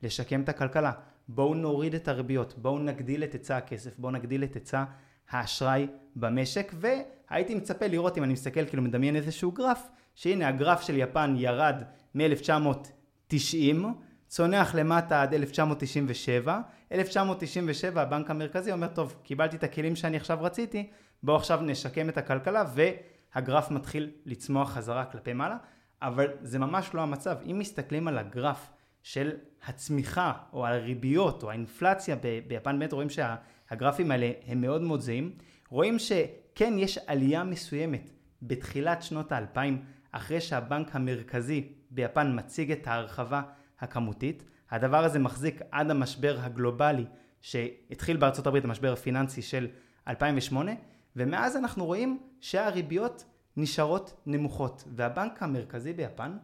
לשקם 0.03 0.41
את 0.41 0.49
הכלכלה, 0.49 0.93
בואו 1.29 1.55
נוריד 1.55 1.95
את 1.95 2.09
הריביות, 2.09 2.55
בואו 2.59 2.79
נגדיל 2.79 3.25
את 3.25 3.33
היצע 3.33 3.57
הכסף, 3.57 3.99
בואו 3.99 4.13
נגדיל 4.13 4.45
את 4.45 4.55
היצע 4.55 4.85
האשראי 5.31 5.87
במשק, 6.17 6.73
והייתי 6.75 7.55
מצפה 7.55 7.87
לראות 7.87 8.19
אם 8.19 8.25
אני 8.25 8.33
מסתכל 8.33 8.67
כאילו 8.67 8.83
מדמיין 8.83 9.17
איזשהו 9.17 9.53
גרף, 9.53 9.89
שהנה 10.15 10.49
הגרף 10.49 10.81
של 10.81 10.97
יפן 10.97 11.35
ירד 11.39 11.83
מ-1990, 12.15 13.85
צונח 14.29 14.75
למטה 14.75 15.23
עד 15.23 15.35
1997, 15.35 16.61
1997 16.93 18.03
הבנק 18.03 18.31
המרכזי 18.31 18.73
אומר 18.73 18.89
טוב 18.89 19.17
קיבלתי 19.23 19.57
את 19.57 19.65
הכלים 19.65 19.97
שאני 19.97 20.17
עכשיו 20.17 20.39
רציתי 20.41 20.91
בואו 21.23 21.37
עכשיו 21.37 21.61
נשקם 21.63 22.09
את 22.09 22.19
הכלכלה 22.19 22.65
והגרף 22.75 23.71
מתחיל 23.71 24.11
לצמוח 24.27 24.73
חזרה 24.73 25.05
כלפי 25.05 25.33
מעלה. 25.33 25.57
אבל 26.03 26.27
זה 26.43 26.59
ממש 26.59 26.91
לא 26.95 27.01
המצב. 27.01 27.37
אם 27.51 27.59
מסתכלים 27.59 28.09
על 28.09 28.19
הגרף 28.19 28.71
של 29.03 29.31
הצמיחה 29.67 30.33
או 30.53 30.67
הריביות 30.67 31.43
או 31.43 31.51
האינפלציה 31.51 32.17
ביפן 32.47 32.79
באמת 32.79 32.93
רואים 32.93 33.09
שהגרפים 33.11 34.11
האלה 34.11 34.31
הם 34.47 34.61
מאוד 34.61 34.83
מאוד 34.83 35.01
זהים 35.01 35.33
רואים 35.69 35.99
שכן 35.99 36.75
יש 36.79 36.99
עלייה 36.99 37.45
מסוימת 37.45 38.11
בתחילת 38.43 39.03
שנות 39.03 39.33
האלפיים 39.33 39.85
אחרי 40.13 40.41
שהבנק 40.41 40.97
המרכזי 40.97 41.73
ביפן 41.91 42.39
מציג 42.39 42.73
את 42.73 42.87
ההרחבה 42.87 43.43
הכמותית 43.81 44.43
הדבר 44.71 45.05
הזה 45.05 45.19
מחזיק 45.19 45.61
עד 45.71 45.91
המשבר 45.91 46.37
הגלובלי 46.41 47.05
שהתחיל 47.41 48.17
בארצות 48.17 48.47
הברית 48.47 48.65
המשבר 48.65 48.93
הפיננסי 48.93 49.43
של 49.43 49.69
2008 50.09 50.73
ומאז 51.17 51.57
אנחנו 51.57 51.85
רואים 51.85 52.19
שהריביות 52.41 53.25
נשארות 53.57 54.21
נמוכות. 54.27 54.85
והבנק 54.97 55.43
המרכזי 55.43 55.93
ביפן 55.93 56.37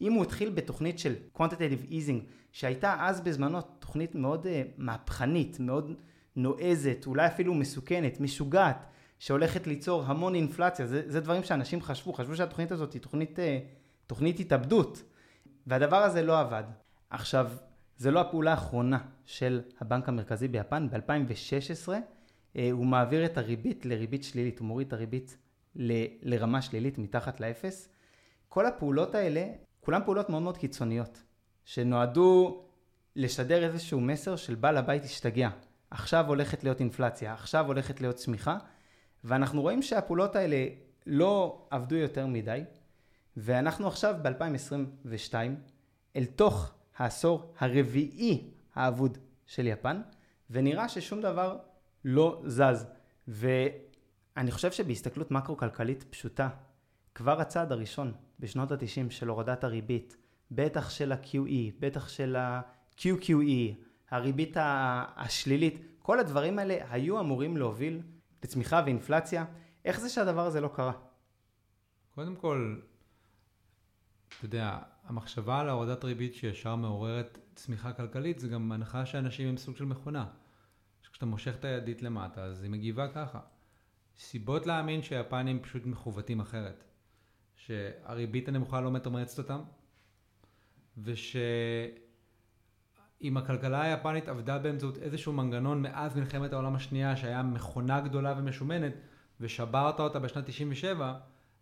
אם 0.00 0.12
הוא 0.12 0.22
התחיל 0.22 0.50
בתוכנית 0.50 0.98
של 0.98 1.14
quantitative 1.36 1.90
easing 1.90 2.24
שהייתה 2.52 2.96
אז 3.00 3.20
בזמנו 3.20 3.60
תוכנית 3.60 4.14
מאוד 4.14 4.46
uh, 4.46 4.48
מהפכנית 4.76 5.60
מאוד 5.60 5.94
נועזת 6.36 7.04
אולי 7.06 7.26
אפילו 7.26 7.54
מסוכנת 7.54 8.20
משוגעת 8.20 8.86
שהולכת 9.18 9.66
ליצור 9.66 10.02
המון 10.06 10.34
אינפלציה 10.34 10.86
זה, 10.86 11.02
זה 11.06 11.20
דברים 11.20 11.44
שאנשים 11.44 11.82
חשבו 11.82 12.12
חשבו 12.12 12.36
שהתוכנית 12.36 12.72
הזאת 12.72 12.92
היא 12.92 13.02
תוכנית, 13.02 13.38
uh, 13.38 13.42
תוכנית 14.06 14.40
התאבדות 14.40 15.02
והדבר 15.66 15.96
הזה 15.96 16.22
לא 16.22 16.40
עבד. 16.40 16.64
עכשיו 17.10 17.50
זה 18.00 18.10
לא 18.10 18.20
הפעולה 18.20 18.50
האחרונה 18.50 18.98
של 19.26 19.60
הבנק 19.80 20.08
המרכזי 20.08 20.48
ביפן. 20.48 20.88
ב-2016 20.90 21.88
אה, 22.56 22.68
הוא 22.72 22.86
מעביר 22.86 23.24
את 23.24 23.38
הריבית 23.38 23.86
לריבית 23.86 24.24
שלילית, 24.24 24.58
הוא 24.58 24.66
מוריד 24.66 24.86
את 24.86 24.92
הריבית 24.92 25.36
ל- 25.76 26.04
לרמה 26.22 26.62
שלילית 26.62 26.98
מתחת 26.98 27.40
לאפס. 27.40 27.88
כל 28.48 28.66
הפעולות 28.66 29.14
האלה, 29.14 29.46
כולן 29.80 30.04
פעולות 30.04 30.30
מאוד 30.30 30.42
מאוד 30.42 30.58
קיצוניות, 30.58 31.22
שנועדו 31.64 32.64
לשדר 33.16 33.64
איזשהו 33.64 34.00
מסר 34.00 34.36
של 34.36 34.54
בעל 34.54 34.76
הבית 34.76 35.04
השתגע. 35.04 35.50
עכשיו 35.90 36.24
הולכת 36.28 36.64
להיות 36.64 36.80
אינפלציה, 36.80 37.32
עכשיו 37.32 37.66
הולכת 37.66 38.00
להיות 38.00 38.16
צמיחה, 38.16 38.58
ואנחנו 39.24 39.62
רואים 39.62 39.82
שהפעולות 39.82 40.36
האלה 40.36 40.66
לא 41.06 41.66
עבדו 41.70 41.96
יותר 41.96 42.26
מדי, 42.26 42.64
ואנחנו 43.36 43.86
עכשיו 43.86 44.14
ב-2022 44.22 45.34
אל 46.16 46.24
תוך 46.24 46.79
העשור 47.00 47.52
הרביעי 47.58 48.50
האבוד 48.74 49.18
של 49.46 49.66
יפן, 49.66 50.00
ונראה 50.50 50.88
ששום 50.88 51.20
דבר 51.20 51.58
לא 52.04 52.42
זז. 52.46 52.86
ואני 53.28 54.50
חושב 54.50 54.72
שבהסתכלות 54.72 55.30
מקרו-כלכלית 55.30 56.04
פשוטה, 56.10 56.48
כבר 57.14 57.40
הצעד 57.40 57.72
הראשון 57.72 58.12
בשנות 58.40 58.72
ה-90 58.72 59.10
של 59.10 59.28
הורדת 59.28 59.64
הריבית, 59.64 60.16
בטח 60.50 60.90
של 60.90 61.12
ה-QE, 61.12 61.72
בטח 61.78 62.08
של 62.08 62.36
ה-QQE, 62.36 63.74
הריבית 64.10 64.56
השלילית, 65.16 65.78
כל 65.98 66.18
הדברים 66.18 66.58
האלה 66.58 66.76
היו 66.90 67.20
אמורים 67.20 67.56
להוביל 67.56 68.02
לצמיחה 68.42 68.82
ואינפלציה. 68.84 69.44
איך 69.84 70.00
זה 70.00 70.08
שהדבר 70.08 70.46
הזה 70.46 70.60
לא 70.60 70.68
קרה? 70.68 70.92
קודם 72.14 72.36
כל, 72.36 72.80
אתה 74.28 74.44
יודע, 74.44 74.78
המחשבה 75.10 75.60
על 75.60 75.68
הורדת 75.68 76.04
ריבית 76.04 76.34
שישר 76.34 76.76
מעוררת 76.76 77.38
צמיחה 77.54 77.92
כלכלית 77.92 78.38
זה 78.38 78.48
גם 78.48 78.72
הנחה 78.72 79.06
שאנשים 79.06 79.48
הם 79.48 79.56
סוג 79.56 79.76
של 79.76 79.84
מכונה. 79.84 80.26
כשאתה 81.10 81.26
מושך 81.26 81.54
את 81.54 81.64
הידית 81.64 82.02
למטה 82.02 82.44
אז 82.44 82.62
היא 82.62 82.70
מגיבה 82.70 83.08
ככה. 83.08 83.40
סיבות 84.18 84.66
להאמין 84.66 85.02
שהיפנים 85.02 85.62
פשוט 85.62 85.86
מכוותים 85.86 86.40
אחרת. 86.40 86.84
שהריבית 87.56 88.48
הנמוכה 88.48 88.80
לא 88.80 88.90
מתמרצת 88.90 89.38
אותם 89.38 89.60
ושאם 90.98 91.36
הכלכלה 93.36 93.82
היפנית 93.82 94.28
עבדה 94.28 94.58
באמצעות 94.58 94.98
איזשהו 94.98 95.32
מנגנון 95.32 95.82
מאז 95.82 96.16
מלחמת 96.16 96.52
העולם 96.52 96.74
השנייה 96.74 97.16
שהיה 97.16 97.42
מכונה 97.42 98.00
גדולה 98.00 98.34
ומשומנת 98.38 98.92
ושברת 99.40 100.00
אותה 100.00 100.18
בשנת 100.18 100.46
97 100.46 101.14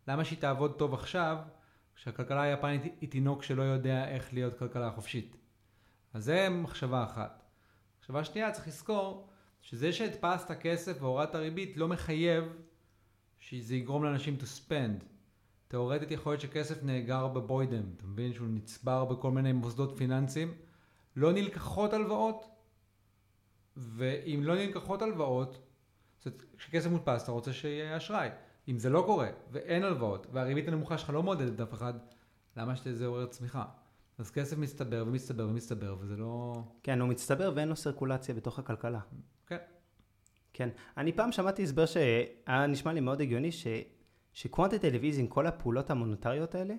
למה 0.09 0.24
שהיא 0.24 0.38
תעבוד 0.38 0.72
טוב 0.78 0.94
עכשיו 0.94 1.38
שהכלכלה 1.99 2.42
היפנית 2.42 2.82
היא 3.01 3.11
תינוק 3.11 3.42
שלא 3.42 3.62
יודע 3.62 4.09
איך 4.09 4.34
להיות 4.34 4.59
כלכלה 4.59 4.90
חופשית. 4.90 5.36
אז 6.14 6.24
זה 6.24 6.49
מחשבה 6.49 7.05
אחת. 7.05 7.42
מחשבה 7.99 8.24
שנייה, 8.24 8.53
צריך 8.53 8.68
לזכור 8.68 9.28
שזה 9.61 9.92
שהדפסת 9.92 10.51
כסף 10.61 11.03
והורדת 11.03 11.34
ריבית 11.34 11.76
לא 11.76 11.88
מחייב 11.88 12.44
שזה 13.38 13.76
יגרום 13.76 14.05
לאנשים 14.05 14.36
to 14.40 14.44
spend. 14.44 15.05
תאורטית 15.68 16.11
יכול 16.11 16.32
להיות 16.32 16.40
שכסף 16.40 16.82
נאגר 16.82 17.28
בבוידם, 17.28 17.84
אתה 17.96 18.07
מבין 18.07 18.32
שהוא 18.32 18.49
נצבר 18.49 19.05
בכל 19.05 19.30
מיני 19.30 19.53
מוסדות 19.53 19.99
פיננסיים, 19.99 20.55
לא 21.16 21.32
נלקחות 21.32 21.92
הלוואות, 21.92 22.44
ואם 23.76 24.40
לא 24.44 24.55
נלקחות 24.55 25.03
הלוואות, 25.03 25.59
כשכסף 26.57 26.90
מודפס 26.90 27.22
אתה 27.22 27.32
רוצה 27.32 27.53
שיהיה 27.53 27.96
אשראי. 27.96 28.28
אם 28.69 28.79
זה 28.79 28.91
לא 28.91 29.03
קורה, 29.07 29.29
ואין 29.51 29.83
הלוואות, 29.85 30.27
והריבית 30.33 30.69
הנמוכה 30.69 30.99
שלך 30.99 31.11
לא 31.11 31.23
מעודדת 31.23 31.61
אף 31.61 31.75
אחד, 31.75 31.95
למה 32.57 32.77
שזה 32.77 33.07
עורר 33.07 33.27
צמיחה? 33.27 33.64
אז 34.19 34.31
כסף 34.31 34.59
מצטבר 34.59 35.05
ומצטבר 35.07 35.49
ומצטבר, 35.49 35.97
וזה 36.01 36.16
לא... 36.16 36.62
כן, 36.83 37.01
הוא 37.01 37.09
מצטבר 37.09 37.53
ואין 37.57 37.69
לו 37.69 37.77
סרקולציה 37.77 38.35
בתוך 38.35 38.59
הכלכלה. 38.59 39.01
כן. 39.47 39.57
כן. 40.53 40.69
אני 40.97 41.12
פעם 41.12 41.33
שמעתי 41.33 41.62
הסבר 41.62 41.87
שהיה 41.87 42.66
נשמע 42.69 42.93
לי 42.93 43.01
מאוד 43.01 43.21
הגיוני, 43.21 43.53
ש... 43.53 43.66
שקוונטטיב 44.33 45.05
איזינג, 45.05 45.31
כל 45.31 45.47
הפעולות 45.47 45.91
המוניטריות 45.91 46.55
האלה, 46.55 46.75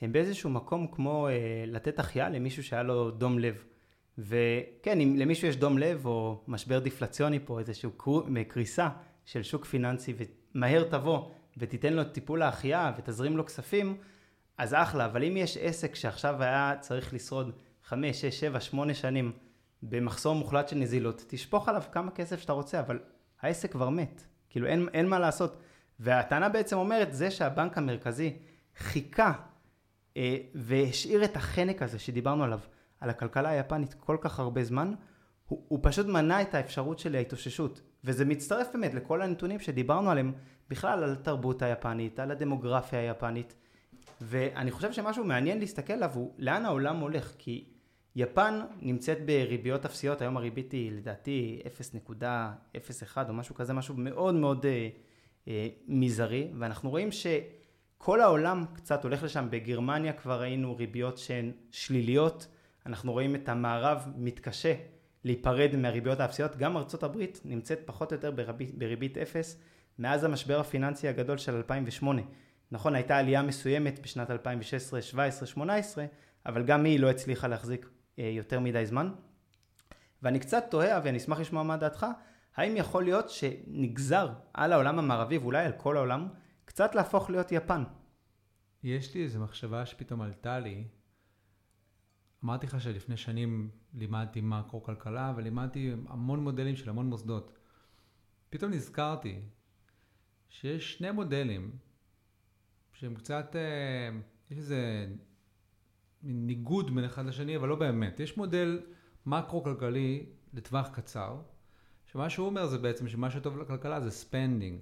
הם 0.00 0.12
באיזשהו 0.12 0.50
מקום 0.50 0.86
כמו 0.86 1.28
אה, 1.28 1.64
לתת 1.66 1.98
החייאה 1.98 2.28
למישהו 2.28 2.62
שהיה 2.62 2.82
לו 2.82 3.10
דום 3.10 3.38
לב. 3.38 3.64
וכן, 4.18 5.00
אם 5.00 5.16
למישהו 5.18 5.48
יש 5.48 5.56
דום 5.56 5.78
לב 5.78 6.06
או 6.06 6.44
משבר 6.48 6.78
דיפלציוני 6.78 7.38
פה, 7.44 7.58
איזושהי 7.58 7.90
קריסה 8.48 8.88
של 9.24 9.42
שוק 9.42 9.64
פיננסי 9.64 10.14
ומהר 10.54 10.84
תבוא 10.84 11.30
ותיתן 11.56 11.92
לו 11.92 12.02
את 12.02 12.12
טיפול 12.12 12.42
ההחייאה 12.42 12.92
ותזרים 12.98 13.36
לו 13.36 13.46
כספים, 13.46 13.96
אז 14.58 14.74
אחלה, 14.74 15.04
אבל 15.04 15.24
אם 15.24 15.36
יש 15.36 15.56
עסק 15.56 15.94
שעכשיו 15.94 16.42
היה 16.42 16.74
צריך 16.80 17.14
לשרוד 17.14 17.52
5, 17.84 18.20
6, 18.20 18.40
7, 18.40 18.60
8 18.60 18.94
שנים 18.94 19.32
במחסור 19.82 20.34
מוחלט 20.34 20.68
של 20.68 20.76
נזילות, 20.76 21.24
תשפוך 21.28 21.68
עליו 21.68 21.82
כמה 21.92 22.10
כסף 22.10 22.40
שאתה 22.40 22.52
רוצה, 22.52 22.80
אבל 22.80 22.98
העסק 23.40 23.72
כבר 23.72 23.88
מת. 23.88 24.24
כאילו 24.50 24.66
אין, 24.66 24.88
אין 24.92 25.08
מה 25.08 25.18
לעשות. 25.18 25.56
והטענה 26.00 26.48
בעצם 26.48 26.76
אומרת, 26.76 27.12
זה 27.12 27.30
שהבנק 27.30 27.78
המרכזי 27.78 28.36
חיכה 28.76 29.32
אה, 30.16 30.36
והשאיר 30.54 31.24
את 31.24 31.36
החנק 31.36 31.82
הזה 31.82 31.98
שדיברנו 31.98 32.44
עליו, 32.44 32.58
על 33.00 33.10
הכלכלה 33.10 33.48
היפנית 33.48 33.94
כל 33.94 34.16
כך 34.20 34.38
הרבה 34.38 34.64
זמן, 34.64 34.94
הוא, 35.48 35.64
הוא 35.68 35.78
פשוט 35.82 36.06
מנע 36.06 36.42
את 36.42 36.54
האפשרות 36.54 36.98
של 36.98 37.14
ההתאוששות. 37.14 37.80
וזה 38.04 38.24
מצטרף 38.24 38.68
באמת 38.72 38.94
לכל 38.94 39.22
הנתונים 39.22 39.60
שדיברנו 39.60 40.10
עליהם, 40.10 40.32
בכלל 40.70 41.04
על 41.04 41.12
התרבות 41.12 41.62
היפנית, 41.62 42.18
על 42.18 42.30
הדמוגרפיה 42.30 43.00
היפנית. 43.00 43.54
ואני 44.20 44.70
חושב 44.70 44.92
שמשהו 44.92 45.24
מעניין 45.24 45.58
להסתכל 45.58 45.92
עליו 45.92 46.10
הוא 46.14 46.34
לאן 46.38 46.64
העולם 46.64 46.96
הולך, 46.96 47.32
כי 47.38 47.64
יפן 48.16 48.60
נמצאת 48.80 49.26
בריביות 49.26 49.84
אפסיות, 49.84 50.22
היום 50.22 50.36
הריבית 50.36 50.72
היא 50.72 50.92
לדעתי 50.92 51.60
0.01 51.92 53.16
או 53.28 53.34
משהו 53.34 53.54
כזה, 53.54 53.72
משהו 53.72 53.94
מאוד 53.98 54.34
מאוד 54.34 54.66
אה, 54.66 54.88
אה, 55.48 55.68
מזערי, 55.88 56.48
ואנחנו 56.58 56.90
רואים 56.90 57.08
שכל 57.12 58.20
העולם 58.20 58.64
קצת 58.74 59.04
הולך 59.04 59.22
לשם, 59.22 59.46
בגרמניה 59.50 60.12
כבר 60.12 60.40
ראינו 60.40 60.76
ריביות 60.76 61.18
שהן 61.18 61.52
שליליות, 61.70 62.46
אנחנו 62.86 63.12
רואים 63.12 63.34
את 63.34 63.48
המערב 63.48 64.08
מתקשה 64.16 64.74
להיפרד 65.24 65.76
מהריביות 65.76 66.20
האפסיות, 66.20 66.56
גם 66.56 66.76
ארצות 66.76 67.02
הברית 67.02 67.40
נמצאת 67.44 67.80
פחות 67.84 68.12
או 68.12 68.16
יותר 68.16 68.30
בריבית, 68.30 68.78
בריבית 68.78 69.18
אפס 69.18 69.60
מאז 69.98 70.24
המשבר 70.24 70.60
הפיננסי 70.60 71.08
הגדול 71.08 71.38
של 71.38 71.54
2008. 71.54 72.22
נכון, 72.70 72.94
הייתה 72.94 73.16
עלייה 73.16 73.42
מסוימת 73.42 73.98
בשנת 73.98 74.30
2016, 74.30 74.98
2017, 74.98 75.46
2018, 75.46 76.06
אבל 76.46 76.62
גם 76.62 76.84
היא 76.84 77.00
לא 77.00 77.10
הצליחה 77.10 77.48
להחזיק 77.48 77.88
אה, 78.18 78.24
יותר 78.24 78.60
מדי 78.60 78.86
זמן. 78.86 79.12
ואני 80.22 80.40
קצת 80.40 80.64
תוהה, 80.70 81.00
ואני 81.04 81.18
אשמח 81.18 81.40
לשמוע 81.40 81.62
מה 81.62 81.76
דעתך, 81.76 82.06
האם 82.56 82.76
יכול 82.76 83.04
להיות 83.04 83.30
שנגזר 83.30 84.32
על 84.54 84.72
העולם 84.72 84.98
המערבי, 84.98 85.38
ואולי 85.38 85.64
על 85.64 85.72
כל 85.72 85.96
העולם, 85.96 86.28
קצת 86.64 86.94
להפוך 86.94 87.30
להיות 87.30 87.52
יפן? 87.52 87.84
יש 88.82 89.14
לי 89.14 89.22
איזו 89.22 89.40
מחשבה 89.40 89.86
שפתאום 89.86 90.20
עלתה 90.22 90.58
לי. 90.58 90.84
אמרתי 92.44 92.66
לך 92.66 92.80
שלפני 92.80 93.16
שנים 93.16 93.70
לימדתי 93.94 94.40
מקרו-כלכלה, 94.40 95.32
ולימדתי 95.36 95.92
המון 96.08 96.40
מודלים 96.40 96.76
של 96.76 96.90
המון 96.90 97.06
מוסדות. 97.06 97.58
פתאום 98.50 98.72
נזכרתי 98.72 99.40
שיש 100.48 100.92
שני 100.92 101.10
מודלים 101.10 101.70
שהם 102.92 103.14
קצת, 103.14 103.56
אה, 103.56 104.18
יש 104.50 104.58
איזה 104.58 105.06
ניגוד 106.22 106.94
בין 106.94 107.04
אחד 107.04 107.26
לשני, 107.26 107.56
אבל 107.56 107.68
לא 107.68 107.76
באמת. 107.76 108.20
יש 108.20 108.36
מודל 108.36 108.82
מקרו-כלכלי 109.26 110.26
לטווח 110.54 110.88
קצר, 110.88 111.40
שמה 112.06 112.30
שהוא 112.30 112.46
אומר 112.46 112.66
זה 112.66 112.78
בעצם 112.78 113.08
שמה 113.08 113.30
שטוב 113.30 113.58
לכלכלה 113.58 114.00
זה 114.00 114.10
spending. 114.10 114.80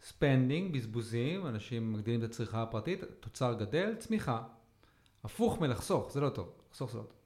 spending, 0.00 0.74
בזבוזים, 0.74 1.46
אנשים 1.46 1.92
מגדילים 1.92 2.20
את 2.20 2.24
הצריכה 2.24 2.62
הפרטית, 2.62 3.04
תוצר 3.20 3.54
גדל, 3.54 3.94
צמיחה. 3.98 4.42
הפוך 5.24 5.60
מלחסוך, 5.60 6.12
זה 6.12 6.20
לא 6.20 6.28
טוב, 6.28 6.52
לחסוך 6.70 6.90
זה 6.92 6.98
לא 6.98 7.02
טוב. 7.02 7.21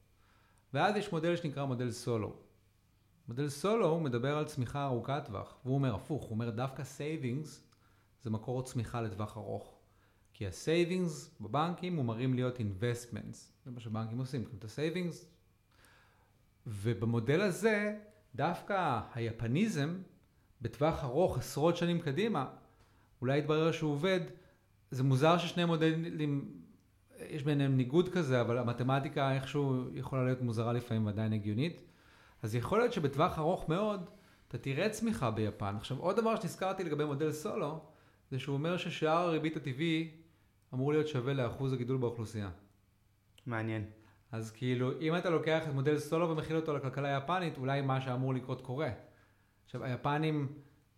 ואז 0.77 0.97
יש 0.97 1.13
מודל 1.13 1.37
שנקרא 1.37 1.65
מודל 1.65 1.91
סולו. 1.91 2.37
מודל 3.29 3.49
סולו 3.49 4.01
מדבר 4.01 4.39
על 4.39 4.45
צמיחה 4.45 4.85
ארוכת 4.85 5.23
טווח, 5.27 5.57
והוא 5.65 5.75
אומר 5.75 5.95
הפוך, 5.95 6.23
הוא 6.23 6.31
אומר 6.31 6.51
דווקא 6.51 6.85
savings 6.85 7.65
זה 8.23 8.31
מקור 8.31 8.63
צמיחה 8.63 9.01
לטווח 9.01 9.37
ארוך. 9.37 9.79
כי 10.33 10.47
ה-savings 10.47 11.41
בבנקים 11.41 11.97
מומרים 11.97 12.35
להיות 12.35 12.57
investments, 12.57 13.37
זה 13.65 13.71
מה 13.71 13.81
שבנקים 13.81 14.19
עושים, 14.19 14.45
קוראים 14.45 14.59
את 14.59 14.65
ה-savings, 14.65 15.25
ובמודל 16.67 17.41
הזה 17.41 17.99
דווקא 18.35 19.01
היפניזם 19.15 19.99
בטווח 20.63 21.05
ארוך, 21.05 21.39
עשרות 21.39 21.77
שנים 21.77 22.01
קדימה, 22.01 22.47
אולי 23.21 23.39
יתברר 23.39 23.73
שהוא 23.73 23.93
עובד, 23.93 24.21
זה 24.91 25.03
מוזר 25.03 25.39
ששני 25.39 25.65
מודלים, 25.65 26.63
יש 27.29 27.43
ביניהם 27.43 27.77
ניגוד 27.77 28.09
כזה, 28.09 28.41
אבל 28.41 28.59
המתמטיקה 28.59 29.33
איכשהו 29.33 29.85
יכולה 29.93 30.25
להיות 30.25 30.43
מוזרה 30.43 30.73
לפעמים 30.73 31.07
ועדיין 31.07 31.33
הגיונית, 31.33 31.81
אז 32.43 32.55
יכול 32.55 32.79
להיות 32.79 32.93
שבטווח 32.93 33.39
ארוך 33.39 33.69
מאוד 33.69 34.11
אתה 34.49 34.59
תראה 34.59 34.89
צמיחה 34.89 35.31
ביפן. 35.31 35.75
עכשיו 35.77 35.99
עוד 35.99 36.17
דבר 36.17 36.37
שנזכרתי 36.37 36.85
לגבי 36.85 37.05
מודל 37.05 37.33
סולו, 37.33 37.81
זה 38.31 38.39
שהוא 38.39 38.55
אומר 38.55 38.77
ששאר 38.77 39.17
הריבית 39.17 39.57
הטבעי 39.57 40.11
אמור 40.75 40.93
להיות 40.93 41.09
שווה 41.09 41.35
לאחוז 41.35 41.73
הגידול 41.73 41.97
באוכלוסייה. 41.97 42.51
מעניין. 43.47 43.85
אז 44.33 44.51
כאילו, 44.51 45.01
אם 45.01 45.17
אתה 45.17 45.31
לוקח 45.31 45.63
את 45.69 45.75
מודל 45.75 45.99
סולו 45.99 46.31
ומכיל 46.31 46.57
אותו 46.57 46.77
לכלכלה 46.77 47.15
היפנית, 47.15 47.59
אולי 47.59 47.83
מה 47.83 48.01
שאמור 48.01 48.35
לקרות 48.35 48.61
קורה. 48.61 48.91
עכשיו, 49.65 49.85
היפנים 49.85 50.49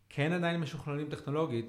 כן 0.08 0.32
עדיין 0.32 0.60
משוכללים 0.60 1.08
טכנולוגית, 1.08 1.66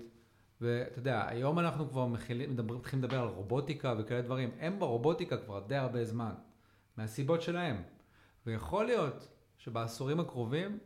ואתה 0.62 1.00
יודע, 1.00 1.28
היום 1.28 1.60
אנחנו 1.60 1.90
כבר 1.90 2.06
מתחילים 2.06 2.58
לדבר 2.94 3.20
על 3.20 3.28
רובוטיקה 3.28 3.96
וכאלה 3.98 4.22
דברים. 4.22 4.52
הם 4.60 4.80
ברובוטיקה 4.80 5.38
כבר 5.38 5.60
די 5.68 5.76
הרבה 5.76 6.06
זמן, 6.06 6.34
מהסיבות 6.98 7.42
שלהם. 7.42 7.82
ויכול 8.46 8.86
להיות 8.86 9.28
שבעשורים 9.58 10.20
הקרובים 10.20 10.80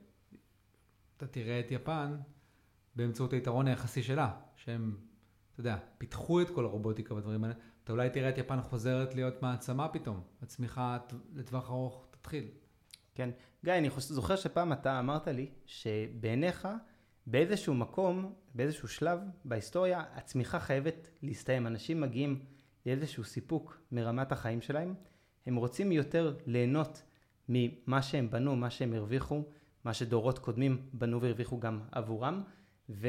אתה 1.17 1.27
תראה 1.27 1.59
את 1.59 1.71
יפן 1.71 2.17
באמצעות 2.95 3.33
היתרון 3.33 3.67
היחסי 3.67 4.03
שלה, 4.03 4.31
שהם 4.55 4.97
אתה 5.53 5.59
יודע, 5.59 5.77
פיתחו 5.97 6.41
את 6.41 6.49
כל 6.49 6.65
הרובוטיקה 6.65 7.13
והדברים 7.13 7.43
האלה, 7.43 7.55
אתה 7.83 7.91
אולי 7.91 8.09
תראה 8.09 8.29
את 8.29 8.37
יפן 8.37 8.61
חוזרת 8.61 9.15
להיות 9.15 9.41
מעצמה 9.41 9.87
פתאום, 9.87 10.21
הצמיחה 10.41 10.97
לטווח 11.33 11.69
ארוך 11.69 12.07
תתחיל. 12.11 12.47
כן. 13.15 13.29
גיא, 13.65 13.73
אני 13.73 13.89
זוכר 13.97 14.35
שפעם 14.35 14.73
אתה 14.73 14.99
אמרת 14.99 15.27
לי 15.27 15.51
שבעיניך 15.65 16.67
באיזשהו 17.27 17.73
מקום, 17.73 18.33
באיזשהו 18.55 18.87
שלב 18.87 19.19
בהיסטוריה, 19.45 20.03
הצמיחה 20.15 20.59
חייבת 20.59 21.07
להסתיים. 21.21 21.67
אנשים 21.67 22.01
מגיעים 22.01 22.39
לאיזשהו 22.85 23.23
סיפוק 23.23 23.81
מרמת 23.91 24.31
החיים 24.31 24.61
שלהם, 24.61 24.93
הם 25.45 25.55
רוצים 25.55 25.91
יותר 25.91 26.35
ליהנות 26.45 27.03
ממה 27.49 28.01
שהם 28.01 28.29
בנו, 28.29 28.55
מה 28.55 28.69
שהם 28.69 28.93
הרוויחו, 28.93 29.43
מה 29.83 29.93
שדורות 29.93 30.39
קודמים 30.39 30.81
בנו 30.93 31.21
והרוויחו 31.21 31.59
גם 31.59 31.81
עבורם, 31.91 32.43
ו... 32.89 33.07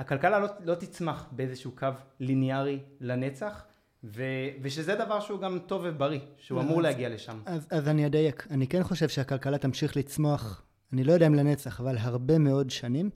הכלכלה 0.00 0.38
לא, 0.38 0.46
לא 0.64 0.74
תצמח 0.74 1.28
באיזשהו 1.32 1.72
קו 1.72 1.88
ליניארי 2.20 2.78
לנצח, 3.00 3.64
ו, 4.04 4.22
ושזה 4.62 4.94
דבר 4.94 5.20
שהוא 5.20 5.40
גם 5.40 5.58
טוב 5.66 5.82
ובריא, 5.84 6.20
שהוא 6.38 6.60
אמור 6.60 6.82
להגיע 6.82 7.08
לשם. 7.08 7.38
אז, 7.46 7.66
אז 7.70 7.88
אני 7.88 8.06
אדייק. 8.06 8.46
אני 8.50 8.66
כן 8.66 8.82
חושב 8.82 9.08
שהכלכלה 9.08 9.58
תמשיך 9.58 9.96
לצמוח, 9.96 10.62
אני 10.92 11.04
לא 11.04 11.12
יודע 11.12 11.26
אם 11.26 11.34
לנצח, 11.34 11.80
אבל 11.80 11.98
הרבה 11.98 12.38
מאוד 12.38 12.70
שנים. 12.70 13.10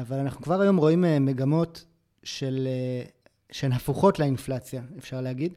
אבל 0.00 0.18
אנחנו 0.18 0.42
כבר 0.42 0.60
היום 0.60 0.76
רואים 0.76 1.04
אה, 1.04 1.18
מגמות 1.18 1.84
של, 2.22 2.68
אה, 2.70 3.02
שהן 3.50 3.72
הפוכות 3.72 4.18
לאינפלציה, 4.18 4.82
אפשר 4.98 5.20
להגיד. 5.20 5.54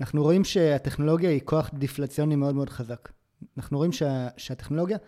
אנחנו 0.00 0.22
רואים 0.22 0.44
שהטכנולוגיה 0.44 1.30
היא 1.30 1.40
כוח 1.44 1.70
דיפלציוני 1.74 2.36
מאוד 2.36 2.54
מאוד 2.54 2.70
חזק. 2.70 3.08
אנחנו 3.56 3.78
רואים 3.78 3.92
שה, 3.92 4.28
שהטכנולוגיה 4.36 4.98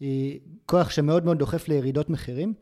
היא 0.00 0.40
כוח 0.66 0.90
שמאוד 0.90 1.24
מאוד 1.24 1.38
דוחף 1.38 1.68
לירידות 1.68 2.10
מחירים. 2.10 2.54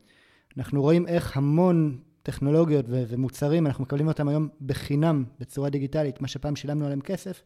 אנחנו 0.57 0.81
רואים 0.81 1.07
איך 1.07 1.37
המון 1.37 1.97
טכנולוגיות 2.23 2.85
ו- 2.89 3.03
ומוצרים, 3.07 3.67
אנחנו 3.67 3.83
מקבלים 3.83 4.07
אותם 4.07 4.27
היום 4.27 4.47
בחינם, 4.65 5.23
בצורה 5.39 5.69
דיגיטלית, 5.69 6.21
מה 6.21 6.27
שפעם 6.27 6.55
שילמנו 6.55 6.85
עליהם 6.85 7.01
כסף, 7.01 7.43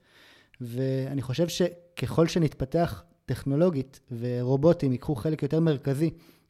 ואני 0.61 1.21
חושב 1.21 1.47
שככל 1.47 2.27
שנתפתח 2.27 3.03
טכנולוגית 3.25 3.99
ורובוטים 4.19 4.91
ייקחו 4.91 5.15
חלק 5.15 5.43
יותר 5.43 5.59
מרכזי 5.59 6.09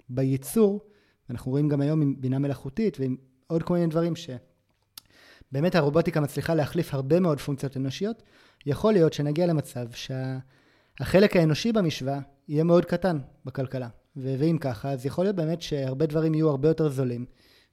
בייצור, 0.09 0.81
אנחנו 1.29 1.51
רואים 1.51 1.69
גם 1.69 1.81
היום 1.81 2.01
עם 2.01 2.15
בינה 2.21 2.39
מלאכותית 2.39 2.99
ועם 2.99 3.15
עוד 3.47 3.63
כל 3.63 3.73
מיני 3.73 3.87
דברים 3.87 4.13
שבאמת 4.15 5.75
הרובוטיקה 5.75 6.21
מצליחה 6.21 6.55
להחליף 6.55 6.93
הרבה 6.93 7.19
מאוד 7.19 7.39
פונקציות 7.39 7.77
אנושיות, 7.77 8.23
יכול 8.65 8.93
להיות 8.93 9.13
שנגיע 9.13 9.47
למצב 9.47 9.87
שהחלק 9.91 11.33
שה... 11.33 11.39
האנושי 11.39 11.71
במשוואה 11.71 12.19
יהיה 12.47 12.63
מאוד 12.63 12.85
קטן 12.85 13.19
בכלכלה. 13.45 13.87
ואם 14.15 14.57
ככה, 14.61 14.91
אז 14.91 15.05
יכול 15.05 15.25
להיות 15.25 15.35
באמת 15.35 15.61
שהרבה 15.61 16.05
דברים 16.05 16.33
יהיו 16.33 16.49
הרבה 16.49 16.67
יותר 16.67 16.89
זולים, 16.89 17.25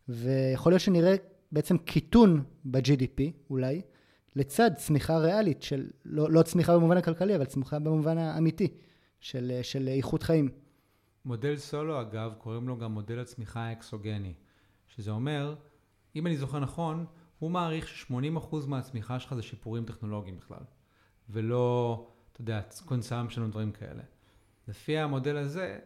ויכול 0.08 0.72
להיות 0.72 0.82
שנראה 0.82 1.14
בעצם 1.52 1.78
קיטון 1.78 2.44
ב-GDP, 2.64 3.22
אולי, 3.50 3.80
לצד 4.36 4.70
צמיחה 4.76 5.18
ריאלית 5.18 5.62
של, 5.62 5.90
לא, 6.04 6.30
לא 6.30 6.42
צמיחה 6.42 6.74
במובן 6.76 6.96
הכלכלי, 6.96 7.36
אבל 7.36 7.44
צמיחה 7.44 7.78
במובן 7.78 8.18
האמיתי 8.18 8.68
של, 9.20 9.58
של 9.62 9.88
איכות 9.88 10.22
חיים. 10.22 10.48
מודל 11.24 11.56
סולו, 11.56 12.00
אגב, 12.00 12.34
קוראים 12.38 12.68
לו 12.68 12.78
גם 12.78 12.92
מודל 12.92 13.18
הצמיחה 13.18 13.60
האקסוגני, 13.60 14.34
שזה 14.88 15.10
אומר, 15.10 15.54
אם 16.16 16.26
אני 16.26 16.36
זוכר 16.36 16.58
נכון, 16.58 17.06
הוא 17.38 17.50
מעריך 17.50 17.88
ש-80% 17.88 18.56
מהצמיחה 18.66 19.20
שלך 19.20 19.34
זה 19.34 19.42
שיפורים 19.42 19.84
טכנולוגיים 19.84 20.36
בכלל, 20.36 20.62
ולא, 21.30 22.06
אתה 22.32 22.40
יודע, 22.40 22.60
consumption 22.84 23.42
ודברים 23.42 23.72
כאלה. 23.72 24.02
לפי 24.68 24.98
המודל 24.98 25.36
הזה, 25.36 25.78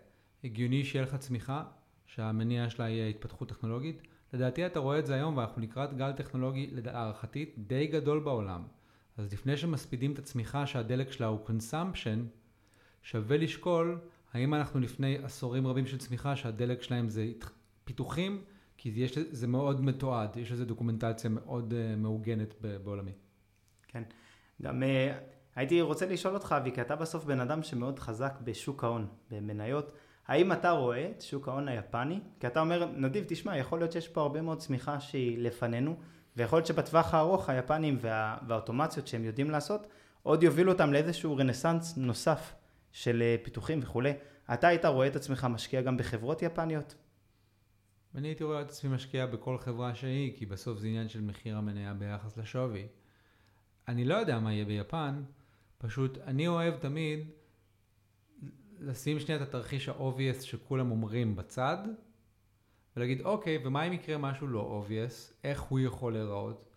הגיוני 0.45 0.85
שיהיה 0.85 1.05
לך 1.05 1.17
צמיחה, 1.17 1.65
שהמניע 2.07 2.71
שלה 2.71 2.89
יהיה 2.89 3.09
התפתחות 3.09 3.49
טכנולוגית. 3.49 4.03
לדעתי 4.33 4.67
אתה 4.67 4.79
רואה 4.79 4.99
את 4.99 5.07
זה 5.07 5.15
היום 5.15 5.37
ואנחנו 5.37 5.63
לקראת 5.63 5.97
גל 5.97 6.13
טכנולוגי 6.13 6.71
להערכתי 6.73 7.55
די 7.59 7.87
גדול 7.87 8.21
בעולם. 8.21 8.63
אז 9.17 9.33
לפני 9.33 9.57
שמספידים 9.57 10.13
את 10.13 10.19
הצמיחה 10.19 10.67
שהדלק 10.67 11.13
שלה 11.13 11.27
הוא 11.27 11.39
consumption, 11.47 12.19
שווה 13.03 13.37
לשקול 13.37 14.01
האם 14.37 14.55
אנחנו 14.55 14.81
לפני 14.81 15.19
עשורים 15.23 15.67
רבים 15.67 15.87
של 15.87 15.99
צמיחה 15.99 16.37
שהדלק 16.37 16.83
שלהם 16.83 17.09
זה 17.09 17.27
פיתוחים, 17.85 18.43
כי 18.77 18.93
יש, 18.97 19.19
זה 19.19 19.47
מאוד 19.47 19.85
מתועד, 19.85 20.37
יש 20.37 20.53
לזה 20.53 20.65
דוקומנטציה 20.65 21.31
מאוד 21.31 21.73
uh, 21.73 21.97
מעוגנת 21.97 22.55
בעולמי. 22.61 23.13
כן. 23.89 24.03
גם 24.63 24.83
אה, 24.83 25.19
הייתי 25.55 25.81
רוצה 25.81 26.07
לשאול 26.07 26.35
אותך, 26.35 26.55
אבי, 26.59 26.73
כי 26.73 26.81
אתה 26.81 26.97
בסוף 26.97 27.25
בן 27.25 27.41
אדם 27.41 27.63
שמאוד 27.63 27.99
חזק 27.99 28.39
בשוק 28.45 28.85
ההון, 28.85 29.07
במניות. 29.31 29.93
האם 30.27 30.53
אתה 30.53 30.71
רואה 30.71 31.11
את 31.11 31.23
שוק 31.23 31.49
ההון 31.49 31.69
היפני? 31.69 32.21
כי 32.41 32.47
אתה 32.47 32.61
אומר, 32.61 32.91
נדיב, 32.97 33.25
תשמע, 33.29 33.57
יכול 33.57 33.79
להיות 33.79 33.93
שיש 33.93 34.09
פה 34.09 34.21
הרבה 34.21 34.43
מאוד 34.43 34.59
צמיחה 34.59 35.01
שהיא 35.01 35.39
לפנינו, 35.39 35.97
ויכול 36.37 36.57
להיות 36.57 36.67
שבטווח 36.67 37.15
הארוך 37.15 37.49
היפנים 37.49 37.99
וה, 38.01 38.37
והאוטומציות 38.47 39.07
שהם 39.07 39.25
יודעים 39.25 39.51
לעשות, 39.51 39.87
עוד 40.23 40.43
יובילו 40.43 40.73
אותם 40.73 40.93
לאיזשהו 40.93 41.37
רנסאנס 41.37 41.97
נוסף 41.97 42.55
של 42.97 43.23
אה, 43.23 43.37
פיתוחים 43.43 43.81
וכולי. 43.83 44.13
אתה 44.55 44.69
היית 44.69 44.85
רואה 44.85 45.07
את 45.07 45.17
עצמך 45.17 45.47
משקיע 45.51 45.83
גם 45.83 45.97
בחברות 45.97 46.43
יפניות? 46.43 46.95
אני 48.15 48.29
הייתי 48.29 48.45
רואה 48.45 48.61
את 48.61 48.69
עצמי 48.69 48.91
משקיע 48.95 49.27
בכל 49.27 49.59
חברה 49.59 49.95
שהיא, 49.95 50.37
כי 50.37 50.47
בסוף 50.47 50.79
זה 50.79 50.87
עניין 50.87 51.09
של 51.09 51.21
מחיר 51.21 51.57
המניה 51.57 51.95
ביחס 51.95 52.37
לשווי. 52.37 52.87
אני 53.89 54.05
לא 54.05 54.15
יודע 54.15 54.39
מה 54.39 54.53
יהיה 54.53 54.65
ביפן, 54.65 55.23
פשוט 55.79 56.19
אני 56.19 56.49
אוהב 56.49 56.77
תמיד 56.77 57.31
לשים 58.79 59.21
שנייה 59.21 59.43
את 59.43 59.49
התרחיש 59.49 59.89
ה-obvious 59.89 60.43
שכולם 60.43 60.91
אומרים 60.91 61.37
בצד, 61.37 61.79
ולהגיד, 62.97 63.21
אוקיי, 63.21 63.59
ומה 63.65 63.83
אם 63.83 63.93
יקרה 63.93 64.19
משהו 64.19 64.47
לא 64.47 64.85
obvious? 64.85 65.33
איך 65.45 65.61
הוא 65.61 65.81
יכול 65.81 66.13
להיראות? 66.13 66.71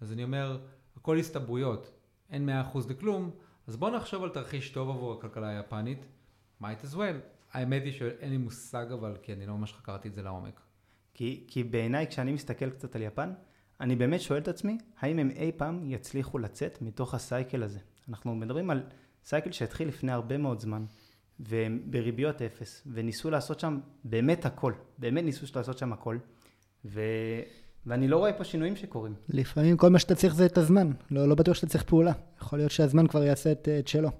אז 0.00 0.12
אני 0.12 0.24
אומר, 0.24 0.60
הכל 0.96 1.18
הסתברויות, 1.18 1.90
אין 2.30 2.48
100% 2.74 2.78
לכלום, 2.90 3.30
אז 3.66 3.76
בואו 3.76 3.96
נחשוב 3.96 4.24
על 4.24 4.30
תרחיש 4.30 4.70
טוב 4.70 4.90
עבור 4.90 5.12
הכלכלה 5.12 5.48
היפנית, 5.48 5.98
might 6.62 6.84
as 6.84 6.94
well. 6.94 7.18
האמת 7.52 7.82
היא 7.82 7.92
שאין 7.92 8.30
לי 8.30 8.36
מושג 8.36 8.86
אבל, 8.92 9.16
כי 9.22 9.32
אני 9.32 9.46
לא 9.46 9.56
ממש 9.56 9.72
חקרתי 9.72 10.08
את 10.08 10.14
זה 10.14 10.22
לעומק. 10.22 10.60
כי, 11.14 11.44
כי 11.48 11.64
בעיניי 11.64 12.06
כשאני 12.06 12.32
מסתכל 12.32 12.70
קצת 12.70 12.96
על 12.96 13.02
יפן, 13.02 13.32
אני 13.80 13.96
באמת 13.96 14.20
שואל 14.20 14.40
את 14.40 14.48
עצמי, 14.48 14.78
האם 14.98 15.18
הם 15.18 15.30
אי 15.30 15.52
פעם 15.56 15.90
יצליחו 15.90 16.38
לצאת 16.38 16.82
מתוך 16.82 17.14
הסייקל 17.14 17.62
הזה? 17.62 17.78
אנחנו 18.08 18.34
מדברים 18.34 18.70
על 18.70 18.82
סייקל 19.24 19.52
שהתחיל 19.52 19.88
לפני 19.88 20.12
הרבה 20.12 20.36
מאוד 20.36 20.60
זמן, 20.60 20.84
והם 21.40 21.82
בריביות 21.86 22.42
אפס, 22.42 22.82
וניסו 22.92 23.30
לעשות 23.30 23.60
שם 23.60 23.80
באמת 24.04 24.46
הכל, 24.46 24.72
באמת 24.98 25.24
ניסו 25.24 25.46
לעשות 25.58 25.78
שם 25.78 25.92
הכל, 25.92 26.18
ו... 26.84 27.00
ואני 27.86 28.08
לא 28.08 28.16
רואה 28.16 28.32
פה 28.32 28.44
שינויים 28.44 28.76
שקורים. 28.76 29.14
לפעמים 29.28 29.76
כל 29.76 29.88
מה 29.88 29.98
שאתה 29.98 30.14
צריך 30.14 30.34
זה 30.34 30.46
את 30.46 30.58
הזמן, 30.58 30.90
לא, 31.10 31.28
לא 31.28 31.34
בטוח 31.34 31.54
שאתה 31.54 31.66
צריך 31.66 31.84
פעולה. 31.84 32.12
יכול 32.40 32.58
להיות 32.58 32.70
שהזמן 32.70 33.06
כבר 33.06 33.22
יעשה 33.22 33.52
את, 33.52 33.68
את 33.78 33.88
שלו. 33.88 34.10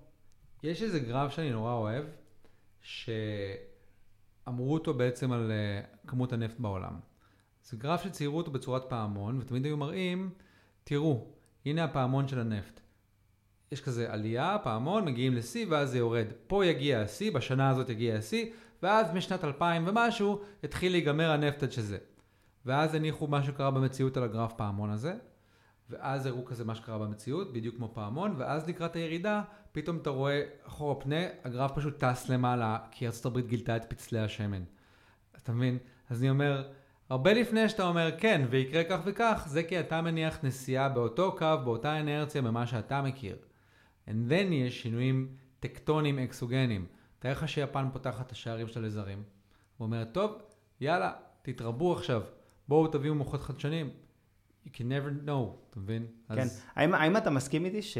יש 0.62 0.82
איזה 0.82 0.98
גרף 0.98 1.32
שאני 1.32 1.50
נורא 1.50 1.72
אוהב, 1.72 2.04
שאמרו 2.82 4.74
אותו 4.74 4.94
בעצם 4.94 5.32
על 5.32 5.52
uh, 5.52 6.08
כמות 6.08 6.32
הנפט 6.32 6.60
בעולם. 6.60 6.92
זה 7.64 7.76
גרף 7.76 8.04
שציירו 8.04 8.36
אותו 8.36 8.50
בצורת 8.50 8.84
פעמון, 8.88 9.38
ותמיד 9.40 9.64
היו 9.64 9.76
מראים, 9.76 10.30
תראו, 10.84 11.26
הנה 11.66 11.84
הפעמון 11.84 12.28
של 12.28 12.40
הנפט. 12.40 12.80
יש 13.72 13.80
כזה 13.80 14.12
עלייה, 14.12 14.56
פעמון, 14.62 15.04
מגיעים 15.04 15.34
לשיא 15.34 15.66
ואז 15.70 15.90
זה 15.90 15.98
יורד. 15.98 16.26
פה 16.46 16.66
יגיע 16.66 17.00
השיא, 17.00 17.32
בשנה 17.32 17.70
הזאת 17.70 17.88
יגיע 17.88 18.16
השיא, 18.16 18.46
ואז 18.82 19.10
משנת 19.14 19.44
2000 19.44 19.84
ומשהו 19.86 20.40
התחיל 20.64 20.92
להיגמר 20.92 21.30
הנפט 21.30 21.62
עד 21.62 21.72
שזה. 21.72 21.98
ואז 22.66 22.94
הניחו 22.94 23.26
מה 23.26 23.42
שקרה 23.42 23.70
במציאות 23.70 24.16
על 24.16 24.22
הגרף 24.22 24.52
פעמון 24.52 24.90
הזה, 24.90 25.14
ואז 25.90 26.26
הראו 26.26 26.44
כזה 26.44 26.64
מה 26.64 26.74
שקרה 26.74 26.98
במציאות, 26.98 27.52
בדיוק 27.52 27.76
כמו 27.76 27.90
פעמון, 27.94 28.34
ואז 28.38 28.68
לקראת 28.68 28.96
הירידה, 28.96 29.42
פתאום 29.72 29.96
אתה 29.96 30.10
רואה 30.10 30.42
אחורה 30.66 30.94
פנה, 30.94 31.26
הגרף 31.44 31.72
פשוט 31.74 32.04
טס 32.04 32.28
למעלה, 32.28 32.78
כי 32.90 33.06
הברית 33.24 33.46
גילתה 33.46 33.76
את 33.76 33.84
פצלי 33.88 34.20
השמן. 34.20 34.62
אתה 35.36 35.52
מבין? 35.52 35.78
אז 36.10 36.20
אני 36.20 36.30
אומר, 36.30 36.68
הרבה 37.08 37.32
לפני 37.32 37.68
שאתה 37.68 37.82
אומר 37.82 38.10
כן, 38.18 38.46
ויקרה 38.50 38.84
כך 38.84 39.00
וכך, 39.04 39.44
זה 39.48 39.62
כי 39.62 39.80
אתה 39.80 40.02
מניח 40.02 40.38
נסיעה 40.42 40.88
באותו 40.88 41.36
קו, 41.38 41.46
באותה 41.64 42.00
אנרציה, 42.00 42.42
ממה 42.42 42.66
שאתה 42.66 43.02
מכיר. 43.02 43.36
And 44.08 44.30
then 44.30 44.52
יש 44.52 44.82
שינויים 44.82 45.36
טקטונים 45.60 46.18
אקסוגנים. 46.18 46.86
תאר 47.18 47.32
לך 47.32 47.48
שיפן 47.48 47.86
פותחת 47.92 48.26
את 48.26 48.32
השערים 48.32 48.68
שלה 48.68 48.86
לזרים. 48.86 49.22
ואומרת, 49.80 50.08
טוב, 50.12 50.42
יאללה, 50.80 51.12
תתרבו 51.42 51.92
עכשיו, 51.92 52.22
בואו 52.68 52.86
תביאו 52.86 53.14
מוחות 53.14 53.42
חדשניים. 53.42 53.90
You 54.66 54.68
can 54.68 54.80
never 54.80 55.26
know, 55.26 55.70
אתה 55.70 55.80
מבין? 55.80 56.06
כן. 56.28 56.38
אז... 56.38 56.64
האם, 56.74 56.94
האם 56.94 57.16
אתה 57.16 57.30
מסכים 57.30 57.64
איתי 57.64 57.82
ש, 57.82 57.98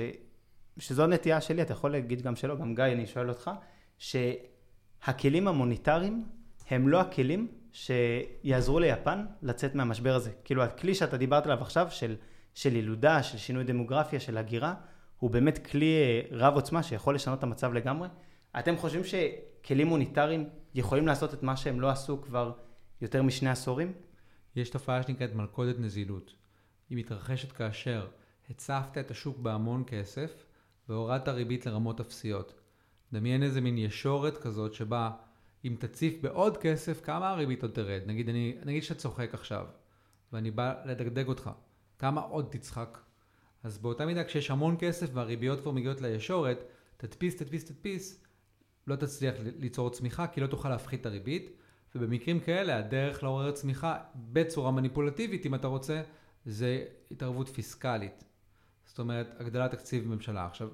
שזו 0.79 1.07
נטייה 1.07 1.41
שלי, 1.41 1.63
אתה 1.63 1.73
יכול 1.73 1.91
להגיד 1.91 2.23
גם 2.23 2.37
שלא, 2.37 2.57
גם 2.57 2.75
גיא, 2.75 2.85
אני 2.85 3.07
שואל 3.07 3.29
אותך, 3.29 3.51
שהכלים 3.99 5.49
המוניטריים 5.49 6.25
הם 6.71 6.89
לא 6.89 7.01
הכלים 7.01 7.49
שיעזרו 7.73 8.79
ליפן 8.79 9.27
לצאת 9.43 9.75
מהמשבר 9.75 10.15
הזה. 10.15 10.31
כאילו 10.45 10.63
הכלי 10.63 10.95
שאתה 10.95 11.17
דיברת 11.17 11.47
עליו 11.47 11.61
עכשיו, 11.61 11.87
של, 11.91 12.17
של 12.55 12.77
ילודה, 12.77 13.23
של 13.23 13.39
שינוי 13.39 13.65
דמוגרפיה, 13.65 14.21
של 14.21 14.37
הגירה, 14.37 14.75
הוא 15.19 15.31
באמת 15.31 15.67
כלי 15.67 15.87
אה, 15.87 16.21
רב 16.31 16.55
עוצמה 16.55 16.83
שיכול 16.83 17.15
לשנות 17.15 17.39
את 17.39 17.43
המצב 17.43 17.73
לגמרי. 17.73 18.09
אתם 18.59 18.77
חושבים 18.77 19.03
שכלים 19.05 19.87
מוניטריים 19.87 20.49
יכולים 20.75 21.07
לעשות 21.07 21.35
את 21.35 21.43
מה 21.43 21.57
שהם 21.57 21.81
לא 21.81 21.91
עשו 21.91 22.23
כבר 22.23 22.53
יותר 23.01 23.23
משני 23.23 23.51
עשורים? 23.51 23.93
יש 24.57 24.71
תופעה 24.71 25.03
שנקראת 25.03 25.35
מלכודת 25.35 25.79
נזילות. 25.79 26.35
היא 26.91 26.99
מתרחשת 26.99 27.53
כאשר 27.53 28.09
הצפת 28.51 28.99
את 28.99 29.11
השוק 29.11 29.39
בהמון 29.39 29.85
כסף 29.87 30.47
והורדת 30.89 31.29
ריבית 31.29 31.67
לרמות 31.67 32.01
אפסיות. 32.01 32.61
דמיין 33.13 33.43
איזה 33.43 33.61
מין 33.61 33.79
ישורת 33.79 34.39
כזאת 34.39 34.75
שבה 34.75 35.11
אם 35.65 35.77
תציף 35.79 36.15
בעוד 36.21 36.57
כסף, 36.57 37.01
כמה 37.05 37.31
הריבית 37.31 37.63
עוד 37.63 37.71
תרד? 37.71 38.01
נגיד, 38.07 38.29
אני, 38.29 38.57
נגיד 38.65 38.83
שאתה 38.83 39.01
צוחק 39.01 39.35
עכשיו, 39.35 39.67
ואני 40.33 40.51
בא 40.51 40.75
לדגדג 40.85 41.29
אותך, 41.29 41.51
כמה 41.99 42.21
עוד 42.21 42.49
תצחק? 42.51 42.99
אז 43.63 43.79
באותה 43.79 44.07
מידה 44.07 44.25
כשיש 44.25 44.51
המון 44.51 44.77
כסף 44.79 45.11
והריביות 45.13 45.61
כבר 45.61 45.71
מגיעות 45.73 46.01
לישורת, 46.01 46.65
תדפיס, 46.97 47.37
תדפיס, 47.37 47.65
תדפיס, 47.65 48.25
לא 48.87 48.97
תצליח 48.97 49.35
ליצור 49.59 49.91
צמיחה 49.91 50.27
כי 50.27 50.41
לא 50.41 50.47
תוכל 50.47 50.69
להפחית 50.69 51.01
את 51.01 51.07
הריבית, 51.07 51.51
ובמקרים 51.95 52.41
כאלה 52.41 52.79
הדרך 52.79 53.23
לעורר 53.23 53.51
צמיחה 53.51 53.99
בצורה 54.15 54.71
מניפולטיבית, 54.71 55.47
אם 55.47 55.55
אתה 55.55 55.67
רוצה, 55.67 56.03
זה 56.45 56.85
התערבות 57.11 57.49
פיסקלית. 57.49 58.25
זאת 58.87 58.99
אומרת, 58.99 59.35
הגדלת 59.39 59.71
תקציב 59.71 60.09
ממשלה. 60.09 60.47
עכשיו, 60.47 60.69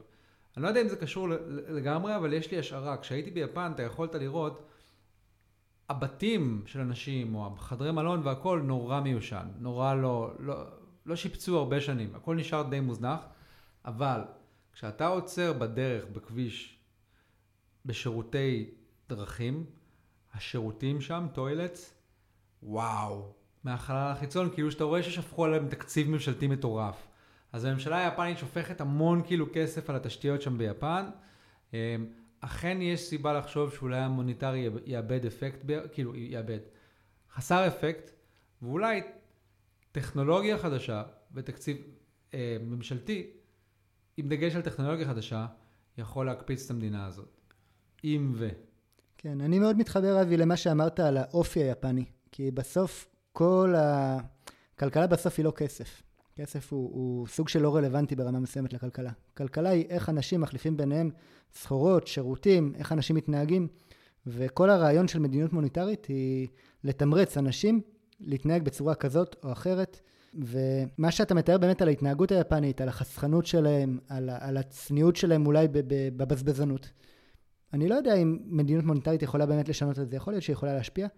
אני 0.56 0.62
לא 0.62 0.68
יודע 0.68 0.82
אם 0.82 0.88
זה 0.88 0.96
קשור 0.96 1.28
לגמרי, 1.68 2.16
אבל 2.16 2.32
יש 2.32 2.50
לי 2.50 2.58
השערה. 2.58 2.96
כשהייתי 2.96 3.30
ביפן, 3.30 3.72
אתה 3.74 3.82
יכולת 3.82 4.14
לראות, 4.14 4.70
הבתים 5.88 6.62
של 6.66 6.80
אנשים, 6.80 7.34
או 7.34 7.56
חדרי 7.56 7.92
מלון 7.92 8.20
והכול, 8.26 8.62
נורא 8.62 9.00
מיושן. 9.00 9.48
נורא 9.58 9.94
לא, 9.94 10.32
לא, 10.38 10.64
לא 11.06 11.16
שיפצו 11.16 11.58
הרבה 11.58 11.80
שנים, 11.80 12.14
הכל 12.14 12.36
נשאר 12.36 12.62
די 12.62 12.80
מוזנח, 12.80 13.20
אבל 13.84 14.20
כשאתה 14.72 15.06
עוצר 15.06 15.52
בדרך, 15.52 16.04
בכביש, 16.12 16.78
בשירותי 17.86 18.70
דרכים, 19.08 19.66
השירותים 20.34 21.00
שם, 21.00 21.26
toilets, 21.32 21.94
וואו, 22.62 23.32
מהחלל 23.64 24.12
החיצון, 24.12 24.50
כאילו 24.54 24.70
שאתה 24.70 24.84
רואה 24.84 25.02
ששפכו 25.02 25.44
עליהם 25.44 25.68
תקציב 25.68 26.10
ממשלתי 26.10 26.46
מטורף. 26.46 27.06
אז 27.52 27.64
הממשלה 27.64 27.98
היפנית 28.04 28.38
שופכת 28.38 28.80
המון 28.80 29.22
כאילו 29.26 29.46
כסף 29.52 29.90
על 29.90 29.96
התשתיות 29.96 30.42
שם 30.42 30.58
ביפן. 30.58 31.10
אמ, 31.74 31.78
אכן 32.40 32.82
יש 32.82 33.00
סיבה 33.00 33.32
לחשוב 33.32 33.72
שאולי 33.72 33.98
המוניטרי 33.98 34.68
יאבד 34.86 35.26
אפקט, 35.26 35.58
כאילו 35.92 36.16
יאבד, 36.16 36.58
חסר 37.34 37.66
אפקט, 37.66 38.10
ואולי 38.62 39.02
טכנולוגיה 39.92 40.58
חדשה 40.58 41.02
ותקציב 41.34 41.76
אה, 42.34 42.56
ממשלתי, 42.60 43.30
עם 44.16 44.28
דגש 44.28 44.56
על 44.56 44.62
טכנולוגיה 44.62 45.06
חדשה, 45.06 45.46
יכול 45.98 46.26
להקפיץ 46.26 46.64
את 46.64 46.70
המדינה 46.70 47.06
הזאת. 47.06 47.28
אם 48.04 48.32
ו... 48.34 48.48
כן, 49.22 49.40
אני 49.40 49.58
מאוד 49.58 49.78
מתחבר, 49.78 50.22
אבי, 50.22 50.36
למה 50.36 50.56
שאמרת 50.56 51.00
על 51.00 51.16
האופי 51.16 51.60
היפני. 51.60 52.04
כי 52.32 52.50
בסוף, 52.50 53.08
כל 53.32 53.74
הכלכלה 53.76 55.06
בסוף 55.06 55.34
היא 55.38 55.44
לא 55.44 55.50
כסף. 55.50 56.02
כסף 56.36 56.72
הוא, 56.72 56.90
הוא 56.92 57.26
סוג 57.26 57.48
של 57.48 57.62
לא 57.62 57.76
רלוונטי 57.76 58.16
ברמה 58.16 58.40
מסוימת 58.40 58.72
לכלכלה. 58.72 59.10
כלכלה 59.36 59.70
היא 59.70 59.86
איך 59.88 60.08
אנשים 60.08 60.40
מחליפים 60.40 60.76
ביניהם 60.76 61.10
סחורות, 61.54 62.06
שירותים, 62.06 62.72
איך 62.76 62.92
אנשים 62.92 63.16
מתנהגים, 63.16 63.68
וכל 64.26 64.70
הרעיון 64.70 65.08
של 65.08 65.18
מדיניות 65.18 65.52
מוניטרית 65.52 66.06
היא 66.06 66.48
לתמרץ 66.84 67.36
אנשים 67.36 67.80
להתנהג 68.20 68.62
בצורה 68.62 68.94
כזאת 68.94 69.36
או 69.44 69.52
אחרת. 69.52 70.00
ומה 70.34 71.10
שאתה 71.10 71.34
מתאר 71.34 71.58
באמת 71.58 71.82
על 71.82 71.88
ההתנהגות 71.88 72.32
היפנית, 72.32 72.80
על 72.80 72.88
החסכנות 72.88 73.46
שלהם, 73.46 73.98
על, 74.08 74.30
על 74.40 74.56
הצניעות 74.56 75.16
שלהם 75.16 75.46
אולי 75.46 75.68
בבזבזנות. 76.16 76.90
אני 77.72 77.88
לא 77.88 77.94
יודע 77.94 78.14
אם 78.14 78.38
מדיניות 78.44 78.84
מוניטרית 78.84 79.22
יכולה 79.22 79.46
באמת 79.46 79.68
לשנות 79.68 79.98
את 79.98 80.08
זה, 80.08 80.16
יכול 80.16 80.32
להיות 80.32 80.42
שהיא 80.42 80.54
יכולה 80.54 80.74
להשפיע, 80.74 81.08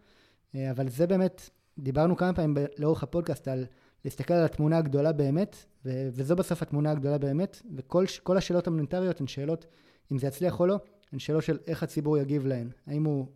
אה, 0.55 0.71
אבל 0.71 0.89
זה 0.89 1.07
באמת, 1.07 1.51
דיברנו 1.79 2.17
כמה 2.17 2.33
פעמים 2.33 2.57
לאורך 2.79 3.03
הפודקאסט 3.03 3.49
על 3.49 3.67
להסתכל 4.05 4.35
על 4.35 4.45
התמונה 4.45 4.79
הגדולה 4.79 5.13
באמת, 5.13 5.57
וזו 5.85 6.37
בסוף 6.37 6.63
התמונה 6.63 6.91
הגדולה 6.91 7.19
באמת, 7.19 7.63
וכל 7.77 8.37
השאלות 8.37 8.67
המוניטריות 8.67 9.21
הן 9.21 9.27
שאלות, 9.27 9.67
אם 10.13 10.19
זה 10.19 10.27
יצליח 10.27 10.61
או 10.61 10.67
לא, 10.67 10.79
הן 11.13 11.19
שאלות 11.19 11.43
של 11.43 11.59
איך 11.67 11.83
הציבור 11.83 12.19
יגיב 12.19 12.47
להן. 12.47 12.71
האם 12.87 13.05
הוא 13.05 13.27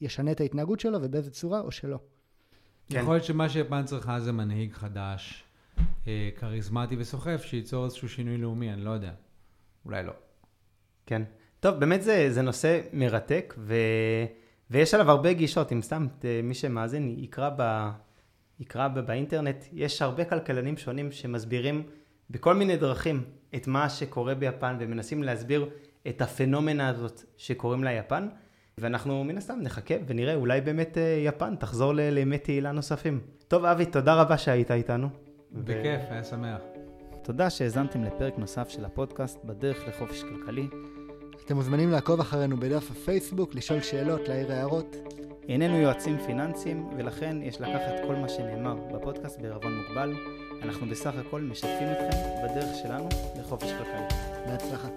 ישנה 0.00 0.32
את 0.32 0.40
ההתנהגות 0.40 0.80
שלו 0.80 0.98
ובאיזה 1.02 1.30
צורה 1.30 1.60
או 1.60 1.70
שלא. 1.70 1.98
כן. 2.88 3.00
יכול 3.00 3.14
להיות 3.14 3.24
שמה 3.24 3.48
שיפן 3.48 3.84
צריכה 3.84 4.20
זה 4.20 4.32
מנהיג 4.32 4.72
חדש, 4.72 5.44
אה, 6.06 6.30
כריזמטי 6.36 6.96
וסוחף, 6.98 7.42
שייצור 7.44 7.84
איזשהו 7.84 8.08
שינוי 8.08 8.38
לאומי, 8.38 8.72
אני 8.72 8.84
לא 8.84 8.90
יודע. 8.90 9.12
אולי 9.84 10.02
לא. 10.02 10.12
כן. 11.06 11.22
טוב, 11.64 11.74
באמת 11.80 12.02
זה, 12.02 12.26
זה 12.30 12.42
נושא 12.42 12.80
מרתק, 12.92 13.54
ו, 13.58 13.74
ויש 14.70 14.94
עליו 14.94 15.10
הרבה 15.10 15.32
גישות, 15.32 15.72
אם 15.72 15.82
סתם 15.82 16.06
ת- 16.18 16.24
מי 16.42 16.54
שמאזין 16.54 17.14
יקרא, 17.18 17.50
ב, 17.56 17.88
יקרא 18.60 18.88
ב, 18.88 19.00
באינטרנט, 19.00 19.64
יש 19.72 20.02
הרבה 20.02 20.24
כלכלנים 20.24 20.76
שונים 20.76 21.12
שמסבירים 21.12 21.82
בכל 22.30 22.54
מיני 22.54 22.76
דרכים 22.76 23.22
את 23.54 23.66
מה 23.66 23.88
שקורה 23.88 24.34
ביפן, 24.34 24.76
ומנסים 24.80 25.22
להסביר 25.22 25.68
את 26.08 26.22
הפנומנה 26.22 26.88
הזאת 26.88 27.22
שקוראים 27.36 27.84
לה 27.84 27.92
יפן, 27.92 28.28
ואנחנו 28.78 29.24
מן 29.24 29.38
הסתם 29.38 29.58
נחכה 29.62 29.94
ונראה, 30.06 30.34
אולי 30.34 30.60
באמת 30.60 30.98
אה, 30.98 31.02
יפן 31.26 31.56
תחזור 31.56 31.92
ל- 31.94 32.00
לימי 32.10 32.38
תהילה 32.38 32.72
נוספים. 32.72 33.20
טוב, 33.48 33.64
אבי, 33.64 33.86
תודה 33.86 34.14
רבה 34.14 34.38
שהיית 34.38 34.70
איתנו. 34.70 35.08
ו- 35.52 35.64
בכיף, 35.64 36.00
היה 36.10 36.24
שמח. 36.24 36.60
תודה 37.22 37.50
שהאזנתם 37.50 38.04
לפרק 38.04 38.38
נוסף 38.38 38.68
של 38.68 38.84
הפודקאסט 38.84 39.44
בדרך 39.44 39.88
לחופש 39.88 40.22
כלכלי. 40.22 40.68
אתם 41.44 41.56
מוזמנים 41.56 41.90
לעקוב 41.90 42.20
אחרינו 42.20 42.56
בדף 42.56 42.90
הפייסבוק, 42.90 43.54
לשאול 43.54 43.82
שאלות, 43.82 44.28
להעיר 44.28 44.52
הערות. 44.52 44.96
איננו 45.48 45.76
יועצים 45.76 46.18
פיננסיים, 46.26 46.88
ולכן 46.96 47.36
יש 47.42 47.60
לקחת 47.60 47.94
כל 48.06 48.14
מה 48.14 48.28
שנאמר 48.28 48.74
בפודקאסט 48.94 49.40
בערבון 49.40 49.78
מוגבל. 49.78 50.14
אנחנו 50.62 50.86
בסך 50.86 51.14
הכל 51.26 51.40
משתפים 51.40 51.88
אתכם 51.92 52.18
בדרך 52.44 52.76
שלנו 52.82 53.08
לחופש 53.40 53.72
כלכלי. 53.72 54.18
בהצלחה. 54.46 54.88